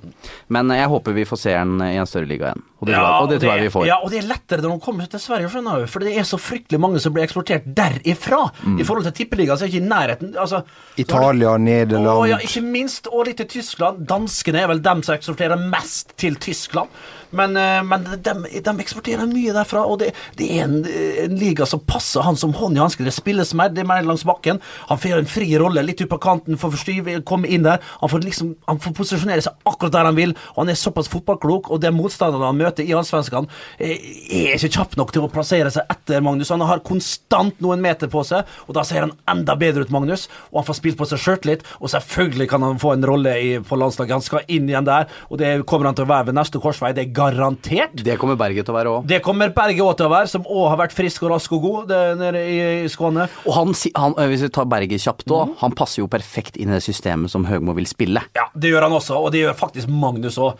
Men 0.53 0.73
jeg 0.75 0.91
håper 0.91 1.15
vi 1.15 1.27
får 1.29 1.43
se 1.43 1.55
han 1.55 1.77
i 1.85 1.95
en 1.99 2.09
større 2.09 2.29
liga 2.29 2.51
igjen. 2.51 2.65
Og 2.79 2.87
det, 2.87 2.93
tror, 2.95 3.03
jeg, 3.03 3.23
og 3.23 3.29
det 3.29 3.37
tror 3.41 3.51
jeg 3.51 3.63
vi 3.65 3.71
får. 3.73 3.85
Ja, 3.89 3.97
og 3.99 4.11
det 4.13 4.21
er 4.21 4.27
lettere 4.29 4.63
når 4.63 4.77
de 4.77 4.83
kommer 4.85 5.07
til 5.11 5.19
Sverige, 5.19 5.49
skjønner 5.51 5.81
du. 5.83 5.87
For 5.91 6.05
det 6.05 6.13
er 6.15 6.27
så 6.27 6.39
fryktelig 6.39 6.79
mange 6.79 7.01
som 7.03 7.15
blir 7.15 7.25
eksportert 7.25 7.67
derifra. 7.75 8.39
Mm. 8.63 8.77
I 8.79 8.85
forhold 8.87 9.09
til 9.09 9.15
tippeligaen 9.17 9.59
så 9.59 9.65
er 9.65 9.71
det 9.71 9.75
ikke 9.75 9.83
i 9.83 9.89
nærheten. 9.89 10.31
Altså, 10.39 10.61
Italia, 11.01 11.57
Nederland 11.59 12.07
Å, 12.13 12.27
ja, 12.31 12.39
ikke 12.45 12.63
minst, 12.63 13.11
og 13.11 13.27
litt 13.27 13.41
til 13.43 13.49
Tyskland. 13.57 14.05
Danskene 14.07 14.63
er 14.63 14.71
vel 14.71 14.83
dem 14.85 15.03
som 15.03 15.17
eksporterer 15.17 15.59
mest 15.59 16.15
til 16.19 16.39
Tyskland. 16.39 16.87
Men, 17.31 17.57
eh, 17.57 17.83
men 17.85 18.05
de, 18.09 18.33
de 18.65 18.73
eksporterer 18.81 19.29
mye 19.29 19.53
derfra, 19.53 19.83
og 19.85 19.99
det, 20.01 20.13
det 20.39 20.47
er 20.55 20.65
en, 20.65 20.79
en 21.25 21.35
liga 21.39 21.67
som 21.69 21.81
passer 21.85 22.25
han 22.25 22.37
som 22.39 22.55
hånd 22.57 22.77
i 22.77 22.81
hanske. 22.81 23.05
Det 23.05 23.13
spilles 23.13 23.53
mer, 23.57 23.71
det 23.73 23.83
er 23.83 23.89
mer 23.89 24.05
langs 24.05 24.25
bakken. 24.27 24.61
Han 24.89 25.01
får 25.01 25.21
en 25.21 25.29
fri 25.29 25.49
rolle, 25.61 25.83
litt 25.85 26.01
ut 26.01 26.09
på 26.11 26.19
kanten, 26.21 26.57
får 26.59 26.73
forstyrre, 26.77 27.19
komme 27.29 27.49
inn 27.49 27.67
der. 27.67 27.83
Han 28.01 28.11
får 28.11 28.25
liksom, 28.25 28.53
han 28.69 28.81
får 28.81 28.95
posisjonere 28.97 29.45
seg 29.45 29.69
akkurat 29.69 29.95
der 29.95 30.09
han 30.09 30.17
vil, 30.17 30.35
og 30.55 30.63
han 30.63 30.73
er 30.73 30.79
såpass 30.79 31.11
fotballklok, 31.13 31.69
og 31.69 31.83
det 31.83 31.93
motstanderne 31.95 32.49
han 32.49 32.59
møter 32.59 32.87
i 32.87 32.95
allsvenskene, 32.97 33.49
eh, 33.77 33.95
er 34.39 34.57
ikke 34.57 34.73
kjapp 34.79 34.97
nok 34.99 35.13
til 35.15 35.25
å 35.25 35.31
plassere 35.33 35.73
seg 35.73 35.89
etter 35.91 36.25
Magnus. 36.25 36.51
Han 36.53 36.65
har 36.65 36.83
konstant 36.85 37.61
noen 37.63 37.83
meter 37.83 38.09
på 38.11 38.23
seg, 38.27 38.47
og 38.67 38.77
da 38.77 38.85
ser 38.87 39.05
han 39.05 39.15
enda 39.29 39.55
bedre 39.59 39.85
ut, 39.85 39.93
Magnus, 39.93 40.27
og 40.49 40.61
han 40.61 40.69
får 40.69 40.79
spilt 40.81 40.99
på 40.99 41.07
seg 41.09 41.21
sjøltillit, 41.21 41.65
og 41.79 41.93
selvfølgelig 41.93 42.49
kan 42.49 42.65
han 42.65 42.81
få 42.81 42.95
en 42.95 43.05
rolle 43.05 43.35
i, 43.37 43.51
på 43.61 43.77
landslaget. 43.79 44.17
Han 44.17 44.25
skal 44.25 44.49
inn 44.49 44.69
igjen 44.69 44.87
der, 44.87 45.09
og 45.29 45.41
det 45.41 45.53
kommer 45.69 45.89
han 45.89 45.97
til 45.97 46.07
å 46.07 46.11
være 46.11 46.29
ved 46.29 46.39
neste 46.39 46.61
korsvei. 46.61 46.91
Det 46.97 47.05
er 47.05 47.15
garantert. 47.19 47.95
Det 48.05 48.15
kommer 48.21 48.39
Berget 48.39 48.67
til 48.67 48.73
å 48.73 48.77
være 48.77 48.93
òg. 48.93 49.07
Det 49.09 49.19
kommer 49.25 49.51
Berge 49.55 49.85
òg 49.85 49.97
til 49.99 50.07
å 50.07 50.11
være, 50.13 50.29
som 50.31 50.47
òg 50.47 50.69
har 50.71 50.79
vært 50.83 50.95
frisk 50.97 51.25
og 51.27 51.33
rask 51.35 51.55
og 51.57 51.65
god 51.65 51.91
det, 51.91 52.01
nede 52.21 52.43
i, 52.47 52.59
i 52.85 52.91
Skåne. 52.91 53.27
Og 53.45 53.57
han, 53.57 53.73
han, 53.99 54.15
øh, 54.15 54.31
hvis 54.31 54.45
vi 54.47 54.51
tar 54.55 54.69
Berget 54.71 55.03
kjapt 55.03 55.35
òg, 55.35 55.55
han 55.61 55.75
passer 55.77 56.03
jo 56.03 56.09
perfekt 56.11 56.59
inn 56.59 56.71
i 56.71 56.77
det 56.77 56.85
systemet 56.85 57.33
som 57.33 57.47
Høgmo 57.49 57.75
vil 57.77 57.89
spille. 57.89 58.23
Ja, 58.37 58.47
det 58.55 58.73
gjør 58.73 58.87
han 58.87 58.97
også, 58.99 59.19
og 59.19 59.33
det 59.35 59.43
gjør 59.43 59.57
faktisk 59.59 59.91
Magnus 59.91 60.39
òg. 60.39 60.59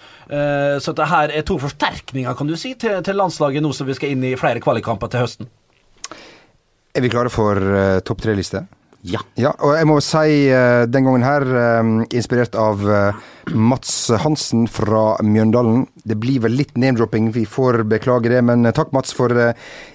så 0.84 0.94
det 0.96 1.08
her 1.10 1.32
er 1.34 1.46
to 1.48 1.58
forsterkninger, 1.62 2.36
kan 2.38 2.48
du 2.48 2.56
si, 2.60 2.74
til, 2.80 3.00
til 3.06 3.18
landslaget 3.18 3.64
nå 3.64 3.72
som 3.76 3.88
vi 3.88 3.96
skal 3.98 4.14
inn 4.14 4.26
i 4.28 4.36
flere 4.40 4.62
kvalikkamper 4.64 5.12
til 5.12 5.26
høsten. 5.26 5.50
Er 6.96 7.06
vi 7.06 7.12
klare 7.12 7.32
for 7.32 7.56
uh, 7.56 8.00
topp 8.06 8.24
tre-liste? 8.26 8.64
Ja. 9.08 9.22
Ja, 9.40 9.54
og 9.64 9.78
jeg 9.78 9.88
må 9.88 9.96
si 10.04 10.50
eh, 10.52 10.84
den 10.92 11.06
gangen 11.08 11.24
her, 11.24 11.46
eh, 11.48 11.92
inspirert 12.20 12.56
av 12.60 12.82
eh, 12.84 13.20
Mats 13.56 13.94
Hansen 14.26 14.66
fra 14.68 15.14
Mjøndalen. 15.24 15.86
Det 16.04 16.18
blir 16.20 16.42
vel 16.44 16.58
litt 16.60 16.76
name-dropping, 16.76 17.30
vi 17.36 17.46
får 17.48 17.86
beklage 17.90 18.32
det, 18.34 18.42
men 18.44 18.68
takk 18.76 18.92
Mats 18.96 19.16
for 19.16 19.32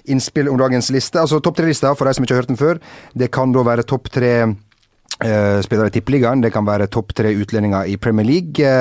innspill 0.09 0.49
om 0.49 0.57
dagens 0.59 0.89
liste. 0.95 1.21
Altså 1.21 1.39
topp 1.43 1.59
tre-lista, 1.59 1.93
for 1.93 2.09
de 2.09 2.15
som 2.17 2.25
ikke 2.25 2.33
har 2.33 2.43
hørt 2.43 2.53
den 2.53 2.61
før, 2.61 2.81
det 3.13 3.29
kan 3.35 3.53
da 3.53 3.65
være 3.67 3.85
topp 3.87 4.09
tre 4.13 4.35
spillere 5.15 5.87
i 5.87 5.93
Tippeligaen, 5.95 6.41
det 6.43 6.49
kan 6.51 6.65
være 6.67 6.89
topp 6.91 7.13
tre 7.15 7.29
utlendinger 7.31 7.87
i 7.87 7.95
Premier 7.95 8.27
League. 8.27 8.73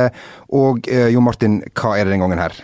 og 0.50 0.88
Jo 0.90 1.20
Martin, 1.22 1.60
hva 1.78 1.92
er 1.94 2.08
det 2.08 2.16
den 2.16 2.24
gangen 2.24 2.42
her? 2.42 2.56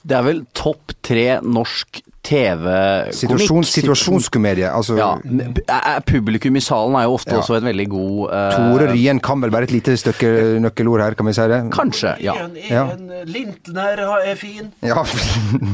Det 0.00 0.16
er 0.16 0.24
vel 0.24 0.40
topp 0.56 0.94
tre 1.04 1.26
norsk 1.44 2.00
TV-komikk. 2.22 3.14
Situasjon, 3.16 3.64
situasjonskomedie. 3.64 4.68
Altså 4.70 4.96
Ja. 4.98 5.14
p- 5.16 5.62
er- 5.68 6.00
Publikum 6.06 6.56
i 6.56 6.60
salen 6.60 6.94
er 6.96 7.04
jo 7.08 7.14
ofte 7.16 7.32
Ja. 7.32 7.38
også 7.40 7.56
et 7.56 7.62
veldig 7.64 7.88
god 7.88 8.30
uh, 8.30 8.50
Tore 8.56 8.92
Ryen 8.92 9.20
kan 9.20 9.40
vel 9.40 9.50
være 9.50 9.62
et 9.64 9.70
lite 9.72 9.96
stykke 9.96 10.60
nøkkelord 10.60 11.00
her, 11.02 11.14
kan 11.14 11.26
vi 11.26 11.32
si 11.32 11.40
det? 11.48 11.60
Kanskje, 11.72 12.16
ja. 12.20 12.34
En, 12.44 12.56
Ja. 12.70 12.84
Lintner 13.24 13.98
er 14.26 14.34
fin. 14.36 14.72
Ja. 14.82 15.02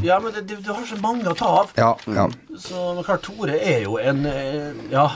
Ja, 0.02 0.18
men 0.20 0.32
det, 0.32 0.46
det, 0.48 0.64
du 0.64 0.72
har 0.72 0.84
så 0.86 1.00
mange 1.02 1.24
å 1.24 1.34
ta 1.36 1.46
av. 1.62 1.72
ja, 1.76 1.94
ja. 2.14 2.28
Så 2.56 3.02
klart, 3.04 3.22
Tore 3.22 3.58
er 3.60 3.82
jo 3.82 3.96
en 3.98 4.24
eh, 4.26 4.72
Ja. 4.92 5.08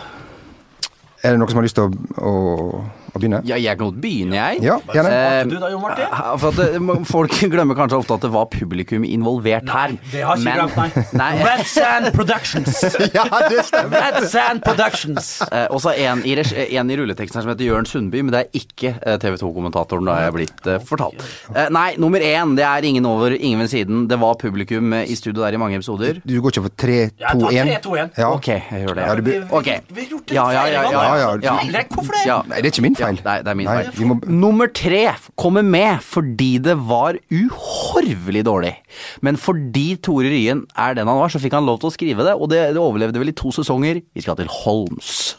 Er 1.22 1.32
det 1.32 1.38
noen 1.38 1.48
som 1.50 1.56
har 1.58 1.64
lyst 1.64 1.74
til 1.76 1.84
å, 1.84 1.90
å 2.18 2.84
begynne? 3.18 3.40
Ja, 3.48 3.56
jeg 3.56 3.76
kan 3.78 3.86
godt 3.90 4.00
begynne, 4.00 4.36
jeg. 4.36 4.62
Ja, 4.62 4.76
gjerne. 4.94 5.10
Eh, 5.10 5.44
Du 5.50 5.56
da, 5.58 5.70
Jon 5.72 5.82
Martin? 5.82 6.06
For 6.38 6.48
at 6.48 6.56
det, 6.56 7.06
Folk 7.10 7.30
glemmer 7.54 7.74
kanskje 7.74 7.98
ofte 7.98 8.14
at 8.14 8.20
det 8.22 8.30
var 8.32 8.46
publikum 8.52 9.04
involvert 9.04 9.68
her. 9.68 9.96
Det 10.12 10.22
har 10.22 10.36
ikke 10.36 10.44
men- 10.44 10.60
glemt, 10.60 10.76
nei. 10.76 11.04
nei. 11.22 11.30
Red 11.44 11.64
Sand 11.66 12.10
Productions. 12.14 12.84
Ja, 13.16 13.24
det 13.50 13.64
stemmer! 13.66 13.96
Red 14.00 14.28
Sand 14.30 14.62
Productions. 14.64 15.30
Eh, 15.50 15.66
og 15.70 15.80
så 15.82 15.94
en, 15.96 16.22
en 16.22 16.90
i 16.90 16.96
rulleteksten 17.00 17.40
her 17.40 17.42
som 17.46 17.50
heter 17.54 17.66
Jørn 17.66 17.86
Sundby, 17.88 18.20
men 18.22 18.32
det 18.34 18.44
er 18.44 18.60
ikke 18.60 18.94
eh, 19.00 19.16
TV 19.22 19.36
2-kommentatoren, 19.40 20.06
da 20.06 20.16
er 20.20 20.28
jeg 20.28 20.36
blitt 20.36 20.68
eh, 20.70 20.78
fortalt. 20.86 21.24
Eh, 21.54 21.68
nei, 21.74 21.94
nummer 22.00 22.22
én, 22.22 22.54
det 22.58 22.64
er 22.68 22.86
ingen 22.86 23.06
over, 23.08 23.34
ingen 23.34 23.60
ved 23.64 23.70
siden. 23.72 24.04
Det 24.10 24.18
var 24.20 24.36
publikum 24.40 24.92
eh, 24.96 25.06
i 25.10 25.16
studio 25.18 25.42
der 25.42 25.56
i 25.56 25.60
mange 25.60 25.78
episoder. 25.80 26.20
Du 26.24 26.36
går 26.44 26.54
ikke 26.54 26.64
for 26.68 26.76
3, 26.84 26.98
Ja, 27.20 27.34
2, 27.34 27.40
ta 27.40 27.52
1? 27.64 27.72
3-2-1. 27.84 28.12
Ja. 28.20 28.30
Ok, 28.36 28.48
jeg 28.52 28.84
gjør 28.86 28.94
det. 29.00 29.06
Ja, 29.08 29.14
du, 29.14 29.22
okay. 29.22 29.30
Vi- 29.30 29.38
vi- 29.40 29.58
Ok. 29.60 29.66
Vi 29.90 30.00
har 30.00 30.08
gjort 30.10 30.26
det 30.30 30.34
Ja, 30.36 30.44
ja, 30.54 30.62
ja, 30.70 30.82
ja, 30.90 31.00
ja, 31.20 31.30
ja. 31.42 31.54
Tvilek, 31.60 31.88
Hvorfor 31.94 32.14
det? 32.16 32.22
Ja. 32.26 32.36
Nei, 32.48 32.60
det 32.62 32.70
er 32.70 32.72
ikke 32.74 32.82
min 32.86 32.96
feil. 33.00 33.16
Ja, 33.20 33.24
nei, 33.30 33.36
det 33.42 33.50
er 33.52 33.58
min 33.60 33.66
Nei, 33.70 33.82
feil. 33.88 34.06
må, 34.10 34.16
Nummer 34.28 34.68
tre 34.72 35.02
kommer 35.40 35.62
med 35.66 36.00
fordi 36.06 36.50
det 36.62 36.76
var 36.88 37.18
uhorvelig 37.32 38.44
dårlig. 38.46 38.74
Men 39.22 39.36
fordi 39.40 39.96
Tore 40.02 40.30
Ryen 40.32 40.64
er 40.76 40.94
den 40.98 41.08
han 41.10 41.18
var, 41.20 41.28
så 41.32 41.40
fikk 41.42 41.52
han 41.58 41.66
lov 41.68 41.80
til 41.82 41.90
å 41.90 41.94
skrive 41.96 42.24
det, 42.26 42.34
og 42.38 42.48
det, 42.52 42.62
det 42.74 42.80
overlevde 42.82 43.18
vel 43.22 43.32
i 43.32 43.36
to 43.36 43.52
sesonger. 43.54 44.02
Vi 44.14 44.24
skal 44.24 44.36
til 44.40 44.50
Holms. 44.62 45.36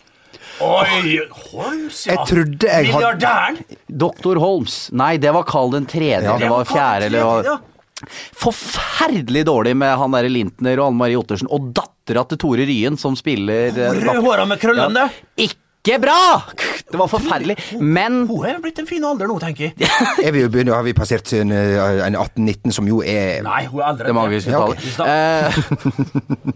Oi, 0.61 1.17
Holms, 1.31 2.03
ja. 2.05 2.13
Jeg 2.19 2.27
trodde 2.29 2.67
jeg 2.69 2.91
hadde- 2.91 2.99
Milliardæren. 2.99 3.61
Doktor 3.89 4.37
Holms. 4.43 4.89
Nei, 4.93 5.15
det 5.17 5.31
var 5.33 5.43
Karl 5.49 5.71
den 5.73 5.87
tredje, 5.89 6.21
Ja. 6.27 6.37
Det 6.37 6.49
var 6.51 6.65
fjerde, 6.69 7.09
eller 7.09 7.19
Ja. 7.19 7.41
hva. 7.41 7.59
Forferdelig 8.41 9.43
dårlig 9.45 9.75
med 9.77 9.95
han 9.97 10.11
derre 10.15 10.29
Lintner 10.31 10.79
og 10.81 10.87
Anne 10.89 10.97
Marie 10.97 11.17
Ottersen, 11.19 11.49
og 11.53 11.71
dattera 11.77 12.23
til 12.27 12.39
Tore 12.41 12.65
Ryen 12.65 12.97
som 12.97 13.13
spiller 13.19 13.69
eh, 13.77 13.99
Rødhåra 14.01 14.47
med 14.49 14.59
krøllene. 14.61 15.03
Ikke 15.37 15.60
bra! 16.01 16.43
Det 16.91 16.97
var 16.99 17.07
forferdelig. 17.09 17.55
Men 17.79 18.27
Hun 18.27 18.45
er 18.45 18.59
blitt 18.61 18.77
en 18.83 18.87
fin 18.89 19.03
alder 19.07 19.29
nå, 19.29 19.37
tenker 19.41 19.69
jeg. 19.71 19.89
er 20.27 20.31
vi 20.35 20.43
begynner, 20.51 20.75
har 20.77 20.83
vi 20.85 20.93
passert 20.93 21.31
en, 21.39 21.51
eh, 21.55 22.05
en 22.05 22.17
18-19, 22.19 22.71
som 22.75 22.87
jo 22.89 22.99
er 23.01 23.41
Nei, 23.45 23.63
hun 23.71 23.81
er 23.81 23.87
eldre. 23.89 24.05
det 24.11 24.15
magiske 24.17 24.51
Ja, 24.51 24.61
okay. 24.67 24.91
tallet. 24.97 25.07
Eh, 25.09 26.51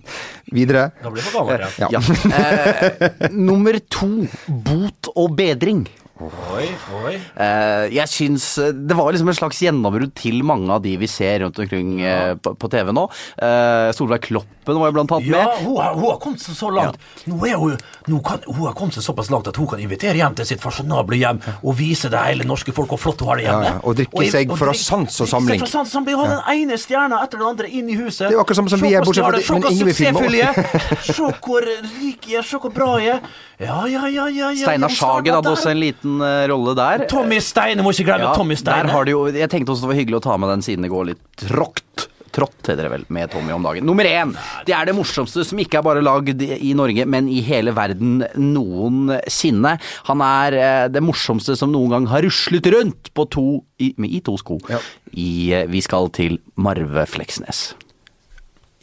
videre. 0.60 0.92
Da 1.02 1.10
blir 1.14 1.26
hun 1.26 1.34
gammel. 1.40 1.66
Ja. 1.80 1.90
ja. 1.96 2.02
Eh, 2.36 3.30
nummer 3.34 3.80
to 3.90 4.12
bot 4.48 5.10
og 5.16 5.34
bedring. 5.40 5.86
Oi, 6.16 6.68
oi. 6.96 7.18
Eh, 7.44 7.90
jeg 7.92 8.08
syns 8.08 8.44
eh, 8.64 8.70
Det 8.72 8.96
var 8.96 9.12
liksom 9.12 9.28
en 9.28 9.36
slags 9.36 9.58
gjennombrudd 9.66 10.14
til 10.16 10.46
mange 10.48 10.72
av 10.72 10.80
de 10.86 10.94
vi 10.96 11.10
ser 11.12 11.42
rundt 11.44 11.58
omkring 11.60 11.98
ja. 12.00 12.38
på, 12.40 12.70
TV 12.72 12.94
nå. 12.96 13.04
Eh, 13.36 13.90
Solveig 13.98 14.24
Kloppen 14.24 14.80
var 14.80 14.94
jo 14.94 14.96
blant 14.96 15.12
annet 15.12 15.28
Ja, 15.28 15.42
med. 15.44 15.66
hun 15.66 15.76
har, 15.82 15.98
hun 15.98 16.06
har 16.08 16.22
kommet 16.24 16.40
seg 16.40 16.56
så 16.56 16.70
langt. 16.72 16.96
Nå 17.28 17.42
er 17.50 17.60
hun, 17.60 17.76
nå 18.08 18.22
kan, 18.24 18.40
hun 18.48 18.62
har 18.64 18.78
kommet 18.80 18.96
seg 18.96 19.04
såpass 19.04 19.28
langt 19.34 19.50
at 19.52 19.60
hun 19.60 19.68
kan 19.74 19.82
invitere 19.84 20.16
hjem 20.22 20.38
til 20.40 20.48
sitt 20.54 20.64
fasjonable 20.64 21.20
hjem 21.20 21.42
og 21.58 21.76
vise 21.82 22.08
det 22.14 22.22
hele 22.30 22.48
norske 22.48 22.72
folk 22.78 22.96
hvor 22.96 23.02
flott 23.10 23.26
hun 23.26 23.34
har 23.34 23.42
det 23.42 23.50
hjemme. 23.50 23.68
Ja, 23.68 23.74
ja, 23.76 23.84
og 23.84 24.00
drikke 24.00 24.30
seg 24.38 24.56
fra 24.56 24.78
sans 24.86 25.20
og 25.20 25.32
samling. 25.34 25.66
Fra 25.66 25.72
sans 25.74 25.92
og 25.92 25.98
samling. 26.00 26.22
Ha 26.22 26.30
den 26.32 26.64
ene 26.64 26.80
stjerna 26.80 27.20
etter 27.28 27.44
den 27.44 27.50
andre 27.50 27.68
inn 27.68 27.92
i 27.92 28.00
huset. 28.00 28.30
Det 28.30 28.38
er 28.38 28.46
akkurat 28.46 28.62
samme 28.62 28.72
som 28.72 28.80
Se 28.80 28.88
vi 28.88 28.96
er, 28.96 29.04
bortsett 29.04 29.50
fra 29.50 29.60
men 29.60 29.68
ingen 29.74 29.92
vil 29.92 30.00
filme. 30.00 30.48
oss. 30.96 31.12
Se 31.12 31.20
hvor 31.44 31.68
rik 31.68 32.32
jeg 32.32 32.40
er, 32.40 32.48
se 32.48 32.64
hvor 32.64 32.72
bra 32.72 32.96
jeg 33.04 33.18
er. 33.18 33.30
Ja, 33.60 33.84
ja, 33.88 34.08
ja, 34.12 34.26
ja. 34.28 34.50
ja 34.52 34.64
Steinar 34.64 34.92
Sagen 34.92 35.32
hadde 35.32 35.52
også 35.52 35.70
en 35.72 35.80
liten 35.80 36.05
eh, 36.24 36.48
rolle 36.52 36.76
der. 36.78 37.06
Tommy 37.12 37.40
Steine, 37.44 37.86
må 37.86 37.94
ikke 37.96 38.10
glemme 38.10 38.30
Ja, 38.30 38.34
Tommy 38.38 38.58
Steine. 38.60 39.06
Jo, 39.12 39.26
jeg 39.34 39.52
tenkte 39.52 39.74
også 39.74 39.88
det 39.88 39.94
var 39.94 40.02
hyggelig 40.02 40.20
å 40.22 40.26
ta 40.28 40.38
med 40.42 40.54
den 40.56 40.66
siden 40.66 40.86
det 40.86 40.92
går 40.94 41.10
litt 41.14 41.24
tråkt. 41.46 42.10
Trått 42.36 42.68
heter 42.68 42.84
det 42.84 42.90
vel, 42.92 43.04
med 43.16 43.30
Tommy 43.32 43.54
om 43.56 43.64
dagen. 43.64 43.86
Nummer 43.88 44.04
én. 44.04 44.34
Det 44.68 44.74
er 44.76 44.90
det 44.90 44.96
morsomste 44.98 45.46
som 45.48 45.60
ikke 45.62 45.80
er 45.80 45.86
bare 45.88 46.02
lagd 46.04 46.42
i 46.44 46.74
Norge, 46.76 47.06
men 47.08 47.30
i 47.32 47.40
hele 47.46 47.72
verden 47.76 48.26
noensinne. 48.36 49.78
Han 50.10 50.24
er 50.26 50.58
eh, 50.60 50.88
det 50.92 51.04
morsomste 51.06 51.56
som 51.56 51.72
noen 51.72 51.94
gang 51.94 52.10
har 52.12 52.26
ruslet 52.28 52.68
rundt 52.76 53.14
på 53.16 53.28
to, 53.32 53.46
i, 53.80 53.94
i 54.10 54.20
to 54.26 54.36
sko. 54.42 54.60
Ja. 54.68 54.82
I, 55.14 55.30
eh, 55.56 55.64
vi 55.72 55.84
skal 55.86 56.12
til 56.16 56.42
Marve 56.60 57.08
Fleksnes. 57.08 57.70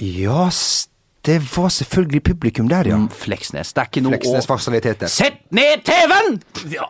Ja, 0.00 0.48
det 1.28 1.38
var 1.52 1.68
selvfølgelig 1.76 2.22
publikum 2.22 2.72
der, 2.72 2.88
ja. 2.88 2.96
Mm, 2.96 3.10
Fleksnes. 3.14 3.76
Det 3.76 3.84
er 3.84 3.92
ikke 3.92 4.02
noe 4.02 4.16
Fleksnes 4.16 4.48
å 4.48 4.54
fasiliteter. 4.54 5.12
Sett 5.12 5.44
ned 5.54 5.84
TV-en! 5.86 6.40
Ja. 6.72 6.88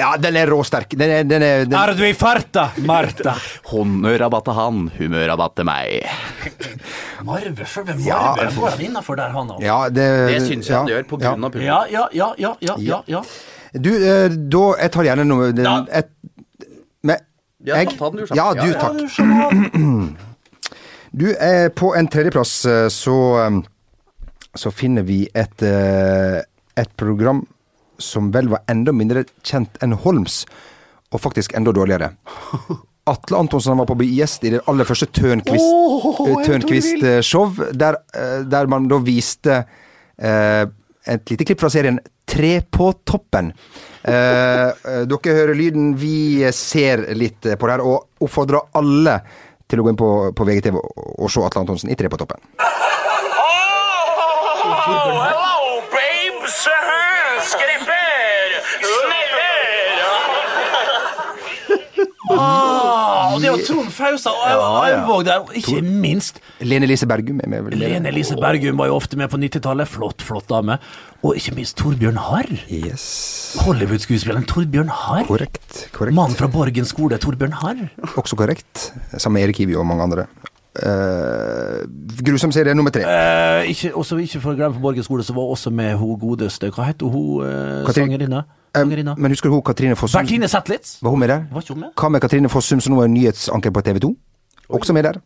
Ja, 0.00 0.14
den 0.18 0.36
er 0.40 0.50
råsterk. 0.50 0.94
Den 0.98 1.10
er, 1.14 1.24
den 1.28 1.42
er 1.44 1.64
den, 1.68 1.76
Er 1.76 1.92
du 1.94 2.02
i 2.06 2.12
farta, 2.16 2.70
Marta? 2.88 3.34
Honnørrabatt 3.70 4.46
til 4.48 4.56
han, 4.56 4.80
humørrabatt 4.96 5.56
til 5.60 5.68
meg. 5.68 6.06
Marve, 7.28 7.66
selve 7.68 7.94
Marve. 7.94 8.06
Ja. 8.08 8.50
går 8.56 8.74
han 8.74 8.84
innafor 8.88 9.20
der, 9.20 9.34
han 9.36 9.52
òg? 9.56 9.62
Ja, 9.64 9.78
det, 9.92 10.08
Det 10.32 10.40
syns 10.46 10.70
jeg 10.70 10.74
ja, 10.74 10.80
han 10.80 10.92
gjør, 10.94 11.04
på 11.12 11.20
ja. 11.20 11.34
grunn 11.34 11.44
av 11.46 11.54
publikum. 11.54 11.68
Ja, 11.68 11.80
ja, 11.92 12.06
ja, 12.16 12.30
ja, 12.40 12.54
ja, 12.64 12.78
ja, 12.88 13.02
ja. 13.18 13.22
Du, 13.70 13.92
eh, 13.94 14.32
da 14.50 14.64
Jeg 14.80 14.90
tar 14.96 15.06
gjerne 15.06 15.28
noe 15.28 15.52
den, 15.54 15.86
et, 16.00 16.10
Ja, 17.60 17.76
Jeg? 17.76 17.92
ta 17.98 18.08
den, 18.10 18.24
du. 18.24 18.34
Ja, 18.34 18.48
du, 18.56 18.72
takk. 18.80 18.96
Du, 21.12 21.26
eh, 21.34 21.68
på 21.68 21.92
en 21.98 22.08
tredjeplass 22.08 22.64
eh, 22.70 22.88
så, 22.88 23.16
eh, 23.44 23.60
så 24.56 24.70
finner 24.72 25.02
vi 25.04 25.24
et, 25.34 25.62
eh, 25.62 26.40
et 26.80 26.92
program 26.96 27.42
som 28.02 28.30
vel 28.34 28.50
var 28.52 28.64
enda 28.70 28.92
mindre 28.96 29.24
kjent 29.46 29.80
enn 29.84 29.96
Holms, 30.04 30.44
og 31.10 31.22
faktisk 31.22 31.54
enda 31.58 31.72
dårligere. 31.74 32.12
Atle 33.10 33.38
Antonsen 33.40 33.78
var 33.80 33.88
på 33.88 33.96
gjest 34.04 34.44
i 34.44 34.52
det 34.54 34.60
aller 34.70 34.86
første 34.86 35.08
Tørnquist- 35.16 36.44
Tørnquist-show, 36.46 37.56
der, 37.72 37.96
eh, 38.14 38.40
der 38.46 38.68
man 38.70 38.88
da 38.90 39.00
viste 39.02 39.64
eh, 40.18 40.64
et 41.08 41.30
lite 41.32 41.44
klipp 41.48 41.60
fra 41.60 41.70
serien 41.72 41.98
Tre 42.30 42.60
på 42.62 42.92
toppen. 43.02 43.48
Eh, 44.06 44.12
eh, 44.70 45.00
dere 45.10 45.32
hører 45.34 45.56
lyden, 45.58 45.96
vi 45.98 46.44
ser 46.54 47.08
litt 47.18 47.40
på 47.42 47.66
det 47.66 47.74
her, 47.74 47.82
og 47.82 48.22
oppfordrer 48.22 48.68
alle 48.78 49.16
til 49.66 49.80
å 49.80 49.86
gå 49.86 49.90
inn 49.90 49.98
på, 49.98 50.10
på 50.36 50.46
VGTV 50.46 50.78
og, 50.78 51.02
og 51.24 51.32
se 51.32 51.42
Atle 51.42 51.64
Antonsen 51.64 51.90
i 51.90 51.98
Tre 51.98 52.12
på 52.12 52.20
toppen. 52.20 52.38
Hello, 54.80 55.19
Det 63.40 63.52
var 63.54 63.62
Trond 63.66 63.90
Fausa 63.94 64.32
og. 64.34 64.44
Aurvåg 64.50 65.24
der, 65.28 65.44
og 65.44 65.56
ikke 65.56 65.80
minst 65.82 66.40
Lene 66.60 66.88
Lise 66.88 67.08
Bergum 67.08 67.40
er 67.44 67.48
med. 67.50 67.72
Lene 67.78 68.10
Elise 68.12 68.36
Bergum 68.40 68.78
var 68.80 68.90
jo 68.90 68.98
ofte 68.98 69.18
med 69.20 69.30
på 69.32 69.40
90-tallet. 69.40 69.88
Flott, 69.88 70.22
flott 70.22 70.48
dame. 70.50 70.76
Og 71.22 71.36
ikke 71.36 71.54
minst 71.56 71.76
Torbjørn 71.80 72.20
Harr. 72.20 72.52
Yes. 72.68 73.56
Hollywood-skuespilleren 73.64 74.46
Torbjørn 74.48 74.92
Harr. 74.92 75.26
Korrekt. 75.28 75.88
korrekt. 75.92 76.16
Mann 76.16 76.36
fra 76.36 76.48
Borgen 76.52 76.88
skole, 76.88 77.18
Torbjørn 77.20 77.58
Harr. 77.62 77.88
Også 78.16 78.36
korrekt. 78.36 78.92
Sammen 79.16 79.40
med 79.40 79.48
Erik 79.48 79.60
Ivi 79.60 79.76
og 79.76 79.86
mange 79.86 80.02
andre. 80.08 80.28
Uh, 80.70 81.82
grusom 82.22 82.52
serie 82.54 82.74
nummer 82.74 82.90
tre. 82.94 83.02
Uh, 83.02 83.68
ikke, 83.68 83.90
også 83.94 84.20
ikke 84.22 84.40
for 84.40 84.54
å 84.54 84.58
glemme 84.60 84.76
på 84.76 84.84
Borgen 84.84 85.04
skole, 85.04 85.24
så 85.26 85.34
var 85.34 85.50
også 85.50 85.72
med 85.74 85.96
hun 85.98 86.14
godeste 86.20 86.70
Hva 86.70 86.86
heter 86.92 87.10
hun 87.10 87.42
uh, 87.42 87.90
sangerinna? 87.90 88.44
Sangerinna? 88.76 89.14
men 89.18 89.32
husker 89.32 89.48
du 89.50 89.54
hun 89.56 89.62
Katrine 89.66 89.96
Fossum? 89.98 90.20
Bertine 90.22 90.48
Zetlitz. 90.48 90.98
Var 91.02 91.10
hun 91.10 91.18
med 91.18 91.28
der? 91.32 91.46
Var 91.50 91.62
ikke 91.64 91.74
hun 91.74 91.80
med? 91.80 91.94
Hva 91.98 92.10
med 92.10 92.20
Katrine 92.22 92.48
Fossum, 92.52 92.80
som 92.80 92.94
nå 92.94 93.02
er 93.04 93.08
nyhetsanker 93.10 93.72
på 93.74 93.82
TV 93.82 93.98
2? 94.04 94.10
Også 94.70 94.94
med 94.94 95.02
der. 95.04 95.18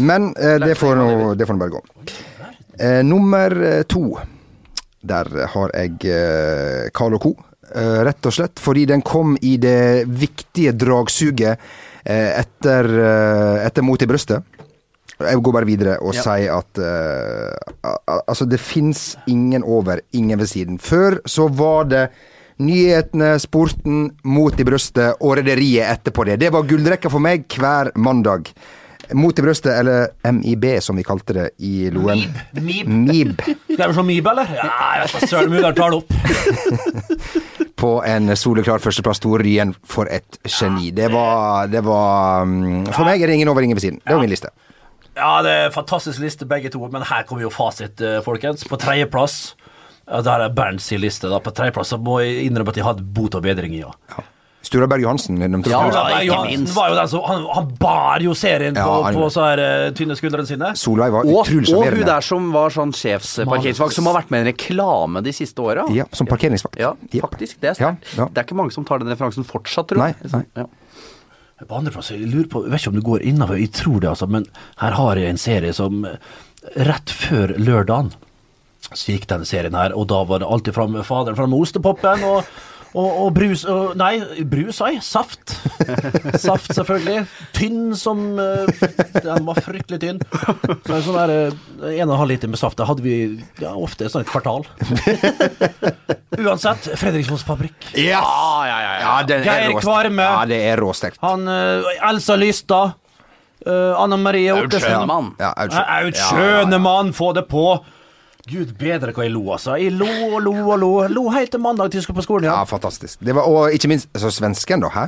Men 0.00 0.30
uh, 0.40 0.56
det 0.62 0.76
får 0.80 0.96
nå 0.96 1.34
det 1.36 1.46
får 1.48 1.56
nå 1.58 1.60
bare 1.60 1.74
gå. 1.74 1.82
Uh, 2.80 3.02
nummer 3.04 3.52
eh, 3.64 3.82
to. 3.88 4.16
Der 5.06 5.28
har 5.52 5.70
jeg 5.76 6.90
Carl 6.96 7.14
og 7.18 7.22
Co. 7.22 7.34
Uh, 7.66 8.00
rett 8.06 8.26
og 8.26 8.32
slett 8.32 8.60
fordi 8.62 8.86
den 8.88 9.02
kom 9.04 9.36
i 9.44 9.56
det 9.60 10.06
viktige 10.08 10.72
dragsuget 10.72 11.58
etter, 12.06 12.86
etter 13.66 13.82
Mot 13.82 14.02
i 14.02 14.06
brøstet. 14.06 14.44
Jeg 15.18 15.40
går 15.42 15.52
bare 15.56 15.66
videre 15.66 15.96
og 15.98 16.14
Ja. 16.14 16.22
sier 16.22 16.52
at 16.54 16.78
al- 16.78 18.22
altså 18.28 18.46
det 18.46 18.60
fins 18.60 19.16
ingen 19.26 19.64
over, 19.64 19.98
ingen 20.12 20.38
ved 20.38 20.46
siden. 20.46 20.78
Før 20.78 21.18
så 21.26 21.48
var 21.50 21.88
det 21.90 22.04
nyhetene, 22.62 23.36
sporten, 23.42 24.10
Mot 24.24 24.60
i 24.60 24.66
brøstet 24.66 25.20
og 25.20 25.36
Rederiet 25.40 25.90
etterpå 25.90 26.26
det. 26.28 26.40
Det 26.40 26.52
var 26.54 26.66
gullrekka 26.68 27.12
for 27.12 27.22
meg 27.22 27.46
hver 27.52 27.92
mandag. 28.00 28.52
Mot 29.14 29.38
i 29.38 29.42
brøstet, 29.44 29.70
eller 29.78 30.08
MIB 30.34 30.64
som 30.82 30.98
vi 30.98 31.04
kalte 31.06 31.34
det 31.36 31.46
i 31.62 31.90
Loen. 31.94 32.24
Mib. 32.58 32.88
MIB. 32.88 33.42
Skal 33.44 33.84
jeg 33.84 33.94
se 33.94 34.04
Mib, 34.08 34.26
eller? 34.32 34.50
Ja, 34.56 34.70
jeg 34.96 35.04
vet 35.04 35.14
ikke 35.14 35.28
søren 35.30 35.54
jeg 35.60 35.76
tar 35.78 35.94
det 35.94 36.00
opp. 36.00 36.14
På 37.82 37.90
en 38.08 38.32
soleklar 38.40 38.82
førsteplass. 38.82 39.20
Tore 39.22 39.44
Ryen, 39.44 39.74
for 39.86 40.10
et 40.10 40.40
geni. 40.48 40.90
Det 40.96 41.10
var, 41.12 41.68
det 41.70 41.84
var 41.86 42.48
mm, 42.48 42.88
For 42.88 43.06
meg 43.06 43.22
er 43.22 43.30
det 43.30 43.36
ingen 43.38 43.52
over, 43.52 43.62
ingen 43.62 43.78
ved 43.78 43.84
siden. 43.84 44.00
Det 44.02 44.16
var 44.16 44.24
min 44.24 44.32
liste. 44.32 44.50
Ja, 45.16 45.38
det 45.44 45.52
er 45.52 45.68
en 45.68 45.76
fantastisk 45.76 46.20
liste, 46.20 46.48
begge 46.48 46.72
to. 46.72 46.82
Men 46.92 47.06
her 47.06 47.22
kommer 47.28 47.46
jo 47.46 47.52
fasit, 47.52 48.00
eh, 48.00 48.18
folkens. 48.24 48.66
På 48.68 48.80
tredjeplass 48.80 49.54
ja, 50.06 50.22
Der 50.22 50.46
er 50.46 50.54
Bernts 50.54 50.90
liste. 50.92 51.28
da 51.28 51.40
På 51.42 51.52
tredjeplass 51.54 51.92
så 51.94 51.98
må 51.98 52.20
jeg 52.22 52.46
innrømme 52.46 52.70
at 52.74 52.76
jeg 52.76 52.86
hadde 52.86 53.02
bot 53.02 53.34
og 53.34 53.42
bedring 53.42 53.74
i. 53.74 53.82
Ja. 53.84 54.24
Stura 54.66 54.86
Berg 54.90 55.02
Johansen. 55.04 55.36
Ja, 55.38 55.46
Berg 55.48 55.62
ikke 55.62 56.24
Johansen 56.26 56.60
minst. 56.64 56.74
var 56.74 56.88
jo 56.90 56.96
den 56.98 57.08
som 57.08 57.22
Han, 57.28 57.44
han 57.54 57.68
bar 57.78 58.22
jo 58.24 58.32
serien 58.34 58.74
på, 58.74 58.80
Ja, 58.80 59.12
på, 59.14 59.20
på 59.22 59.28
så 59.30 59.44
her 59.44 59.62
uh, 59.62 59.90
tynne 59.94 60.16
skuldrene 60.18 60.48
sine. 60.48 60.72
Solveig 60.78 61.12
var 61.14 61.28
Og, 61.28 61.46
utrolig 61.46 61.74
og 61.76 61.98
hun 62.00 62.08
der 62.08 62.26
som 62.26 62.48
var 62.54 62.74
sånn 62.74 62.94
sjefsparkeringsvakt, 62.96 63.94
som 63.94 64.10
har 64.10 64.18
vært 64.18 64.32
med 64.34 64.42
i 64.42 64.46
en 64.46 64.50
reklame 64.50 65.22
de 65.22 65.34
siste 65.36 65.62
åra. 65.62 65.86
Ja, 65.94 66.08
som 66.16 66.26
parkeringsvakt. 66.26 66.80
Ja, 66.82 66.96
faktisk. 67.22 67.60
Det 67.62 67.70
er 67.70 67.78
sterkt. 67.78 68.10
Ja, 68.16 68.24
ja. 68.24 68.28
Det 68.32 68.42
er 68.42 68.48
ikke 68.48 68.58
mange 68.58 68.74
som 68.74 68.86
tar 68.88 69.02
den 69.02 69.12
referansen 69.12 69.46
fortsatt, 69.46 69.92
tror 69.92 70.02
jeg. 70.02 70.18
Nei, 70.26 70.42
nei. 70.42 70.64
Ja. 70.64 70.66
På 71.64 71.78
andreplass, 71.78 72.10
jeg 72.12 72.26
lurer 72.28 72.50
på 72.52 72.66
Jeg 72.66 72.74
vet 72.74 72.82
ikke 72.82 72.90
om 72.92 72.98
du 72.98 73.04
går 73.06 73.22
innafor, 73.30 73.56
jeg 73.62 73.70
tror 73.72 74.00
det, 74.02 74.10
altså. 74.10 74.26
Men 74.28 74.44
her 74.82 74.98
har 74.98 75.16
jeg 75.22 75.30
en 75.32 75.40
serie 75.40 75.72
som 75.76 76.02
eh, 76.04 76.18
Rett 76.82 77.12
før 77.14 77.54
lørdagen 77.62 78.10
så 78.92 79.12
gikk 79.12 79.26
denne 79.30 79.48
serien 79.48 79.76
her, 79.76 79.94
og 79.96 80.08
da 80.12 80.22
var 80.28 80.42
det 80.42 80.48
alltid 80.48 80.76
fram 80.76 80.94
med 80.94 81.06
faderen 81.08 81.38
fram 81.38 81.52
med 81.52 81.66
ostepopen 81.66 82.26
og 82.26 82.46
og, 82.96 83.08
og 83.26 83.32
brus 83.36 83.64
og, 83.68 83.96
Nei, 83.98 84.14
brus, 84.48 84.78
ei. 84.86 84.96
Saft. 85.04 85.52
Saft, 86.40 86.72
selvfølgelig. 86.72 87.26
Tynn 87.56 87.96
som 87.98 88.22
eh, 88.40 88.84
Den 89.24 89.44
var 89.48 89.60
fryktelig 89.64 90.00
tynn. 90.02 90.20
Så 90.86 90.96
en 90.96 91.04
sånn 91.04 91.18
der 91.18 91.34
eh, 91.34 91.56
en 91.92 92.08
og 92.08 92.14
en 92.14 92.20
halv 92.22 92.32
liter 92.32 92.52
med 92.52 92.60
saft, 92.60 92.78
det 92.80 92.88
hadde 92.88 93.04
vi 93.04 93.16
ja, 93.60 93.74
ofte 93.74 94.08
sånn 94.12 94.24
et 94.24 94.30
kvartal. 94.30 94.64
Uansett, 96.40 96.88
Fredrikssons 96.96 97.44
fabrikk. 97.46 97.90
Ja, 98.00 98.22
ja, 98.68 98.78
ja, 98.80 98.94
ja. 99.02 99.16
den 99.28 99.44
Geir 99.44 99.76
Kvarme. 99.80 100.24
Ja, 100.24 100.46
det 100.48 100.62
er 100.70 100.80
råstekt. 100.80 101.20
Han 101.24 101.44
eh, 101.52 101.90
Elsa 102.10 102.38
Lystad. 102.40 103.02
Uh, 103.66 103.96
Anne 103.98 104.14
Marie 104.20 104.52
Aud 104.52 104.68
Ottesen. 104.68 104.92
Schønemann. 104.92 105.30
Ja, 105.40 105.48
Aud 105.58 105.72
Aud 105.74 106.18
Schønemann, 106.20 107.08
få 107.16 107.32
det 107.34 107.48
på! 107.50 107.64
Gud 108.46 108.76
bedre 108.78 109.10
hva 109.12 109.26
jeg 109.26 109.34
lo, 109.34 109.42
altså. 109.56 109.74
Jeg 109.80 109.92
lo 109.98 110.06
og 110.06 110.40
lo 110.44 110.54
og 110.54 110.78
lo. 110.78 110.90
Lo 111.10 111.28
helt 111.34 111.50
til 111.50 111.62
mandag 111.62 111.90
til 111.90 111.98
jeg 111.98 112.06
skulle 112.06 112.20
på 112.22 112.26
skolen. 112.28 112.46
Ja, 112.46 112.60
Ja, 112.60 112.64
fantastisk. 112.64 113.18
Det 113.20 113.34
var, 113.34 113.48
og 113.48 113.74
ikke 113.74 113.90
minst 113.90 114.08
så 114.14 114.30
svensken, 114.30 114.84
da. 114.86 114.92
Hæ? 114.94 115.06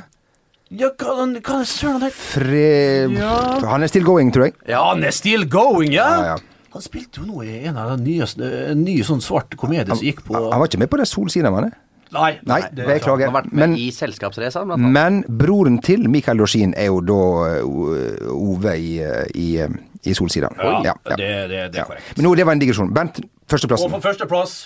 ja 0.68 0.90
hva, 1.00 1.24
hva 1.24 1.62
søren 1.64 1.94
han 1.96 2.02
het? 2.10 2.16
Fre... 2.18 3.08
Ja. 3.14 3.34
Han 3.70 3.82
er 3.82 3.88
still 3.88 4.04
going, 4.04 4.32
tror 4.34 4.50
jeg. 4.50 4.56
Ja, 4.68 4.82
han 4.90 5.04
er 5.04 5.14
still 5.16 5.46
going, 5.48 5.94
ja! 5.94 6.08
Ja, 6.18 6.34
ja. 6.34 6.38
Han 6.74 6.84
spilte 6.84 7.22
jo 7.22 7.28
nå 7.30 7.42
i 7.48 7.62
en 7.70 7.78
av 7.80 7.94
de 7.96 8.04
nye, 8.04 8.26
nye 8.36 8.74
ny 8.76 8.96
sånn 9.06 9.22
svart 9.24 9.56
komedie 9.56 9.88
som 9.88 10.04
gikk 10.04 10.20
på 10.26 10.36
Han 10.36 10.60
var 10.60 10.68
ikke 10.68 10.82
med 10.82 10.90
på 10.92 10.98
det 11.00 11.06
Solsida, 11.08 11.48
var 11.50 11.64
han 11.64 11.70
det? 11.70 11.78
Nei, 12.12 12.30
Nei, 12.48 12.60
det 12.72 12.84
er 12.84 12.90
beklager. 12.94 13.28
Han 13.28 13.34
har 13.34 13.42
vært 13.42 13.52
med 13.52 13.62
Men, 13.62 13.74
i 13.76 13.88
annet. 13.92 14.84
men 14.96 15.18
broren 15.40 15.78
til 15.84 16.06
Mikael 16.08 16.40
Dorsin 16.40 16.72
er 16.76 16.88
jo 16.88 17.00
da 17.04 17.18
uh, 17.64 18.30
Ove 18.32 18.76
i, 18.80 18.94
uh, 19.04 19.24
i, 19.36 19.48
uh, 19.64 19.68
i 20.04 20.14
Solsida. 20.14 20.50
Ja, 20.84 20.94
det, 21.16 21.28
det, 21.50 21.62
det 21.74 21.82
er 21.82 21.86
korrekt. 21.88 22.16
Men 22.16 22.28
nå, 22.28 22.34
det 22.38 22.46
var 22.46 22.56
en 22.56 22.62
digresjon. 22.62 22.92
Bernt, 22.94 23.22
Og 23.22 23.54
førsteplassen. 23.54 23.94
på 23.96 24.02
førsteplass 24.04 24.58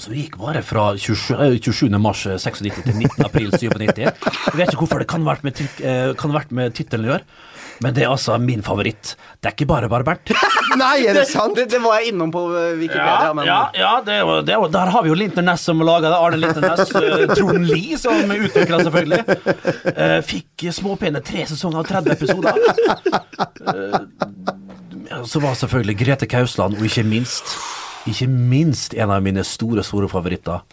som 0.00 0.14
gikk 0.16 0.38
bare 0.40 0.62
fra 0.64 0.94
27, 0.96 1.34
eh, 1.36 1.58
27. 1.60 1.98
mars 2.00 2.24
eh, 2.26 2.38
96 2.40 2.80
til 2.86 2.94
19. 2.96 3.26
april 3.26 3.50
97. 3.52 3.98
Jeg 4.00 4.56
vet 4.56 4.70
ikke 4.72 4.80
hvorfor 4.86 5.02
det 5.02 5.08
kan 5.10 5.24
ha 5.24 5.34
vært 5.34 5.44
med, 5.44 5.60
eh, 5.84 6.14
kan 6.16 6.32
ha 6.32 6.38
vært 6.38 6.54
med 6.56 6.72
tittelen 6.76 7.08
å 7.08 7.12
gjøre, 7.12 7.26
men 7.84 7.96
det 7.96 8.06
er 8.06 8.12
altså 8.12 8.38
min 8.40 8.64
favoritt. 8.64 9.16
Det 9.40 9.50
er 9.50 9.56
ikke 9.56 9.68
bare 9.68 9.90
Bernt. 9.92 10.32
Nei, 10.82 11.06
er 11.06 11.14
det 11.18 11.26
sant? 11.30 11.54
Det, 11.56 11.66
det 11.72 11.80
var 11.82 11.98
jeg 12.00 12.12
innom 12.12 12.30
på 12.34 12.42
uh, 12.50 12.72
Wikipedia, 12.78 13.16
Ja, 13.26 13.32
men 13.36 13.46
ja, 13.48 13.58
ja 13.76 13.92
det 14.06 14.14
er, 14.14 14.20
jo- 14.24 14.40
det 14.46 14.54
er, 14.54 14.60
jo- 14.62 14.70
der 14.72 14.92
har 14.94 15.02
vi 15.06 15.12
jo 15.12 15.16
Linter 15.18 15.44
Ness 15.46 15.64
som 15.68 15.80
laga 15.84 16.08
det. 16.12 16.18
Arne 16.18 16.40
Linter 16.40 16.64
Ness. 16.64 16.94
eh, 16.94 17.34
Trond 17.34 17.66
Lie 17.68 17.98
som 18.00 18.30
utvikla, 18.32 18.80
selvfølgelig. 18.86 19.20
Eh, 19.92 20.18
fikk 20.26 20.66
småpene 20.72 21.20
tre 21.24 21.44
sesonger 21.50 21.82
og 21.82 21.88
30 21.90 22.12
episoder. 22.16 22.52
Eh, 23.72 25.24
så 25.28 25.40
var 25.42 25.54
selvfølgelig 25.58 25.96
Grete 25.98 26.26
Kausland, 26.30 26.78
og 26.78 26.84
ikke 26.88 27.04
minst 27.04 27.56
Ikke 28.08 28.26
minst 28.26 28.94
en 28.98 29.10
av 29.14 29.22
mine 29.22 29.44
store, 29.46 29.84
store 29.86 30.08
favoritter, 30.10 30.64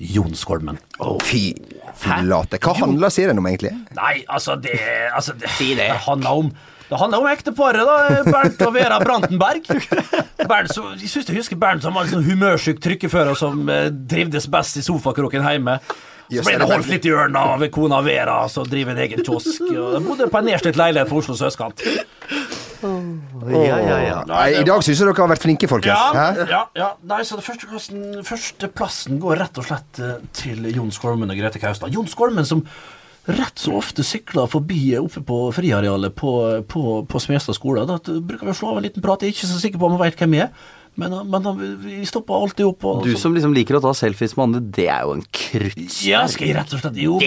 Jon 0.00 0.32
Skolmen. 0.38 0.78
Fy 1.26 1.50
flate. 1.98 2.56
Hva 2.62 2.72
handler 2.78 3.10
serien 3.12 3.36
om, 3.40 3.46
egentlig? 3.50 3.74
Nei, 3.98 4.22
altså 4.30 4.54
det, 4.62 4.78
altså 5.12 5.34
det, 5.36 5.50
det. 5.76 5.88
handler 6.06 6.30
om 6.44 6.52
det 6.88 6.98
handler 6.98 7.20
om 7.20 7.28
ekteparet, 7.28 7.84
da. 7.84 8.22
Bernt 8.32 8.62
og 8.64 8.74
Vera 8.74 8.98
Brantenberg. 9.02 9.66
Bernt, 10.48 10.72
så, 10.72 10.86
jeg 10.96 11.10
syns 11.12 11.28
jeg 11.28 11.40
husker 11.42 11.58
Bernt 11.60 11.84
som 11.84 11.96
var 11.96 12.06
en 12.06 12.14
sånn 12.16 12.24
humørsyk 12.24 12.80
trykkefører 12.84 13.36
som 13.38 13.66
eh, 13.72 13.90
trivdes 14.08 14.48
best 14.52 14.80
i 14.80 14.84
sofakroken 14.86 15.44
hjemme. 15.44 15.78
Så 16.28 16.44
ble 16.44 16.58
det 16.58 16.60
det 16.60 16.68
holdt 16.68 16.90
litt 16.92 17.06
i 17.08 17.12
ørna 17.16 17.42
av 17.54 17.62
kona 17.72 18.02
Vera, 18.04 18.42
som 18.52 18.66
driver 18.68 18.92
en 18.92 19.00
egen 19.04 19.24
kiosk. 19.24 19.62
Og 19.72 20.02
bodde 20.04 20.28
på 20.28 20.40
en 20.40 20.50
nedslitt 20.50 20.76
leilighet 20.76 21.08
på 21.08 21.22
Oslos 21.22 21.40
østkant. 21.44 21.80
ja, 22.84 23.78
ja, 23.80 23.96
ja. 24.04 24.18
Nei, 24.28 24.44
I 24.60 24.66
dag 24.68 24.84
syns 24.84 25.00
jeg 25.00 25.08
dere 25.08 25.16
har 25.16 25.32
vært 25.32 25.46
flinke, 25.46 25.70
folkens. 25.70 26.04
Ja, 26.14 26.26
ja, 26.44 26.60
ja. 26.76 26.90
Nei, 27.08 27.22
så 27.24 27.40
det 27.40 27.46
førsteplassen, 27.48 28.04
første 28.28 29.16
går 29.24 29.40
rett 29.40 29.60
og 29.60 29.68
slett 29.70 30.04
eh, 30.04 30.20
til 30.36 30.68
Jon 30.74 30.92
Skolmen 30.94 31.32
og 31.32 31.40
Grete 31.40 31.60
Kaustad. 31.62 31.96
Jon 31.96 32.08
Skolmen 32.12 32.48
som 32.48 32.64
rett 33.28 33.60
så 33.60 33.76
ofte 33.78 34.04
sykler 34.06 34.48
forbi 34.50 34.80
oppe 34.98 35.20
på 35.26 35.38
friarealet 35.56 36.14
på, 36.16 36.32
på, 36.68 36.82
på 37.08 37.20
Smestad 37.22 37.56
skole. 37.58 37.84
Da 37.88 37.98
bruker 38.00 38.48
vi 38.48 38.54
å 38.54 38.56
slå 38.56 38.72
av 38.72 38.80
en 38.80 38.86
liten 38.88 39.04
prat. 39.04 39.22
Jeg 39.24 39.32
er 39.34 39.36
ikke 39.36 39.50
så 39.52 39.60
sikker 39.62 39.80
på 39.82 39.88
om 39.90 39.96
han 39.98 40.04
vet 40.06 40.20
hvem 40.20 40.36
jeg 40.38 40.48
er. 40.48 40.74
Men, 40.98 41.12
men 41.30 41.44
vi 41.84 42.00
stoppa 42.08 42.34
alltid 42.34 42.66
opp. 42.66 42.84
Og, 42.88 43.04
Du 43.06 43.14
som 43.20 43.34
liksom 43.36 43.52
liker 43.54 43.76
å 43.78 43.82
ta 43.84 43.92
selfies 43.94 44.32
med 44.34 44.48
andre, 44.48 44.62
det 44.80 44.88
er 44.90 45.04
jo 45.06 45.12
en 45.14 45.22
krutt. 45.30 45.98
Ja, 46.02 46.24
skal 46.26 46.48
jeg 46.48 46.56
rett 46.56 46.72
og 46.74 46.80
slett 46.82 46.98
Jo, 46.98 47.18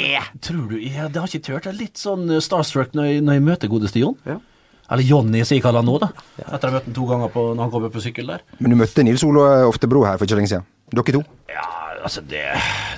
tror 0.44 0.66
du 0.74 0.76
jeg, 0.82 1.06
Det 1.14 1.22
har 1.22 1.30
ikke 1.30 1.46
tørt. 1.48 1.70
Jeg 1.70 1.72
er 1.72 1.80
litt 1.80 2.02
sånn 2.02 2.26
eh, 2.36 2.42
starstruck 2.44 2.98
når 2.98 3.08
jeg, 3.08 3.22
når 3.24 3.38
jeg 3.40 3.46
møter 3.48 3.72
godeste 3.72 4.02
Jon. 4.04 4.18
Ja. 4.28 4.42
Eller 4.92 5.08
Jonny, 5.08 5.46
som 5.48 5.56
jeg 5.56 5.64
kaller 5.64 5.80
han 5.80 5.88
nå, 5.88 5.96
da. 6.04 6.10
Etter 6.50 6.68
å 6.68 6.72
ha 6.74 6.76
møtt 6.82 6.90
han 6.90 6.96
to 6.98 7.06
ganger 7.08 7.32
på, 7.32 7.46
når 7.56 7.64
han 7.64 7.72
kommer 7.72 7.94
på 7.94 8.04
sykkel 8.04 8.28
der. 8.34 8.44
Men 8.60 8.74
du 8.74 8.80
møtte 8.82 9.06
Nils 9.08 9.24
Olo 9.24 9.46
Oftebro 9.70 10.04
her 10.04 10.20
for 10.20 10.28
ikke 10.28 10.42
lenge 10.42 10.52
siden. 10.52 10.68
Dere 10.92 11.16
to. 11.16 11.22
Ja, 11.48 11.64
altså, 12.04 12.20
det 12.28 12.44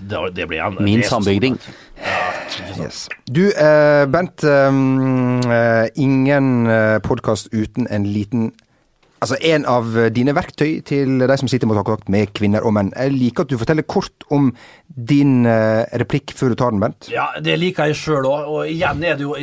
Det, 0.02 0.24
det 0.34 0.48
blir 0.50 0.64
en 0.66 0.80
Min 0.82 1.04
det 1.04 1.10
sambygding. 1.12 1.60
stort. 1.62 1.84
Ja, 2.02 2.24
ikke 2.34 2.56
sant. 2.58 2.63
Yes. 2.78 3.08
Du, 3.32 3.50
eh, 3.50 4.06
Bent. 4.10 4.44
eh, 4.44 4.68
eh, 5.50 5.90
ingen 5.94 6.68
podkast 7.02 7.48
uten 7.54 7.88
en 7.88 8.08
liten 8.08 8.54
Altså 9.24 9.38
en 9.48 9.64
av 9.72 9.86
dine 10.12 10.34
verktøy 10.36 10.82
til 10.84 11.22
de 11.24 11.38
som 11.40 11.48
sitter 11.52 11.70
mot 11.70 11.78
kontakt 11.80 12.10
med 12.12 12.34
kvinner 12.36 12.66
og 12.68 12.74
menn. 12.76 12.90
Jeg 12.92 13.14
liker 13.16 13.46
at 13.46 13.54
du 13.54 13.60
forteller 13.62 13.86
kort 13.88 14.26
om 14.36 14.50
din 14.94 15.46
eh, 15.50 15.86
replikk 16.02 16.34
før 16.36 16.52
du 16.52 16.58
tar 16.60 16.74
den, 16.76 16.82
Bent. 16.84 17.08
Ja, 17.14 17.30
det 17.42 17.56
liker 17.62 17.88
jeg 17.90 17.96
sjøl 18.02 18.28
òg. 18.28 18.50
Og 18.52 18.68
igjen 18.68 19.00
er 19.08 19.16
det 19.16 19.24
jo 19.24 19.38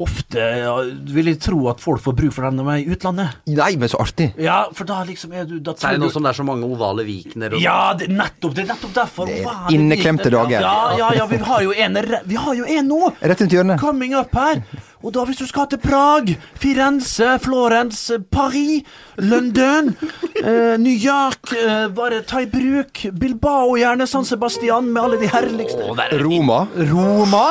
ofte 0.00 0.38
ja, 0.38 0.74
Vil 1.14 1.26
jeg 1.32 1.38
tro 1.42 1.64
at 1.70 1.80
folk 1.82 2.00
får 2.04 2.14
bruk 2.16 2.34
for 2.36 2.46
den 2.46 2.58
når 2.60 2.66
de 2.68 2.74
er 2.74 2.82
i 2.84 2.94
utlandet. 2.96 3.38
Nei, 3.54 3.70
men 3.80 3.90
så 3.92 4.00
artig. 4.02 4.30
Ja, 4.40 4.58
for 4.74 4.88
da 4.88 5.00
liksom 5.08 5.32
er 5.36 5.46
du 5.48 5.56
da 5.60 5.74
tror 5.74 5.86
Særlig 5.88 6.02
nå 6.02 6.10
du- 6.10 6.14
som 6.16 6.26
det 6.26 6.30
er 6.34 6.38
så 6.40 6.46
mange 6.50 6.66
ovale 6.66 7.06
vikener. 7.06 7.54
og- 7.54 7.62
Ja, 7.62 7.78
det, 7.94 8.08
nettopp. 8.10 8.54
Det 8.54 8.64
er 8.66 8.70
nettopp 8.74 8.94
derfor. 8.98 9.26
Det 9.30 9.40
er 9.46 9.74
inneklemte 9.76 10.30
dager. 10.30 10.60
Ja, 10.60 10.96
ja, 10.98 11.12
ja, 11.22 11.26
vi 11.26 11.36
har 11.36 11.62
jo 11.62 11.72
en, 11.72 11.98
vi 12.26 12.34
har 12.34 12.54
jo 12.54 12.64
en 12.64 12.88
nå. 12.88 13.12
Rett 13.22 13.40
rundt 13.46 13.52
hjørnet. 13.52 13.78
Coming 13.80 14.14
up 14.14 14.34
her. 14.34 14.62
Og 15.00 15.14
da 15.14 15.22
hvis 15.24 15.38
du 15.40 15.46
skal 15.48 15.68
til 15.70 15.80
Prag, 15.80 16.28
Firenze, 16.60 17.38
Florence, 17.40 18.18
Paris, 18.32 18.84
London, 19.16 19.94
eh, 20.44 20.76
New 20.80 20.92
York 20.92 21.54
eh, 21.56 21.88
Bare 21.96 22.20
ta 22.22 22.42
i 22.44 22.48
bruk 22.50 23.06
Bilbao, 23.20 23.78
gjerne 23.80 24.06
San 24.06 24.28
Sebastian, 24.28 24.92
med 24.92 25.02
alle 25.02 25.20
de 25.22 25.30
herligste 25.32 25.80
Roma. 26.20 26.66
Roma. 26.92 27.46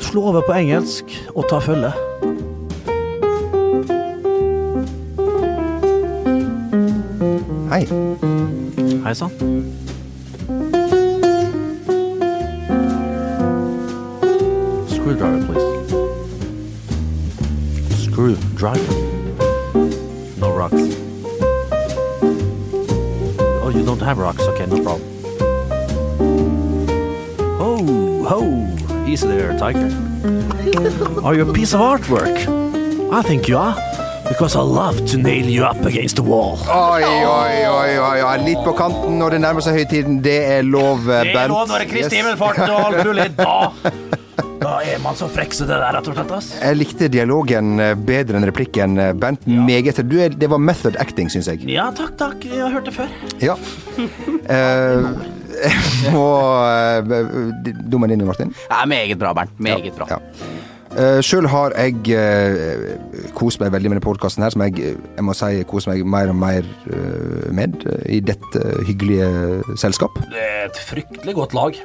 Slå 0.00 0.22
over 0.22 0.40
på 0.46 0.56
engelsk 0.56 1.12
og 1.34 1.44
ta 1.50 1.60
følge. 1.60 1.92
Hei. 7.72 7.84
Hei 9.04 9.14
sann. 9.14 10.85
Screwdriver, 15.06 15.46
please. 15.46 15.62
Screwdriver. 18.02 18.94
No 20.36 20.50
rocks. 20.52 20.82
Oh, 23.62 23.70
you 23.72 23.84
don't 23.84 24.02
have 24.02 24.18
rocks. 24.18 24.42
Okay, 24.42 24.66
no 24.66 24.82
problem. 24.82 25.08
Oh, 27.60 28.24
ho! 28.24 29.06
Easy 29.06 29.28
there, 29.28 29.56
Tiger. 29.56 29.92
Are 31.22 31.36
you 31.36 31.48
a 31.48 31.52
piece 31.52 31.72
of 31.72 31.78
artwork? 31.80 32.36
I 33.12 33.22
think 33.22 33.46
you 33.46 33.58
are. 33.58 33.76
Because 34.26 34.56
I 34.56 34.62
love 34.62 35.06
to 35.12 35.18
nail 35.18 35.46
you 35.46 35.62
up 35.62 35.84
against 35.84 36.16
the 36.16 36.24
wall. 36.24 36.58
Oi, 36.66 37.04
oi, 37.04 37.64
oi, 37.64 37.96
oi, 37.96 38.22
oi. 38.22 38.38
Litt 38.42 38.58
på 38.64 38.72
kanten 38.74 39.20
når 39.20 39.30
det 39.36 39.40
nærmer 39.46 39.62
seg 39.62 39.78
høytiden. 39.78 40.18
Det 40.18 40.42
er 40.50 40.66
lov, 40.66 41.06
Bent. 41.06 41.30
Det 41.30 41.44
er 41.44 41.48
lov 41.54 41.68
når 41.70 41.78
det 41.78 41.86
er 41.86 41.92
Kristi 41.94 42.18
himmelfart 42.18 42.58
og 42.66 42.88
alt 42.88 43.06
mulig. 43.06 43.30
Da 43.38 43.70
er 44.96 45.02
man 45.04 45.18
så 45.18 45.28
frekk 45.30 45.54
som 45.56 45.68
det 45.68 45.76
der, 45.76 45.96
rett 45.96 46.10
og 46.10 46.16
slett. 46.16 46.34
ass. 46.38 46.50
Jeg 46.60 46.80
likte 46.80 47.10
dialogen 47.12 47.80
eh, 47.82 47.94
bedre 48.08 48.40
enn 48.40 48.48
replikken, 48.48 48.98
Bent. 49.20 49.44
Ja. 49.48 49.64
Meget. 49.68 50.02
Du 50.08 50.16
er, 50.22 50.34
det 50.34 50.50
var 50.52 50.62
method 50.62 50.98
acting, 51.02 51.30
syns 51.32 51.50
jeg. 51.52 51.64
Ja, 51.70 51.90
takk, 51.96 52.16
takk. 52.20 52.46
Jeg 52.48 52.64
har 52.64 52.72
hørt 52.74 52.88
det 52.88 52.96
før. 52.96 53.16
Ja. 53.44 53.58
Eh, 54.46 55.06
og 56.14 57.08
uh, 57.10 57.62
Dommen 57.90 58.12
din, 58.12 58.22
Martin? 58.28 58.52
Ja, 58.70 58.84
meget 58.86 59.18
bra, 59.18 59.32
Bernt. 59.34 59.56
Meget 59.58 59.96
bra. 59.96 60.06
Ja. 60.10 60.20
Uh, 60.96 61.18
Sjøl 61.24 61.48
har 61.50 61.74
jeg 61.76 61.98
uh, 62.14 63.26
kost 63.36 63.60
meg 63.60 63.72
veldig 63.74 63.90
med 63.90 63.98
denne 63.98 64.06
podkasten 64.06 64.46
som 64.52 64.62
jeg, 64.64 64.78
eh, 64.80 64.94
jeg 65.18 65.24
må 65.26 65.34
si 65.36 65.64
koser 65.68 65.92
meg 65.92 66.06
mer 66.08 66.32
og 66.32 66.38
mer 66.40 66.68
uh, 66.88 67.48
med 67.52 67.76
eh, 67.90 68.04
i 68.16 68.20
dette 68.24 68.62
hyggelige 68.88 69.26
selskap. 69.80 70.16
Det 70.32 70.40
er 70.40 70.70
et 70.70 70.80
fryktelig 70.88 71.34
godt 71.36 71.56
lag. 71.58 71.76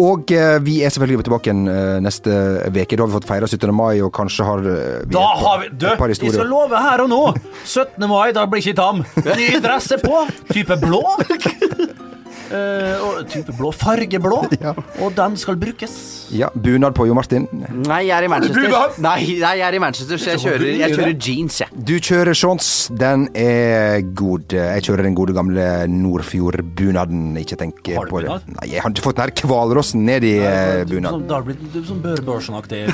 Og 0.00 0.30
eh, 0.34 0.56
vi 0.64 0.80
er 0.82 0.90
selvfølgelig 0.90 1.26
tilbake 1.28 1.50
igjen 1.50 1.68
eh, 1.70 1.98
neste 2.02 2.32
uke. 2.66 2.96
Da 2.96 3.04
har 3.04 3.10
vi 3.10 3.14
fått 3.14 3.28
feira 3.28 3.46
17. 3.46 3.70
mai, 3.74 4.00
og 4.02 4.10
kanskje 4.16 4.46
har 4.46 4.64
eh, 4.66 4.96
vi 5.04 5.14
Da 5.14 5.26
har 5.42 5.60
vi 5.62 5.68
Du, 5.70 5.86
jeg 5.86 6.32
skal 6.34 6.50
love 6.50 6.80
her 6.86 7.04
og 7.04 7.12
nå. 7.12 7.20
17. 7.62 8.08
mai, 8.10 8.32
da 8.34 8.46
blir 8.50 8.64
ikke 8.64 8.78
tam. 8.80 9.04
Ny 9.22 9.52
dress 9.62 9.92
er 9.94 10.02
på. 10.02 10.26
Type 10.50 10.80
blå. 10.82 11.04
Eh, 12.54 13.02
og 13.02 13.24
type 13.30 13.54
blå. 13.58 13.72
Fargeblå. 13.74 14.42
Ja. 14.64 14.70
Og 15.02 15.12
den 15.16 15.34
skal 15.36 15.56
brukes. 15.60 15.92
Ja, 16.32 16.46
bunad 16.54 16.94
på 16.96 17.04
Jo 17.08 17.14
Martin. 17.16 17.44
Nei, 17.84 18.04
jeg 18.06 18.14
er 18.16 18.24
i 18.24 18.30
Manchester. 18.30 18.68
Nei, 19.02 19.24
nei, 19.42 19.50
jeg 19.58 19.66
er 19.66 19.76
i 19.76 19.80
Manchester, 19.82 20.20
så 20.20 20.30
jeg 20.32 20.40
kjører, 20.44 20.64
jeg 20.78 20.94
kjører 20.94 21.12
jeans, 21.26 21.58
jeg. 21.60 21.82
Du 21.90 21.92
kjører 21.98 22.38
shorts, 22.38 22.70
den 22.96 23.26
er 23.36 24.00
god. 24.16 24.54
Jeg 24.56 24.86
kjører 24.86 25.08
den 25.08 25.18
gode 25.18 25.36
gamle 25.36 25.66
Nordfjord-bunaden. 25.90 27.34
Ikke 27.42 27.58
tenk 27.60 27.82
på 27.84 28.24
det. 28.24 28.40
Nei, 28.54 28.70
jeg 28.72 28.84
har 28.86 28.94
ikke 28.94 29.06
fått 29.10 29.20
den 29.20 29.34
her 29.34 29.52
hvalrossen 29.52 30.06
ned 30.08 30.24
i 30.30 30.34
eh, 30.40 30.80
Du, 30.86 30.96
bunaden. 30.96 31.26
Det 31.26 31.32
da 31.34 31.40
har 31.40 31.46
det 31.46 31.58
blitt 31.60 31.78
sånn 31.80 31.88
som 31.92 32.02
Børbørsen-aktig. 32.08 32.84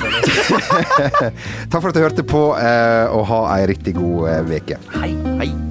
Takk 1.71 1.79
for 1.79 1.91
at 1.93 1.99
du 1.99 2.03
hørte 2.03 2.27
på, 2.27 2.47
eh, 2.59 3.05
og 3.15 3.27
ha 3.31 3.43
ei 3.55 3.67
riktig 3.71 3.95
god 4.01 4.51
uke. 4.51 4.81
Hei. 4.97 5.13
Hei. 5.39 5.70